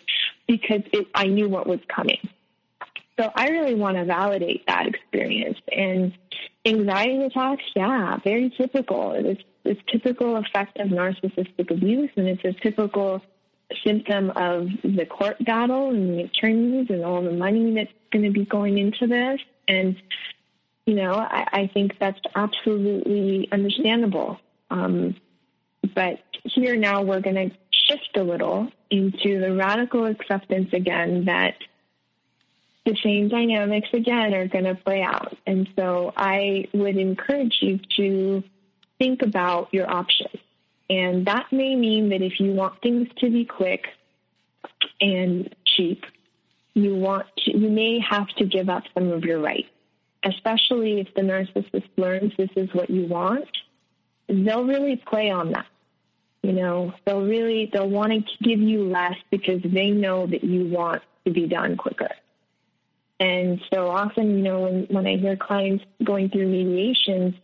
because 0.46 0.82
it, 0.92 1.06
I 1.14 1.26
knew 1.26 1.48
what 1.48 1.66
was 1.66 1.80
coming. 1.88 2.18
So 3.18 3.30
I 3.34 3.48
really 3.48 3.74
want 3.74 3.96
to 3.96 4.04
validate 4.04 4.66
that 4.66 4.88
experience 4.88 5.58
and 5.70 6.12
anxiety 6.64 7.24
attacks. 7.24 7.62
Yeah, 7.76 8.18
very 8.24 8.50
typical. 8.50 9.12
It's 9.12 9.42
it's 9.64 9.80
typical 9.90 10.36
effect 10.36 10.78
of 10.78 10.88
narcissistic 10.88 11.70
abuse, 11.70 12.10
and 12.16 12.28
it's 12.28 12.44
a 12.44 12.52
typical 12.52 13.22
symptom 13.84 14.30
of 14.30 14.68
the 14.82 15.06
court 15.06 15.44
battle 15.44 15.90
and 15.90 16.18
the 16.18 16.22
attorneys 16.24 16.90
and 16.90 17.04
all 17.04 17.22
the 17.22 17.32
money 17.32 17.74
that's 17.74 17.92
going 18.12 18.24
to 18.24 18.30
be 18.30 18.44
going 18.44 18.78
into 18.78 19.06
this. 19.06 19.40
And, 19.68 19.96
you 20.86 20.94
know, 20.94 21.14
I, 21.14 21.46
I 21.52 21.70
think 21.72 21.98
that's 21.98 22.20
absolutely 22.34 23.48
understandable. 23.50 24.38
Um, 24.70 25.16
but 25.94 26.20
here 26.44 26.76
now 26.76 27.02
we're 27.02 27.20
going 27.20 27.50
to 27.50 27.56
shift 27.70 28.16
a 28.16 28.22
little 28.22 28.68
into 28.90 29.40
the 29.40 29.54
radical 29.54 30.06
acceptance 30.06 30.72
again 30.72 31.24
that 31.26 31.54
the 32.84 32.96
same 33.02 33.28
dynamics 33.28 33.88
again 33.92 34.34
are 34.34 34.46
going 34.46 34.64
to 34.64 34.74
play 34.74 35.02
out. 35.02 35.36
And 35.46 35.68
so 35.76 36.12
I 36.16 36.68
would 36.74 36.96
encourage 36.96 37.58
you 37.60 37.80
to 37.96 38.44
think 38.98 39.22
about 39.22 39.72
your 39.72 39.90
options. 39.90 40.36
And 40.90 41.26
that 41.26 41.46
may 41.50 41.74
mean 41.74 42.10
that 42.10 42.22
if 42.22 42.38
you 42.40 42.52
want 42.52 42.80
things 42.82 43.08
to 43.18 43.30
be 43.30 43.44
quick 43.44 43.86
and 45.00 45.54
cheap, 45.64 46.04
you 46.74 46.94
want 46.94 47.26
to, 47.38 47.56
you 47.56 47.70
may 47.70 48.00
have 48.00 48.28
to 48.36 48.44
give 48.44 48.68
up 48.68 48.84
some 48.92 49.10
of 49.10 49.24
your 49.24 49.40
rights, 49.40 49.70
especially 50.24 51.00
if 51.00 51.14
the 51.14 51.22
narcissist 51.22 51.88
learns 51.96 52.32
this 52.36 52.50
is 52.56 52.68
what 52.74 52.90
you 52.90 53.06
want. 53.06 53.48
They'll 54.28 54.64
really 54.64 54.96
play 54.96 55.30
on 55.30 55.52
that. 55.52 55.66
You 56.42 56.52
know, 56.52 56.92
they'll 57.06 57.24
really 57.24 57.70
they'll 57.72 57.88
want 57.88 58.12
to 58.12 58.44
give 58.44 58.60
you 58.60 58.84
less 58.84 59.16
because 59.30 59.62
they 59.64 59.90
know 59.90 60.26
that 60.26 60.44
you 60.44 60.66
want 60.66 61.02
to 61.24 61.32
be 61.32 61.46
done 61.46 61.76
quicker. 61.76 62.10
And 63.18 63.60
so 63.72 63.88
often, 63.88 64.36
you 64.36 64.42
know, 64.42 64.60
when, 64.62 64.84
when 64.90 65.06
I 65.06 65.16
hear 65.16 65.36
clients 65.36 65.84
going 66.02 66.28
through 66.28 66.48
mediations, 66.48 67.34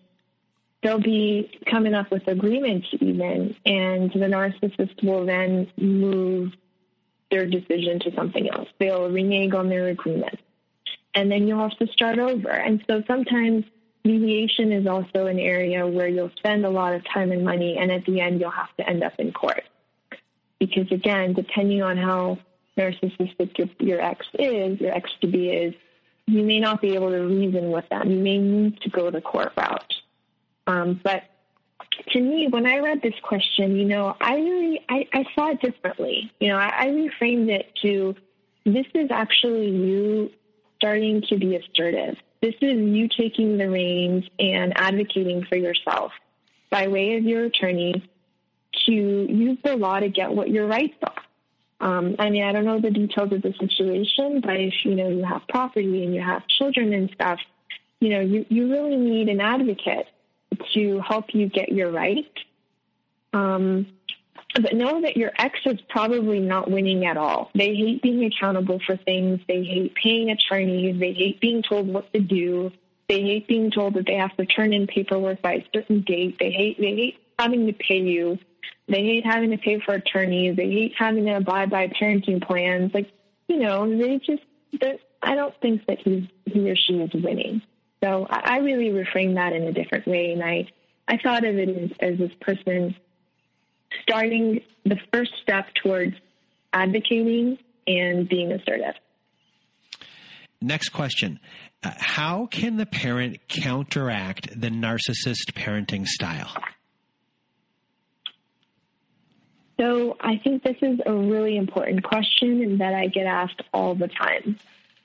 they'll 0.82 1.00
be 1.00 1.50
coming 1.66 1.94
up 1.94 2.10
with 2.10 2.26
agreements 2.26 2.88
even, 3.00 3.54
and 3.66 4.10
the 4.12 4.18
narcissist 4.18 5.02
will 5.02 5.26
then 5.26 5.70
move 5.76 6.52
their 7.30 7.46
decision 7.46 8.00
to 8.00 8.14
something 8.14 8.48
else. 8.50 8.68
They'll 8.78 9.10
renege 9.10 9.54
on 9.54 9.68
their 9.68 9.88
agreement. 9.88 10.38
And 11.14 11.30
then 11.30 11.46
you'll 11.46 11.68
have 11.68 11.78
to 11.78 11.86
start 11.88 12.18
over. 12.18 12.50
And 12.50 12.82
so 12.88 13.02
sometimes 13.06 13.64
mediation 14.04 14.72
is 14.72 14.86
also 14.86 15.26
an 15.26 15.38
area 15.38 15.86
where 15.86 16.08
you'll 16.08 16.32
spend 16.36 16.64
a 16.64 16.70
lot 16.70 16.94
of 16.94 17.04
time 17.04 17.32
and 17.32 17.44
money, 17.44 17.76
and 17.78 17.90
at 17.90 18.04
the 18.06 18.20
end, 18.20 18.40
you'll 18.40 18.50
have 18.50 18.74
to 18.76 18.88
end 18.88 19.02
up 19.02 19.14
in 19.18 19.32
court. 19.32 19.64
Because 20.58 20.90
again, 20.90 21.32
depending 21.32 21.82
on 21.82 21.96
how 21.96 22.38
narcissistic 22.76 23.58
your, 23.58 23.68
your 23.78 24.00
ex 24.00 24.26
is, 24.38 24.80
your 24.80 24.92
ex 24.92 25.10
to 25.20 25.26
be 25.26 25.50
is, 25.50 25.74
you 26.26 26.44
may 26.44 26.60
not 26.60 26.80
be 26.80 26.94
able 26.94 27.10
to 27.10 27.20
reason 27.22 27.70
with 27.70 27.88
them. 27.88 28.10
You 28.10 28.18
may 28.18 28.38
need 28.38 28.80
to 28.82 28.90
go 28.90 29.10
the 29.10 29.20
court 29.20 29.52
route. 29.56 29.94
Um, 30.66 31.00
but 31.02 31.24
to 32.12 32.20
me, 32.20 32.48
when 32.48 32.66
I 32.66 32.78
read 32.78 33.02
this 33.02 33.14
question, 33.22 33.76
you 33.76 33.84
know, 33.84 34.16
I 34.20 34.34
really 34.36 34.80
I, 34.88 35.08
I 35.12 35.24
saw 35.34 35.50
it 35.50 35.60
differently. 35.60 36.32
You 36.40 36.48
know, 36.48 36.56
I, 36.56 36.84
I 36.84 36.86
reframed 36.88 37.50
it 37.50 37.72
to 37.82 38.14
this 38.64 38.86
is 38.94 39.10
actually 39.10 39.70
you 39.70 40.30
starting 40.76 41.22
to 41.28 41.36
be 41.36 41.56
assertive. 41.56 42.16
This 42.40 42.54
is 42.60 42.78
you 42.78 43.08
taking 43.08 43.58
the 43.58 43.68
reins 43.68 44.24
and 44.38 44.72
advocating 44.76 45.44
for 45.44 45.56
yourself 45.56 46.12
by 46.70 46.88
way 46.88 47.16
of 47.16 47.24
your 47.24 47.44
attorney 47.44 48.08
to 48.86 48.92
use 48.92 49.58
the 49.62 49.76
law 49.76 50.00
to 50.00 50.08
get 50.08 50.30
what 50.30 50.48
your 50.48 50.66
rights 50.66 50.96
are. 51.02 51.22
Um, 51.80 52.16
I 52.18 52.30
mean, 52.30 52.44
I 52.44 52.52
don't 52.52 52.64
know 52.64 52.80
the 52.80 52.90
details 52.90 53.32
of 53.32 53.42
the 53.42 53.54
situation, 53.58 54.40
but 54.40 54.56
if 54.56 54.74
you 54.84 54.94
know 54.94 55.08
you 55.08 55.24
have 55.24 55.42
property 55.48 56.04
and 56.04 56.14
you 56.14 56.20
have 56.20 56.46
children 56.46 56.92
and 56.92 57.10
stuff, 57.14 57.40
you 58.00 58.10
know, 58.10 58.20
you, 58.20 58.44
you 58.48 58.70
really 58.70 58.96
need 58.96 59.28
an 59.28 59.40
advocate 59.40 60.06
to 60.74 61.00
help 61.00 61.26
you 61.34 61.48
get 61.48 61.70
your 61.70 61.90
right. 61.90 62.30
Um, 63.32 63.86
but 64.54 64.74
know 64.74 65.00
that 65.02 65.16
your 65.16 65.30
ex 65.38 65.58
is 65.64 65.80
probably 65.88 66.40
not 66.40 66.70
winning 66.70 67.06
at 67.06 67.16
all. 67.16 67.50
They 67.54 67.74
hate 67.74 68.02
being 68.02 68.24
accountable 68.24 68.80
for 68.84 68.96
things. 68.96 69.40
They 69.46 69.62
hate 69.62 69.94
paying 69.94 70.30
attorneys. 70.30 70.98
They 70.98 71.12
hate 71.12 71.40
being 71.40 71.62
told 71.62 71.86
what 71.88 72.12
to 72.12 72.20
do. 72.20 72.72
They 73.08 73.22
hate 73.22 73.46
being 73.46 73.70
told 73.70 73.94
that 73.94 74.06
they 74.06 74.14
have 74.14 74.36
to 74.36 74.46
turn 74.46 74.72
in 74.72 74.86
paperwork 74.86 75.42
by 75.42 75.54
a 75.54 75.66
certain 75.72 76.02
date. 76.02 76.38
They 76.38 76.50
hate 76.50 76.80
they 76.80 76.94
hate 76.94 77.18
having 77.38 77.66
to 77.66 77.72
pay 77.72 78.00
you. 78.00 78.38
They 78.88 79.04
hate 79.04 79.24
having 79.24 79.50
to 79.50 79.58
pay 79.58 79.80
for 79.80 79.94
attorneys. 79.94 80.56
They 80.56 80.68
hate 80.68 80.94
having 80.98 81.24
to 81.26 81.36
abide 81.36 81.70
by 81.70 81.88
parenting 81.88 82.42
plans. 82.42 82.92
Like, 82.92 83.10
you 83.46 83.58
know, 83.58 83.88
they 83.88 84.18
just, 84.18 84.42
I 85.22 85.36
don't 85.36 85.54
think 85.60 85.86
that 85.86 86.00
he's, 86.00 86.24
he 86.44 86.68
or 86.68 86.74
she 86.74 86.94
is 86.94 87.12
winning. 87.14 87.62
So 88.02 88.26
I, 88.28 88.54
I 88.54 88.58
really 88.58 88.90
reframed 88.90 89.34
that 89.34 89.52
in 89.52 89.62
a 89.64 89.72
different 89.72 90.06
way. 90.06 90.32
And 90.32 90.42
I, 90.42 90.68
I 91.08 91.18
thought 91.18 91.44
of 91.44 91.56
it 91.56 91.68
as, 91.68 91.90
as 92.00 92.18
this 92.18 92.32
person 92.40 92.94
starting 94.02 94.60
the 94.84 94.96
first 95.12 95.32
step 95.42 95.66
towards 95.82 96.14
advocating 96.72 97.58
and 97.86 98.28
being 98.28 98.52
assertive. 98.52 98.94
Next 100.60 100.90
question. 100.90 101.40
Uh, 101.82 101.92
how 101.96 102.46
can 102.46 102.76
the 102.76 102.86
parent 102.86 103.48
counteract 103.48 104.60
the 104.60 104.68
narcissist 104.68 105.52
parenting 105.54 106.06
style? 106.06 106.52
So 109.80 110.18
I 110.20 110.36
think 110.44 110.62
this 110.62 110.76
is 110.82 111.00
a 111.06 111.12
really 111.14 111.56
important 111.56 112.04
question 112.04 112.60
and 112.62 112.80
that 112.82 112.92
I 112.92 113.06
get 113.06 113.26
asked 113.26 113.62
all 113.72 113.94
the 113.94 114.08
time. 114.08 114.58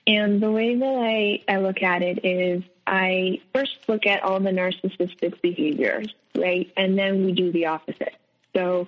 And 0.08 0.41
the 0.41 0.51
way 0.51 0.76
that 0.76 0.86
I, 0.86 1.43
I 1.51 1.58
look 1.58 1.82
at 1.82 2.01
it 2.01 2.24
is 2.24 2.64
I 2.86 3.41
first 3.53 3.78
look 3.88 4.06
at 4.06 4.24
all 4.24 4.39
the 4.39 4.51
narcissistic 4.51 5.41
behaviors, 5.41 6.14
right? 6.36 6.72
And 6.78 6.97
then 6.97 7.26
we 7.26 7.32
do 7.32 7.51
the 7.51 7.66
opposite. 7.68 8.16
So 8.56 8.88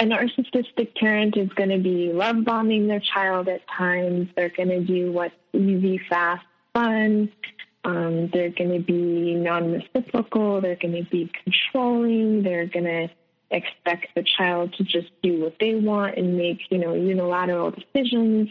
a 0.00 0.04
narcissistic 0.04 0.94
parent 0.96 1.36
is 1.36 1.50
going 1.50 1.68
to 1.68 1.78
be 1.78 2.12
love 2.12 2.44
bombing 2.44 2.88
their 2.88 3.00
child 3.00 3.48
at 3.48 3.66
times. 3.68 4.28
They're 4.34 4.48
going 4.48 4.70
to 4.70 4.80
do 4.80 5.12
what's 5.12 5.34
easy, 5.52 6.00
fast, 6.08 6.44
fun. 6.72 7.30
Um, 7.84 8.28
they're 8.28 8.50
going 8.50 8.72
to 8.72 8.80
be 8.80 9.34
non 9.34 9.72
reciprocal. 9.72 10.62
They're 10.62 10.76
going 10.76 11.04
to 11.04 11.10
be 11.10 11.30
controlling. 11.44 12.42
They're 12.42 12.66
going 12.66 12.86
to 12.86 13.08
expect 13.50 14.14
the 14.14 14.22
child 14.22 14.72
to 14.74 14.84
just 14.84 15.10
do 15.22 15.42
what 15.42 15.56
they 15.60 15.74
want 15.74 16.16
and 16.16 16.36
make, 16.36 16.60
you 16.70 16.78
know, 16.78 16.94
unilateral 16.94 17.72
decisions. 17.72 18.50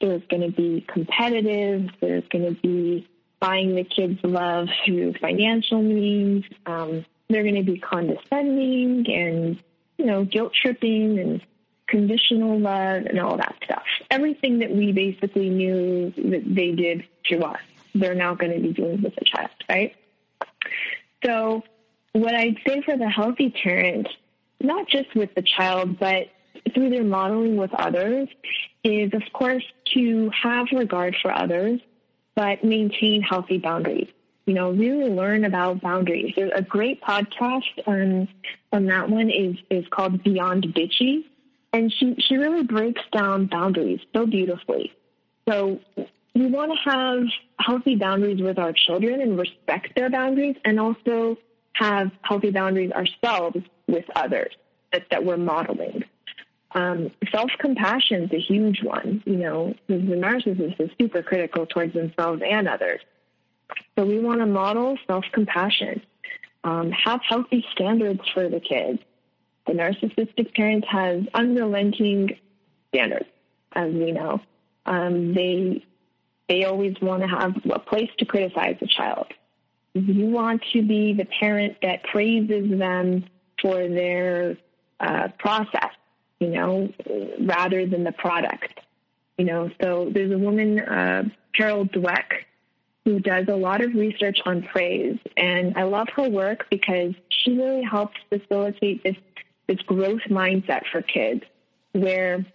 There's 0.00 0.22
going 0.28 0.42
to 0.42 0.54
be 0.54 0.84
competitive. 0.86 1.90
There's 2.00 2.26
going 2.28 2.54
to 2.54 2.60
be 2.60 3.08
buying 3.40 3.74
the 3.74 3.84
kids 3.84 4.18
love 4.22 4.68
through 4.84 5.14
financial 5.14 5.82
means. 5.82 6.44
Um, 6.66 7.04
they're 7.28 7.42
going 7.42 7.56
to 7.56 7.62
be 7.62 7.78
condescending 7.78 9.06
and, 9.08 9.58
you 9.98 10.04
know, 10.04 10.24
guilt 10.24 10.52
tripping 10.60 11.18
and 11.18 11.40
conditional 11.86 12.58
love 12.58 13.04
and 13.06 13.20
all 13.20 13.36
that 13.36 13.56
stuff. 13.64 13.84
Everything 14.10 14.60
that 14.60 14.70
we 14.70 14.92
basically 14.92 15.48
knew 15.48 16.12
that 16.16 16.42
they 16.46 16.72
did 16.72 17.04
to 17.30 17.44
us, 17.44 17.60
they're 17.94 18.14
now 18.14 18.34
going 18.34 18.52
to 18.52 18.60
be 18.60 18.72
doing 18.72 19.02
with 19.02 19.14
the 19.14 19.24
child, 19.24 19.50
right? 19.68 19.96
So, 21.24 21.62
what 22.12 22.34
I'd 22.34 22.56
say 22.66 22.82
for 22.82 22.96
the 22.96 23.08
healthy 23.08 23.50
parent 23.50 24.08
not 24.60 24.88
just 24.88 25.14
with 25.14 25.34
the 25.34 25.42
child, 25.42 25.98
but 25.98 26.28
through 26.74 26.90
their 26.90 27.04
modeling 27.04 27.56
with 27.56 27.72
others, 27.74 28.28
is 28.84 29.12
of 29.14 29.22
course 29.32 29.64
to 29.94 30.30
have 30.30 30.66
regard 30.72 31.16
for 31.20 31.32
others, 31.32 31.80
but 32.34 32.62
maintain 32.64 33.22
healthy 33.22 33.58
boundaries. 33.58 34.08
You 34.46 34.54
know, 34.54 34.70
really 34.70 35.10
learn 35.10 35.44
about 35.44 35.80
boundaries. 35.80 36.32
There's 36.36 36.52
a 36.54 36.62
great 36.62 37.02
podcast 37.02 37.64
on 37.86 38.28
on 38.72 38.86
that 38.86 39.08
one 39.08 39.30
is 39.30 39.56
is 39.70 39.84
called 39.90 40.22
Beyond 40.22 40.64
Bitchy, 40.74 41.24
and 41.72 41.92
she 41.92 42.14
she 42.18 42.36
really 42.36 42.62
breaks 42.62 43.02
down 43.12 43.46
boundaries 43.46 44.00
so 44.14 44.26
beautifully. 44.26 44.92
So 45.48 45.80
we 46.34 46.46
want 46.46 46.72
to 46.72 46.90
have 46.90 47.24
healthy 47.58 47.96
boundaries 47.96 48.40
with 48.40 48.58
our 48.58 48.72
children 48.72 49.20
and 49.20 49.38
respect 49.38 49.94
their 49.96 50.10
boundaries, 50.10 50.56
and 50.64 50.78
also 50.78 51.36
have 51.72 52.10
healthy 52.22 52.50
boundaries 52.50 52.92
ourselves 52.92 53.58
with 53.88 54.04
others 54.14 54.52
that, 54.92 55.06
that 55.10 55.24
we're 55.24 55.36
modeling. 55.36 56.04
Um, 56.76 57.10
Self 57.32 57.50
compassion 57.58 58.24
is 58.24 58.32
a 58.32 58.38
huge 58.38 58.82
one. 58.82 59.22
You 59.24 59.36
know, 59.36 59.74
the 59.88 59.94
narcissist 59.94 60.78
is 60.78 60.90
super 61.00 61.22
critical 61.22 61.64
towards 61.64 61.94
themselves 61.94 62.42
and 62.46 62.68
others. 62.68 63.00
So 63.98 64.04
we 64.04 64.20
want 64.20 64.40
to 64.40 64.46
model 64.46 64.98
self 65.06 65.24
compassion, 65.32 66.02
um, 66.64 66.92
have 66.92 67.20
healthy 67.26 67.64
standards 67.72 68.20
for 68.34 68.50
the 68.50 68.60
kids. 68.60 68.98
The 69.66 69.72
narcissistic 69.72 70.54
parent 70.54 70.84
has 70.84 71.22
unrelenting 71.32 72.36
standards, 72.90 73.26
as 73.72 73.92
we 73.92 74.12
know. 74.12 74.42
Um, 74.84 75.32
they 75.32 75.82
they 76.46 76.64
always 76.64 76.94
want 77.00 77.22
to 77.22 77.28
have 77.28 77.54
a 77.72 77.78
place 77.78 78.10
to 78.18 78.26
criticize 78.26 78.76
the 78.80 78.86
child. 78.86 79.28
You 79.94 80.26
want 80.26 80.62
to 80.74 80.82
be 80.82 81.14
the 81.14 81.24
parent 81.24 81.78
that 81.80 82.02
praises 82.04 82.78
them 82.78 83.24
for 83.62 83.88
their 83.88 84.58
uh, 85.00 85.28
process, 85.38 85.90
you 86.40 86.48
know, 86.48 86.92
rather 87.40 87.86
than 87.86 88.04
the 88.04 88.12
product. 88.12 88.80
You 89.38 89.44
know, 89.44 89.70
so 89.82 90.10
there's 90.12 90.32
a 90.32 90.38
woman, 90.38 90.80
uh, 90.80 91.24
Carol 91.54 91.86
Dweck, 91.86 92.44
who 93.04 93.20
does 93.20 93.46
a 93.48 93.54
lot 93.54 93.82
of 93.82 93.94
research 93.94 94.40
on 94.46 94.62
praise, 94.62 95.18
and 95.36 95.76
I 95.76 95.84
love 95.84 96.08
her 96.16 96.28
work 96.28 96.66
because 96.70 97.14
she 97.28 97.52
really 97.52 97.82
helps 97.82 98.16
facilitate 98.28 99.02
this 99.04 99.16
this 99.68 99.80
growth 99.82 100.22
mindset 100.30 100.82
for 100.92 101.02
kids, 101.02 101.42
where 101.92 102.46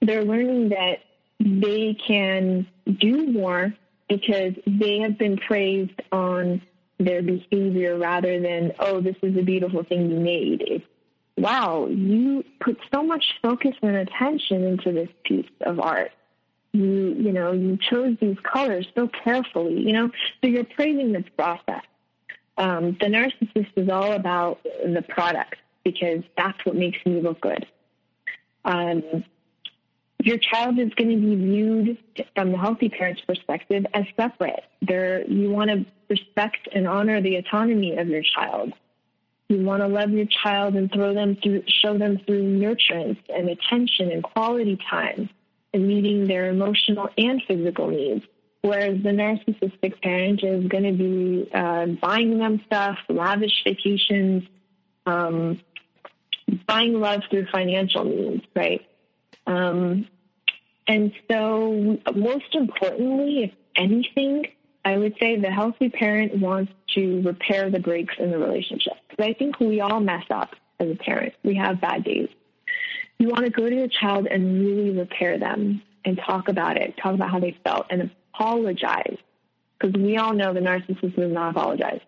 they're 0.00 0.24
learning 0.24 0.70
that 0.70 0.98
they 1.38 1.94
can 2.06 2.66
do 2.98 3.26
more 3.26 3.74
because 4.08 4.54
they 4.66 4.98
have 5.00 5.18
been 5.18 5.36
praised 5.36 6.00
on 6.10 6.62
their 6.98 7.22
behavior 7.22 7.98
rather 7.98 8.40
than, 8.40 8.72
oh, 8.78 9.00
this 9.00 9.16
is 9.22 9.36
a 9.36 9.42
beautiful 9.42 9.82
thing 9.82 10.10
you 10.10 10.18
made. 10.18 10.62
It's, 10.66 10.84
wow, 11.36 11.86
you 11.86 12.44
put 12.60 12.78
so 12.92 13.02
much 13.02 13.24
focus 13.42 13.74
and 13.82 13.96
attention 13.96 14.64
into 14.64 14.92
this 14.92 15.08
piece 15.24 15.48
of 15.62 15.80
art. 15.80 16.12
You, 16.72 17.14
you 17.18 17.32
know, 17.32 17.52
you 17.52 17.78
chose 17.90 18.16
these 18.20 18.38
colors 18.42 18.86
so 18.94 19.08
carefully, 19.08 19.80
you 19.80 19.92
know, 19.92 20.10
so 20.40 20.48
you're 20.48 20.64
praising 20.64 21.12
this 21.12 21.24
process. 21.36 21.82
Um, 22.56 22.96
the 23.00 23.06
narcissist 23.06 23.70
is 23.76 23.88
all 23.88 24.12
about 24.12 24.62
the 24.62 25.02
product 25.02 25.56
because 25.84 26.22
that's 26.36 26.64
what 26.64 26.76
makes 26.76 26.98
me 27.04 27.20
look 27.20 27.40
good. 27.40 27.66
Um, 28.64 29.24
your 30.22 30.38
child 30.38 30.78
is 30.78 30.94
going 30.94 31.10
to 31.10 31.16
be 31.16 31.34
viewed 31.34 31.98
from 32.34 32.52
the 32.52 32.58
healthy 32.58 32.88
parent's 32.88 33.20
perspective 33.22 33.84
as 33.92 34.04
separate. 34.16 34.64
There, 34.80 35.26
you 35.26 35.50
want 35.50 35.70
to 35.70 35.84
respect 36.08 36.68
and 36.72 36.86
honor 36.86 37.20
the 37.20 37.36
autonomy 37.36 37.96
of 37.96 38.08
your 38.08 38.22
child. 38.22 38.72
You 39.52 39.62
want 39.66 39.82
to 39.82 39.86
love 39.86 40.10
your 40.10 40.24
child 40.24 40.76
and 40.76 40.90
throw 40.90 41.12
them 41.12 41.36
through, 41.42 41.64
show 41.66 41.98
them 41.98 42.18
through 42.24 42.42
nurturance 42.58 43.18
and 43.28 43.50
attention 43.50 44.10
and 44.10 44.22
quality 44.22 44.78
time 44.88 45.28
and 45.74 45.86
meeting 45.86 46.26
their 46.26 46.48
emotional 46.48 47.10
and 47.18 47.42
physical 47.46 47.88
needs. 47.88 48.24
Whereas 48.62 49.02
the 49.02 49.10
narcissistic 49.10 50.00
parent 50.00 50.42
is 50.42 50.66
going 50.68 50.84
to 50.84 50.92
be 50.92 51.50
uh, 51.52 51.86
buying 52.00 52.38
them 52.38 52.62
stuff, 52.64 52.96
lavish 53.10 53.62
vacations, 53.62 54.44
um, 55.04 55.60
buying 56.66 56.94
love 56.98 57.20
through 57.28 57.46
financial 57.52 58.04
means, 58.04 58.42
right? 58.56 58.80
Um, 59.46 60.08
and 60.88 61.12
so, 61.30 61.98
most 62.14 62.54
importantly, 62.54 63.44
if 63.44 63.50
anything, 63.76 64.46
I 64.84 64.98
would 64.98 65.14
say 65.20 65.38
the 65.38 65.50
healthy 65.50 65.88
parent 65.88 66.38
wants 66.38 66.72
to 66.94 67.22
repair 67.22 67.70
the 67.70 67.78
breaks 67.78 68.14
in 68.18 68.30
the 68.30 68.38
relationship. 68.38 68.94
Because 69.08 69.26
I 69.26 69.32
think 69.34 69.60
we 69.60 69.80
all 69.80 70.00
mess 70.00 70.24
up 70.30 70.54
as 70.80 70.90
a 70.90 70.96
parent. 70.96 71.34
We 71.44 71.54
have 71.56 71.80
bad 71.80 72.04
days. 72.04 72.28
You 73.18 73.28
want 73.28 73.44
to 73.44 73.50
go 73.50 73.68
to 73.68 73.74
your 73.74 73.88
child 73.88 74.26
and 74.26 74.60
really 74.60 74.90
repair 74.90 75.38
them 75.38 75.82
and 76.04 76.18
talk 76.26 76.48
about 76.48 76.76
it, 76.76 76.96
talk 77.00 77.14
about 77.14 77.30
how 77.30 77.38
they 77.38 77.56
felt, 77.64 77.86
and 77.90 78.10
apologize 78.34 79.16
because 79.78 79.94
we 80.00 80.16
all 80.16 80.32
know 80.32 80.52
the 80.52 80.60
narcissist 80.60 81.16
does 81.16 81.32
not 81.32 81.50
apologize. 81.50 82.00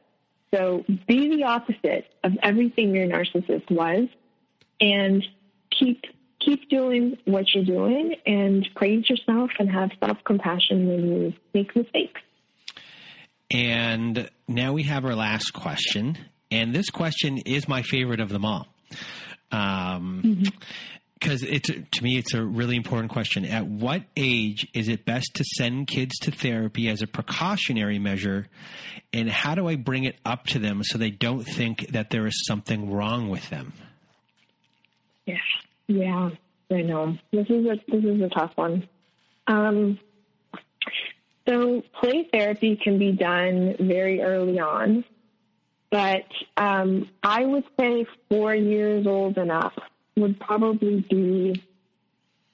So 0.55 0.85
be 1.07 1.37
the 1.37 1.45
opposite 1.45 2.07
of 2.23 2.33
everything 2.43 2.95
your 2.95 3.07
narcissist 3.07 3.71
was 3.71 4.09
and 4.81 5.25
keep 5.71 6.05
keep 6.41 6.69
doing 6.69 7.17
what 7.25 7.53
you're 7.55 7.65
doing 7.65 8.15
and 8.27 8.69
praise 8.77 9.09
yourself 9.09 9.51
and 9.59 9.71
have 9.71 9.91
self 10.03 10.19
compassion 10.25 10.87
when 10.87 11.07
you 11.07 11.33
make 11.53 11.75
mistakes. 11.75 12.21
And 13.51 14.29
now 14.49 14.73
we 14.73 14.85
have 14.85 15.05
our 15.05 15.15
last 15.15 15.53
question. 15.53 16.19
And 16.51 16.75
this 16.75 16.91
question 16.91 17.39
is 17.39 17.69
my 17.69 17.83
favorite 17.83 18.21
of 18.21 18.29
them 18.29 18.45
all. 18.45 18.67
Um, 19.53 20.23
mm-hmm 20.25 20.63
because 21.25 21.43
it's 21.43 21.69
to 21.69 22.05
me 22.05 22.19
it's 22.19 22.35
a 22.35 22.45
really 22.45 22.77
important 22.77 23.11
question. 23.11 23.45
At 23.47 23.67
what 23.67 24.03
age 24.17 24.69
is 24.75 24.89
it 24.89 25.07
best 25.07 25.31
to 25.37 25.45
send 25.45 25.87
kids 25.87 26.19
to 26.21 26.31
therapy 26.31 26.89
as 26.89 27.01
a 27.01 27.07
precautionary 27.07 27.99
measure, 27.99 28.47
and 29.13 29.31
how 29.31 29.55
do 29.55 29.67
I 29.67 29.77
bring 29.77 30.05
it 30.05 30.17
up 30.27 30.45
to 30.49 30.59
them 30.59 30.83
so 30.85 30.99
they 30.99 31.11
don't 31.11 31.43
think 31.43 31.89
that 31.93 32.11
there 32.11 32.27
is 32.27 32.45
something 32.47 32.93
wrong 32.93 33.31
with 33.31 33.49
them? 33.49 33.73
Yeah, 35.25 35.37
yeah, 35.87 36.31
I 36.71 36.83
know 36.83 37.17
this 37.33 37.47
is 37.49 37.65
a 37.67 37.77
this 37.89 38.05
is 38.05 38.21
a 38.21 38.29
tough 38.29 38.53
one. 38.57 38.87
Um, 39.47 39.99
so 41.47 41.83
play 42.01 42.29
therapy 42.33 42.77
can 42.77 42.99
be 42.99 43.13
done 43.13 43.77
very 43.79 44.23
early 44.23 44.59
on, 44.59 45.05
but 45.91 46.27
um, 46.57 47.09
I 47.23 47.45
would 47.45 47.65
say 47.79 48.07
four 48.29 48.55
years 48.55 49.07
old 49.07 49.37
and 49.39 49.53
up 49.53 49.75
would 50.17 50.41
probably 50.41 51.01
be 51.01 51.63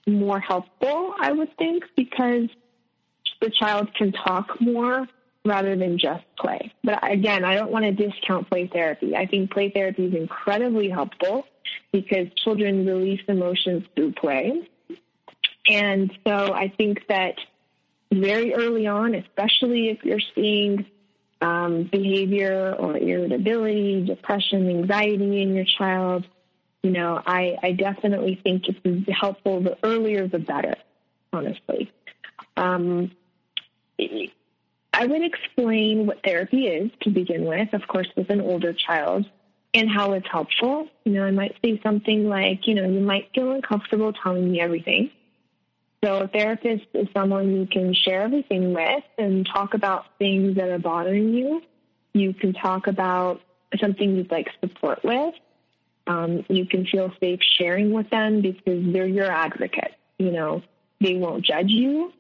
more 0.07 0.41
helpful, 0.41 1.15
I 1.19 1.33
would 1.33 1.57
think, 1.57 1.85
because 1.97 2.49
the 3.41 3.51
child 3.51 3.95
can 3.95 4.13
talk 4.13 4.61
more 4.61 5.07
rather 5.45 5.75
than 5.77 5.99
just 5.99 6.25
play. 6.39 6.73
But 6.85 6.99
again, 7.11 7.45
I 7.45 7.55
don't 7.55 7.71
want 7.71 7.85
to 7.85 7.93
discount 7.93 8.51
play 8.51 8.67
therapy. 8.67 9.17
I 9.17 9.27
think 9.27 9.51
play 9.51 9.71
therapy 9.71 10.07
is 10.07 10.15
incredibly 10.15 10.91
helpful 10.91 11.47
because 11.93 12.27
children 12.45 12.85
release 12.85 13.21
emotions 13.29 13.85
through 13.95 14.13
play. 14.13 14.69
And 15.69 16.13
so 16.27 16.53
I 16.53 16.73
think 16.77 17.07
that 17.09 17.37
very 18.13 18.55
early 18.55 18.87
on, 18.87 19.15
especially 19.15 19.89
if 19.89 20.05
you're 20.05 20.21
seeing 20.35 20.87
um, 21.41 21.85
behavior 21.85 22.75
or 22.79 22.97
irritability, 22.97 24.05
depression, 24.05 24.69
anxiety 24.69 25.43
in 25.43 25.55
your 25.55 25.65
child, 25.65 26.27
you 26.83 26.91
know, 26.91 27.21
I, 27.25 27.57
I 27.63 27.73
definitely 27.73 28.41
think 28.43 28.65
it's 28.69 29.09
helpful. 29.19 29.61
The 29.61 29.77
earlier, 29.83 30.27
the 30.27 30.39
better, 30.39 30.77
honestly. 31.33 31.93
Um, 32.57 33.13
I 33.99 35.07
would 35.07 35.23
explain 35.23 36.07
what 36.07 36.23
therapy 36.25 36.67
is 36.67 36.91
to 37.03 37.11
begin 37.11 37.45
with, 37.45 37.73
of 37.75 37.87
course, 37.87 38.09
with 38.17 38.31
an 38.31 38.41
older 38.41 38.73
child 38.73 39.27
and 39.73 39.89
how 39.89 40.13
it's 40.13 40.27
helpful. 40.29 40.89
You 41.05 41.13
know, 41.13 41.25
I 41.25 41.31
might 41.31 41.57
say 41.63 41.81
something 41.83 42.29
like, 42.29 42.67
you 42.67 42.75
know, 42.75 42.89
you 42.89 43.01
might 43.01 43.31
feel 43.35 43.53
uncomfortable 43.53 44.13
telling 44.13 44.51
me 44.51 44.61
everything. 44.61 45.11
So 46.03 46.19
a 46.19 46.29
therapist 46.29 46.87
is 46.95 47.09
someone 47.13 47.55
you 47.55 47.67
can 47.67 47.93
share 47.95 48.23
everything 48.23 48.73
with 48.73 49.05
and 49.19 49.47
talk 49.47 49.75
about 49.75 50.19
things 50.19 50.57
that 50.57 50.69
are 50.69 50.79
bothering 50.79 51.35
you. 51.35 51.63
You 52.15 52.33
can 52.33 52.55
talk 52.55 52.87
about 52.87 53.41
something 53.79 54.17
you'd 54.17 54.31
like 54.31 54.49
support 54.63 55.05
with 55.05 55.35
um, 56.11 56.45
you 56.49 56.67
can 56.67 56.87
feel 56.87 57.13
safe 57.21 57.41
sharing 57.59 57.93
with 57.93 58.11
them 58.11 58.43
because 58.43 58.93
they're 58.93 59.07
your 59.07 59.31
advocate. 59.31 59.95
You 60.19 60.33
know, 60.33 60.63
they 61.01 61.15
won't 61.17 61.45
judge 61.45 61.69
you 61.69 62.13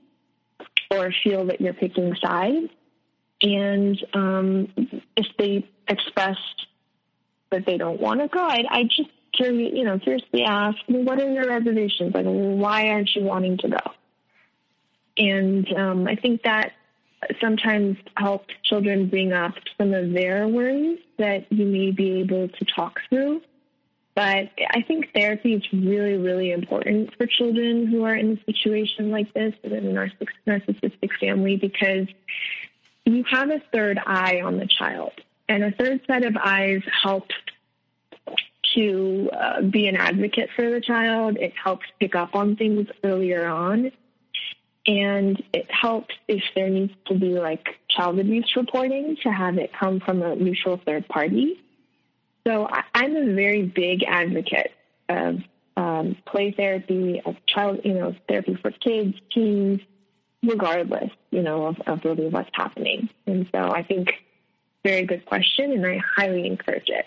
or 0.90 1.12
feel 1.24 1.46
that 1.46 1.60
you're 1.60 1.74
picking 1.74 2.14
sides. 2.22 2.68
And 3.42 3.98
um, 4.14 4.68
if 5.16 5.26
they 5.38 5.68
express 5.88 6.36
that 7.50 7.66
they 7.66 7.78
don't 7.78 8.00
want 8.00 8.20
to 8.20 8.28
go, 8.28 8.40
I, 8.40 8.64
I 8.70 8.84
just 8.84 9.10
curious, 9.32 9.72
you 9.74 9.84
know, 9.84 9.98
curiously 9.98 10.42
ask, 10.42 10.78
what 10.86 11.20
are 11.20 11.30
your 11.30 11.48
reservations? 11.48 12.14
Like, 12.14 12.26
why 12.26 12.88
aren't 12.88 13.14
you 13.14 13.22
wanting 13.22 13.58
to 13.58 13.68
go? 13.68 13.92
And 15.16 15.72
um, 15.74 16.06
I 16.06 16.16
think 16.16 16.42
that 16.42 16.72
sometimes 17.40 17.98
helps 18.16 18.54
children 18.64 19.08
bring 19.08 19.32
up 19.32 19.54
some 19.76 19.92
of 19.92 20.12
their 20.12 20.48
worries 20.48 20.98
that 21.18 21.52
you 21.52 21.66
may 21.66 21.90
be 21.90 22.20
able 22.20 22.48
to 22.48 22.64
talk 22.64 23.00
through 23.08 23.42
but 24.14 24.50
I 24.70 24.82
think 24.86 25.12
therapy 25.14 25.54
is 25.54 25.62
really, 25.72 26.18
really 26.18 26.50
important 26.50 27.14
for 27.16 27.26
children 27.26 27.86
who 27.86 28.04
are 28.04 28.14
in 28.14 28.32
a 28.32 28.44
situation 28.44 29.10
like 29.10 29.32
this, 29.32 29.54
in 29.62 29.72
a 29.72 30.10
narcissistic 30.46 31.10
family, 31.20 31.56
because 31.56 32.06
you 33.06 33.24
have 33.30 33.50
a 33.50 33.62
third 33.72 33.98
eye 34.04 34.42
on 34.44 34.58
the 34.58 34.66
child. 34.66 35.12
And 35.48 35.64
a 35.64 35.70
third 35.70 36.00
set 36.06 36.24
of 36.24 36.36
eyes 36.36 36.82
helps 37.02 37.34
to 38.74 39.30
uh, 39.32 39.62
be 39.62 39.86
an 39.88 39.96
advocate 39.96 40.50
for 40.54 40.68
the 40.70 40.80
child. 40.80 41.36
It 41.38 41.52
helps 41.62 41.86
pick 41.98 42.14
up 42.14 42.34
on 42.34 42.56
things 42.56 42.88
earlier 43.04 43.46
on. 43.46 43.92
And 44.86 45.42
it 45.52 45.70
helps 45.70 46.14
if 46.26 46.42
there 46.54 46.70
needs 46.70 46.92
to 47.06 47.14
be 47.14 47.38
like 47.38 47.68
child 47.88 48.18
abuse 48.18 48.56
reporting 48.56 49.16
to 49.22 49.30
have 49.30 49.58
it 49.58 49.72
come 49.72 50.00
from 50.00 50.22
a 50.22 50.34
neutral 50.34 50.80
third 50.84 51.06
party 51.08 51.60
so 52.46 52.68
I, 52.70 53.04
am 53.04 53.16
a 53.16 53.34
very 53.34 53.62
big 53.62 54.02
advocate 54.04 54.72
of 55.08 55.40
um, 55.76 56.16
play 56.26 56.52
therapy, 56.52 57.20
of 57.24 57.36
child, 57.46 57.80
you 57.84 57.94
know, 57.94 58.14
therapy 58.28 58.56
for 58.60 58.70
kids, 58.70 59.16
teens, 59.32 59.80
regardless, 60.42 61.10
you 61.30 61.42
know, 61.42 61.66
of, 61.66 61.80
of 61.86 62.04
really 62.04 62.28
what's 62.28 62.50
happening. 62.52 63.10
And 63.26 63.48
so 63.52 63.70
I 63.70 63.82
think 63.82 64.14
very 64.84 65.04
good 65.04 65.26
question, 65.26 65.72
and 65.72 65.86
I 65.86 66.00
highly 66.16 66.46
encourage 66.46 66.88
it. 66.88 67.06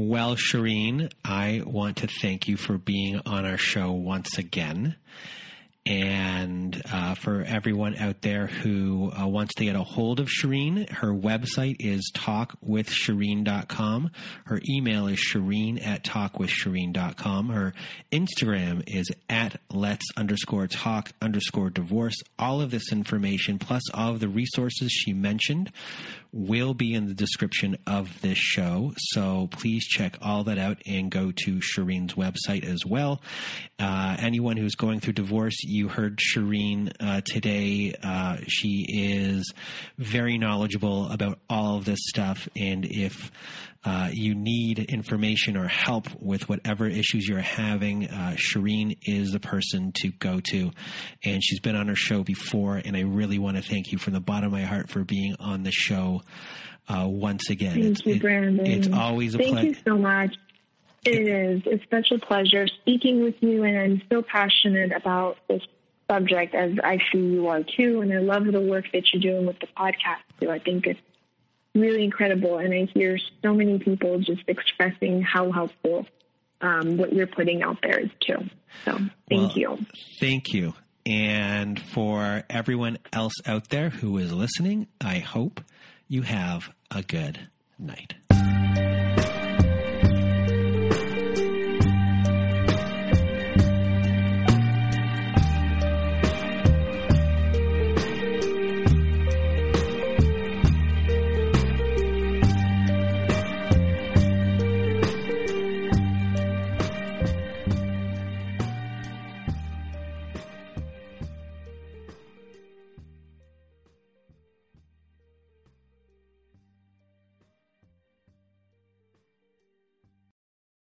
Well, 0.00 0.36
Shireen, 0.36 1.10
I 1.24 1.60
want 1.66 1.96
to 1.96 2.06
thank 2.06 2.46
you 2.46 2.56
for 2.56 2.78
being 2.78 3.20
on 3.26 3.44
our 3.44 3.58
show 3.58 3.90
once 3.90 4.38
again. 4.38 4.94
And 5.84 6.80
uh, 6.92 7.14
for 7.14 7.42
everyone 7.42 7.96
out 7.96 8.22
there 8.22 8.46
who 8.46 9.10
uh, 9.10 9.26
wants 9.26 9.54
to 9.54 9.64
get 9.64 9.74
a 9.74 9.82
hold 9.82 10.20
of 10.20 10.28
Shireen, 10.28 10.88
her 10.88 11.08
website 11.08 11.76
is 11.80 12.12
talkwithshireen.com. 12.14 14.10
Her 14.44 14.60
email 14.70 15.08
is 15.08 15.18
shireen 15.18 15.84
at 15.84 16.04
talkwithshireen.com. 16.04 17.48
Her 17.48 17.72
Instagram 18.12 18.84
is 18.86 19.10
at 19.28 19.60
let's 19.72 20.06
underscore 20.16 20.68
talk 20.68 21.10
underscore 21.20 21.70
divorce. 21.70 22.16
All 22.38 22.60
of 22.60 22.70
this 22.70 22.92
information, 22.92 23.58
plus 23.58 23.82
all 23.92 24.12
of 24.12 24.20
the 24.20 24.28
resources 24.28 24.92
she 24.92 25.12
mentioned, 25.12 25.72
will 26.32 26.74
be 26.74 26.94
in 26.94 27.06
the 27.06 27.14
description 27.14 27.76
of 27.86 28.20
this 28.20 28.38
show. 28.38 28.92
So 28.96 29.48
please 29.50 29.86
check 29.86 30.18
all 30.20 30.44
that 30.44 30.58
out 30.58 30.78
and 30.86 31.10
go 31.10 31.32
to 31.44 31.56
Shireen's 31.56 32.14
website 32.14 32.64
as 32.64 32.84
well. 32.84 33.22
Uh, 33.78 34.16
anyone 34.18 34.56
who's 34.56 34.74
going 34.74 35.00
through 35.00 35.14
divorce, 35.14 35.62
you 35.62 35.88
heard 35.88 36.18
Shireen 36.18 36.92
uh, 37.00 37.22
today. 37.24 37.94
Uh, 38.02 38.38
she 38.46 38.86
is 38.88 39.52
very 39.96 40.38
knowledgeable 40.38 41.10
about 41.10 41.38
all 41.48 41.76
of 41.76 41.84
this 41.84 42.00
stuff. 42.02 42.48
And 42.56 42.84
if 42.84 43.30
uh, 43.88 44.10
you 44.12 44.34
need 44.34 44.80
information 44.80 45.56
or 45.56 45.66
help 45.66 46.08
with 46.20 46.46
whatever 46.46 46.86
issues 46.86 47.26
you're 47.26 47.40
having, 47.40 48.06
uh, 48.06 48.36
Shireen 48.36 48.98
is 49.06 49.32
the 49.32 49.40
person 49.40 49.92
to 50.02 50.10
go 50.10 50.40
to. 50.40 50.70
And 51.24 51.42
she's 51.42 51.60
been 51.60 51.74
on 51.74 51.88
our 51.88 51.94
show 51.94 52.22
before, 52.22 52.76
and 52.76 52.94
I 52.94 53.00
really 53.00 53.38
want 53.38 53.56
to 53.56 53.62
thank 53.62 53.90
you 53.90 53.96
from 53.96 54.12
the 54.12 54.20
bottom 54.20 54.48
of 54.48 54.52
my 54.52 54.64
heart 54.64 54.90
for 54.90 55.04
being 55.04 55.36
on 55.40 55.62
the 55.62 55.72
show 55.72 56.20
uh, 56.86 57.06
once 57.08 57.48
again. 57.48 57.80
Thank 57.80 57.86
it's, 57.86 58.04
you, 58.04 58.20
Brandon. 58.20 58.66
It's 58.66 58.88
always 58.92 59.34
a 59.34 59.38
pleasure. 59.38 59.54
Thank 59.54 59.68
you 59.68 59.82
so 59.86 59.96
much. 59.96 60.36
It 61.06 61.26
is. 61.26 61.62
It's 61.64 61.84
such 61.90 62.10
a 62.10 62.18
pleasure 62.18 62.66
speaking 62.66 63.22
with 63.22 63.36
you, 63.40 63.64
and 63.64 63.78
I'm 63.78 64.02
so 64.12 64.20
passionate 64.20 64.92
about 64.92 65.38
this 65.48 65.62
subject 66.10 66.54
as 66.54 66.72
I 66.84 66.98
see 67.10 67.20
you 67.20 67.48
are 67.48 67.62
too. 67.62 68.02
And 68.02 68.12
I 68.12 68.18
love 68.18 68.44
the 68.44 68.60
work 68.60 68.84
that 68.92 69.04
you're 69.14 69.22
doing 69.22 69.46
with 69.46 69.60
the 69.60 69.68
podcast 69.68 70.24
too. 70.40 70.50
I 70.50 70.58
think 70.58 70.86
it's 70.86 71.00
really 71.80 72.04
incredible. 72.04 72.58
And 72.58 72.72
I 72.72 72.88
hear 72.94 73.18
so 73.42 73.54
many 73.54 73.78
people 73.78 74.18
just 74.18 74.42
expressing 74.46 75.22
how 75.22 75.50
helpful 75.52 76.06
um, 76.60 76.96
what 76.96 77.12
you're 77.12 77.26
putting 77.26 77.62
out 77.62 77.78
there 77.82 77.98
is 77.98 78.10
too. 78.20 78.38
So 78.84 78.98
thank 79.28 79.30
well, 79.30 79.52
you. 79.54 79.86
Thank 80.20 80.52
you. 80.52 80.74
And 81.06 81.80
for 81.80 82.44
everyone 82.50 82.98
else 83.12 83.34
out 83.46 83.70
there 83.70 83.88
who 83.90 84.18
is 84.18 84.32
listening, 84.32 84.88
I 85.00 85.20
hope 85.20 85.62
you 86.06 86.22
have 86.22 86.70
a 86.90 87.02
good 87.02 87.48
night. 87.78 88.14